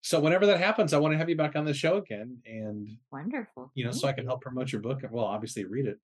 so 0.00 0.18
whenever 0.20 0.46
that 0.46 0.58
happens, 0.58 0.92
I 0.92 0.98
want 0.98 1.12
to 1.12 1.18
have 1.18 1.28
you 1.28 1.36
back 1.36 1.54
on 1.54 1.64
the 1.64 1.74
show 1.74 1.98
again, 1.98 2.38
and 2.46 2.88
Wonderful. 3.10 3.70
you 3.74 3.84
know, 3.84 3.90
Thank 3.92 4.00
so 4.02 4.08
I 4.08 4.12
can 4.12 4.26
help 4.26 4.40
promote 4.40 4.72
your 4.72 4.80
book. 4.80 5.00
Well, 5.10 5.24
obviously, 5.24 5.64
read 5.64 5.86
it 5.86 5.98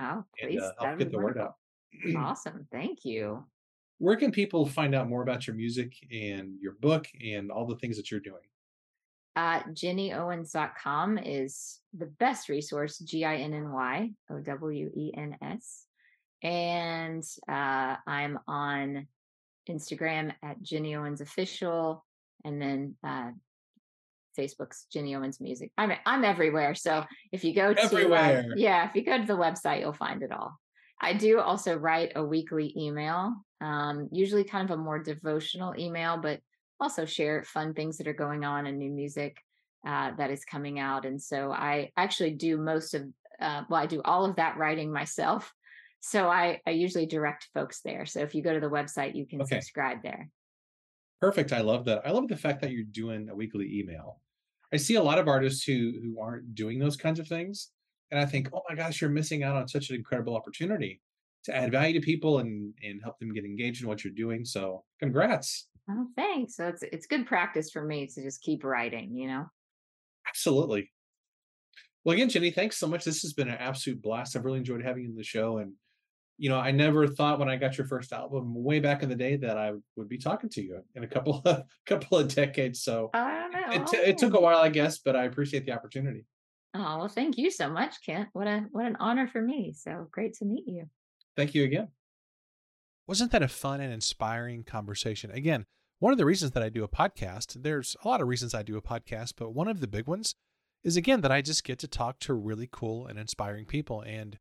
Oh, 0.00 0.24
and 0.40 0.50
please. 0.50 0.62
uh, 0.62 0.72
help 0.80 0.98
get 0.98 1.10
the 1.10 1.18
word 1.18 1.38
out. 1.38 1.54
Awesome. 2.16 2.66
Thank 2.72 3.04
you. 3.04 3.44
Where 3.98 4.16
can 4.16 4.30
people 4.30 4.66
find 4.66 4.94
out 4.94 5.08
more 5.08 5.22
about 5.22 5.46
your 5.46 5.56
music 5.56 5.94
and 6.12 6.60
your 6.60 6.72
book 6.72 7.06
and 7.24 7.50
all 7.50 7.66
the 7.66 7.76
things 7.76 7.96
that 7.96 8.10
you're 8.10 8.20
doing? 8.20 8.42
Uh, 9.36 9.62
GinnyOwens.com 9.62 11.18
is 11.18 11.80
the 11.96 12.06
best 12.06 12.48
resource, 12.50 12.98
G 12.98 13.24
I 13.24 13.36
N 13.36 13.54
N 13.54 13.70
Y 13.72 14.10
O 14.30 14.40
W 14.40 14.90
E 14.94 15.12
N 15.16 15.36
S. 15.42 15.85
And 16.42 17.24
uh, 17.48 17.96
I'm 18.06 18.38
on 18.46 19.06
Instagram 19.68 20.32
at 20.42 20.62
Ginny 20.62 20.94
Owens 20.94 21.20
Official, 21.20 22.04
and 22.44 22.60
then 22.60 22.94
uh, 23.02 23.30
Facebook's 24.38 24.86
Ginny 24.92 25.14
Owens 25.16 25.40
Music. 25.40 25.70
I'm 25.78 25.92
I'm 26.04 26.24
everywhere. 26.24 26.74
So 26.74 27.04
if 27.32 27.42
you 27.42 27.54
go 27.54 27.74
to 27.74 27.82
everywhere, 27.82 28.44
uh, 28.50 28.54
yeah, 28.56 28.88
if 28.88 28.94
you 28.94 29.04
go 29.04 29.18
to 29.18 29.26
the 29.26 29.32
website, 29.32 29.80
you'll 29.80 29.92
find 29.92 30.22
it 30.22 30.32
all. 30.32 30.58
I 31.00 31.12
do 31.12 31.40
also 31.40 31.76
write 31.76 32.12
a 32.16 32.24
weekly 32.24 32.72
email, 32.76 33.34
um, 33.60 34.08
usually 34.12 34.44
kind 34.44 34.70
of 34.70 34.78
a 34.78 34.82
more 34.82 34.98
devotional 34.98 35.74
email, 35.78 36.16
but 36.16 36.40
also 36.80 37.04
share 37.04 37.42
fun 37.44 37.74
things 37.74 37.98
that 37.98 38.08
are 38.08 38.14
going 38.14 38.44
on 38.44 38.66
and 38.66 38.78
new 38.78 38.90
music 38.90 39.38
uh, 39.86 40.12
that 40.16 40.30
is 40.30 40.44
coming 40.44 40.78
out. 40.78 41.04
And 41.04 41.20
so 41.20 41.52
I 41.52 41.92
actually 41.96 42.32
do 42.32 42.56
most 42.56 42.94
of, 42.94 43.02
uh, 43.40 43.62
well, 43.68 43.80
I 43.80 43.86
do 43.86 44.02
all 44.04 44.24
of 44.24 44.36
that 44.36 44.56
writing 44.56 44.92
myself. 44.92 45.52
So 46.08 46.28
I, 46.28 46.60
I 46.64 46.70
usually 46.70 47.06
direct 47.06 47.48
folks 47.52 47.80
there. 47.84 48.06
So 48.06 48.20
if 48.20 48.32
you 48.32 48.40
go 48.40 48.54
to 48.54 48.60
the 48.60 48.70
website, 48.70 49.16
you 49.16 49.26
can 49.26 49.42
okay. 49.42 49.56
subscribe 49.56 50.04
there. 50.04 50.30
Perfect. 51.20 51.52
I 51.52 51.62
love 51.62 51.84
that. 51.86 52.06
I 52.06 52.12
love 52.12 52.28
the 52.28 52.36
fact 52.36 52.60
that 52.60 52.70
you're 52.70 52.84
doing 52.84 53.28
a 53.28 53.34
weekly 53.34 53.80
email. 53.80 54.20
I 54.72 54.76
see 54.76 54.94
a 54.94 55.02
lot 55.02 55.18
of 55.18 55.26
artists 55.26 55.64
who 55.64 55.94
who 56.00 56.20
aren't 56.20 56.54
doing 56.54 56.78
those 56.78 56.96
kinds 56.96 57.18
of 57.18 57.26
things, 57.26 57.70
and 58.12 58.20
I 58.20 58.24
think, 58.24 58.50
oh 58.52 58.62
my 58.68 58.76
gosh, 58.76 59.00
you're 59.00 59.10
missing 59.10 59.42
out 59.42 59.56
on 59.56 59.66
such 59.66 59.90
an 59.90 59.96
incredible 59.96 60.36
opportunity 60.36 61.00
to 61.44 61.56
add 61.56 61.72
value 61.72 61.98
to 61.98 62.04
people 62.04 62.38
and 62.38 62.72
and 62.84 63.02
help 63.02 63.18
them 63.18 63.32
get 63.32 63.44
engaged 63.44 63.82
in 63.82 63.88
what 63.88 64.04
you're 64.04 64.12
doing. 64.12 64.44
So, 64.44 64.84
congrats. 65.00 65.66
Oh, 65.90 66.06
thanks. 66.14 66.54
So 66.54 66.68
it's 66.68 66.84
it's 66.84 67.06
good 67.06 67.26
practice 67.26 67.70
for 67.72 67.84
me 67.84 68.06
to 68.06 68.22
just 68.22 68.42
keep 68.42 68.62
writing. 68.62 69.16
You 69.16 69.26
know. 69.26 69.46
Absolutely. 70.28 70.88
Well, 72.04 72.14
again, 72.14 72.28
Ginny, 72.28 72.52
thanks 72.52 72.78
so 72.78 72.86
much. 72.86 73.04
This 73.04 73.22
has 73.22 73.32
been 73.32 73.48
an 73.48 73.56
absolute 73.58 74.00
blast. 74.00 74.36
I've 74.36 74.44
really 74.44 74.58
enjoyed 74.58 74.84
having 74.84 75.02
you 75.02 75.10
in 75.10 75.16
the 75.16 75.24
show, 75.24 75.58
and 75.58 75.72
you 76.38 76.50
know, 76.50 76.58
I 76.58 76.70
never 76.70 77.06
thought 77.06 77.38
when 77.38 77.48
I 77.48 77.56
got 77.56 77.78
your 77.78 77.86
first 77.86 78.12
album 78.12 78.52
way 78.54 78.78
back 78.78 79.02
in 79.02 79.08
the 79.08 79.14
day 79.14 79.36
that 79.36 79.56
I 79.56 79.72
would 79.96 80.08
be 80.08 80.18
talking 80.18 80.50
to 80.50 80.62
you 80.62 80.82
in 80.94 81.04
a 81.04 81.06
couple 81.06 81.42
of 81.46 81.62
couple 81.86 82.18
of 82.18 82.32
decades. 82.34 82.82
So 82.82 83.10
it, 83.14 83.86
t- 83.86 83.96
it 83.96 84.18
took 84.18 84.34
a 84.34 84.40
while, 84.40 84.58
I 84.58 84.68
guess, 84.68 84.98
but 84.98 85.16
I 85.16 85.24
appreciate 85.24 85.64
the 85.64 85.72
opportunity. 85.72 86.24
Oh 86.74 86.98
well, 86.98 87.08
thank 87.08 87.38
you 87.38 87.50
so 87.50 87.70
much, 87.70 88.04
Kent. 88.04 88.28
What 88.32 88.46
a 88.46 88.66
what 88.70 88.84
an 88.84 88.96
honor 89.00 89.26
for 89.26 89.40
me. 89.40 89.72
So 89.76 90.08
great 90.10 90.34
to 90.34 90.44
meet 90.44 90.64
you. 90.66 90.84
Thank 91.36 91.54
you 91.54 91.64
again. 91.64 91.88
Wasn't 93.06 93.30
that 93.32 93.42
a 93.42 93.48
fun 93.48 93.80
and 93.80 93.92
inspiring 93.92 94.64
conversation? 94.64 95.30
Again, 95.30 95.64
one 96.00 96.12
of 96.12 96.18
the 96.18 96.26
reasons 96.26 96.52
that 96.52 96.62
I 96.62 96.68
do 96.68 96.84
a 96.84 96.88
podcast, 96.88 97.62
there's 97.62 97.96
a 98.04 98.08
lot 98.08 98.20
of 98.20 98.28
reasons 98.28 98.52
I 98.52 98.62
do 98.62 98.76
a 98.76 98.82
podcast, 98.82 99.34
but 99.36 99.54
one 99.54 99.68
of 99.68 99.80
the 99.80 99.86
big 99.86 100.06
ones 100.06 100.34
is 100.84 100.96
again 100.96 101.22
that 101.22 101.32
I 101.32 101.40
just 101.40 101.64
get 101.64 101.78
to 101.80 101.88
talk 101.88 102.18
to 102.20 102.34
really 102.34 102.68
cool 102.70 103.06
and 103.06 103.18
inspiring 103.18 103.64
people. 103.64 104.02
And 104.02 104.38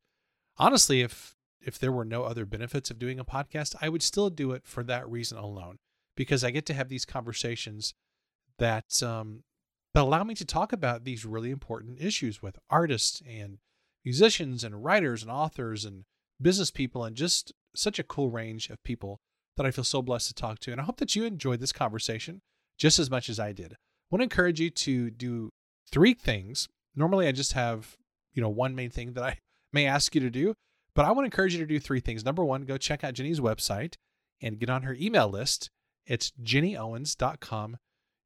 honestly, 0.58 1.02
if 1.02 1.34
if 1.66 1.80
there 1.80 1.91
were 1.91 2.05
no 2.05 2.24
other 2.24 2.45
benefits 2.45 2.91
of 2.91 2.99
doing 2.99 3.20
a 3.20 3.26
podcast, 3.26 3.76
I 3.82 3.89
would 3.89 4.03
still 4.03 4.30
do 4.30 4.51
it 4.51 4.66
for 4.66 4.84
that 4.84 5.09
reason 5.09 5.38
alone, 5.38 5.78
because 6.16 6.43
I 6.43 6.51
get 6.51 6.66
to 6.68 6.74
have 6.74 6.89
these 6.89 7.05
conversations 7.05 7.93
that 8.59 9.01
um, 9.03 9.43
that 9.93 10.03
allow 10.03 10.24
me 10.24 10.36
to 10.36 10.45
talk 10.45 10.72
about 10.72 11.03
these 11.03 11.26
really 11.26 11.51
important 11.51 12.01
issues 12.01 12.41
with 12.41 12.59
artists 12.70 13.22
and 13.28 13.57
musicians 14.03 14.63
and 14.63 14.84
writers 14.84 15.24
and 15.24 15.32
authors 15.32 15.86
and 15.86 16.03
business 16.41 16.70
people 16.70 17.03
and 17.03 17.16
just 17.16 17.53
such 17.76 17.97
a 17.97 18.03
cool 18.03 18.30
range 18.30 18.70
of 18.70 18.84
people 18.84 19.20
that 19.57 19.66
I 19.66 19.72
feel 19.72 19.86
so 19.86 20.01
blessed 20.01 20.28
to 20.28 20.34
talk 20.34 20.59
to. 20.59 20.72
And 20.72 20.82
I 20.82 20.84
hope 20.84 20.97
that 20.97 21.16
you 21.16 21.24
enjoyed 21.24 21.59
this 21.61 21.72
conversation 21.72 22.41
just 22.78 22.99
as 22.99 23.09
much 23.09 23.30
as 23.30 23.39
I 23.39 23.53
did. 23.53 23.74
I 23.74 23.78
want 24.11 24.20
to 24.20 24.24
encourage 24.26 24.59
you 24.59 24.70
to 24.70 25.09
do 25.09 25.49
three 25.91 26.13
things. 26.13 26.68
Normally, 26.95 27.28
I 27.28 27.32
just 27.32 27.53
have, 27.53 27.95
you 28.34 28.41
know, 28.41 28.49
one 28.49 28.76
main 28.76 28.89
thing 28.89 29.13
that 29.13 29.24
I 29.24 29.38
may 29.72 29.86
ask 29.86 30.13
you 30.13 30.22
to 30.22 30.30
do, 30.30 30.53
but 30.96 31.06
I 31.06 31.12
want 31.12 31.24
to 31.24 31.26
encourage 31.26 31.54
you 31.54 31.60
to 31.60 31.66
do 31.66 31.80
three 31.80 32.00
things. 32.00 32.24
Number 32.24 32.43
one, 32.43 32.64
go 32.64 32.78
check 32.78 33.04
out 33.04 33.14
Ginny's 33.14 33.39
website 33.39 33.96
and 34.41 34.60
get 34.60 34.70
on 34.70 34.84
her 34.84 34.96
email 35.00 35.28
list. 35.28 35.70
It's 36.08 36.32
ginnyowens.com, 36.41 37.78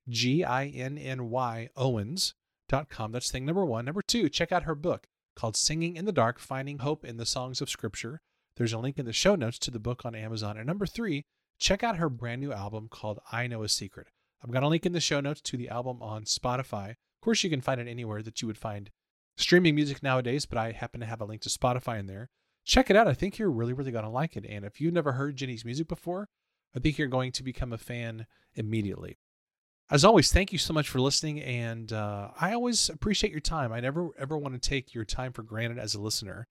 G 0.08 0.44
I 0.44 0.68
N 0.68 0.98
N 0.98 1.30
Y 1.30 1.70
Owens.com. 1.76 3.12
That's 3.12 3.32
thing 3.32 3.46
number 3.46 3.66
one. 3.66 3.86
Number 3.86 4.02
two, 4.02 4.30
check 4.30 4.52
out 4.52 4.64
her 4.64 4.76
book 4.76 5.08
called 5.36 5.58
Singing 5.58 5.96
in 5.96 6.06
the 6.06 6.12
Dark 6.12 6.40
Finding 6.40 6.80
Hope 6.80 7.04
in 7.04 7.18
the 7.18 7.26
Songs 7.26 7.62
of 7.62 7.70
Scripture. 7.70 8.22
There's 8.58 8.74
a 8.74 8.78
link 8.78 9.00
in 9.00 9.06
the 9.06 9.14
show 9.14 9.36
notes 9.36 9.58
to 9.60 9.72
the 9.72 9.80
book 9.80 10.06
on 10.06 10.14
Amazon. 10.14 10.58
And 10.58 10.68
number 10.68 10.86
three, 10.86 11.24
check 11.60 11.84
out 11.84 11.98
her 11.98 12.10
brand 12.10 12.42
new 12.42 12.52
album 12.52 12.90
called 12.90 13.20
I 13.32 13.48
Know 13.48 13.64
a 13.64 13.70
Secret. 13.70 14.08
I've 14.44 14.52
got 14.52 14.64
a 14.64 14.68
link 14.68 14.86
in 14.86 14.92
the 14.92 15.00
show 15.00 15.22
notes 15.22 15.42
to 15.42 15.58
the 15.58 15.70
album 15.70 16.02
on 16.02 16.26
Spotify. 16.26 16.92
Of 16.92 17.22
course, 17.22 17.44
you 17.44 17.50
can 17.50 17.62
find 17.62 17.80
it 17.80 17.88
anywhere 17.88 18.22
that 18.22 18.42
you 18.42 18.48
would 18.48 18.58
find 18.58 18.90
streaming 19.38 19.76
music 19.76 20.04
nowadays, 20.04 20.46
but 20.46 20.58
I 20.58 20.74
happen 20.74 21.00
to 21.00 21.06
have 21.06 21.22
a 21.22 21.26
link 21.26 21.42
to 21.44 21.50
Spotify 21.50 22.00
in 22.00 22.08
there 22.08 22.30
check 22.70 22.92
it 22.92 22.96
out. 22.96 23.08
I 23.08 23.14
think 23.14 23.40
you're 23.40 23.50
really, 23.50 23.74
really 23.74 23.92
going 23.92 24.04
to 24.04 24.10
like 24.10 24.38
it. 24.38 24.46
And 24.48 24.64
if 24.64 24.80
you've 24.80 24.94
never 24.94 25.14
heard 25.14 25.36
Ginny's 25.36 25.66
music 25.66 25.88
before, 25.88 26.30
I 26.76 26.80
think 26.80 26.98
you're 26.98 27.08
going 27.08 27.32
to 27.32 27.44
become 27.44 27.74
a 27.74 27.80
fan 27.80 28.28
immediately. 28.54 29.18
As 29.90 30.06
always, 30.06 30.32
thank 30.32 30.52
you 30.52 30.60
so 30.60 30.72
much 30.72 30.88
for 30.88 31.02
listening. 31.02 31.42
And 31.42 31.92
uh, 31.92 32.30
I 32.40 32.54
always 32.54 32.88
appreciate 32.88 33.32
your 33.32 33.42
time. 33.42 33.74
I 33.74 33.80
never, 33.80 34.10
ever 34.20 34.38
want 34.38 34.54
to 34.54 34.70
take 34.70 34.94
your 34.94 35.04
time 35.04 35.34
for 35.34 35.42
granted 35.42 35.80
as 35.80 35.96
a 35.96 36.02
listener. 36.02 36.46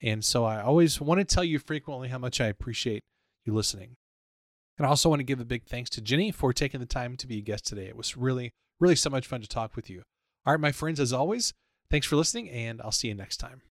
And 0.00 0.24
so 0.24 0.46
I 0.46 0.62
always 0.62 1.02
want 1.02 1.20
to 1.20 1.24
tell 1.24 1.44
you 1.44 1.58
frequently 1.58 2.08
how 2.08 2.18
much 2.18 2.40
I 2.40 2.46
appreciate 2.46 3.02
you 3.44 3.52
listening. 3.52 3.96
And 4.78 4.86
I 4.86 4.90
also 4.90 5.10
want 5.10 5.20
to 5.20 5.24
give 5.24 5.40
a 5.40 5.44
big 5.44 5.66
thanks 5.66 5.90
to 5.90 6.00
Ginny 6.00 6.30
for 6.30 6.54
taking 6.54 6.80
the 6.80 6.86
time 6.86 7.16
to 7.18 7.26
be 7.26 7.38
a 7.38 7.42
guest 7.42 7.66
today. 7.66 7.86
It 7.86 7.96
was 7.96 8.16
really, 8.16 8.52
really 8.80 8.96
so 8.96 9.10
much 9.10 9.26
fun 9.26 9.42
to 9.42 9.48
talk 9.48 9.76
with 9.76 9.90
you. 9.90 10.02
All 10.46 10.54
right, 10.54 10.60
my 10.60 10.72
friends, 10.72 10.98
as 10.98 11.12
always, 11.12 11.52
thanks 11.90 12.06
for 12.06 12.16
listening, 12.16 12.48
and 12.48 12.80
I'll 12.80 12.92
see 12.92 13.08
you 13.08 13.14
next 13.14 13.36
time. 13.36 13.67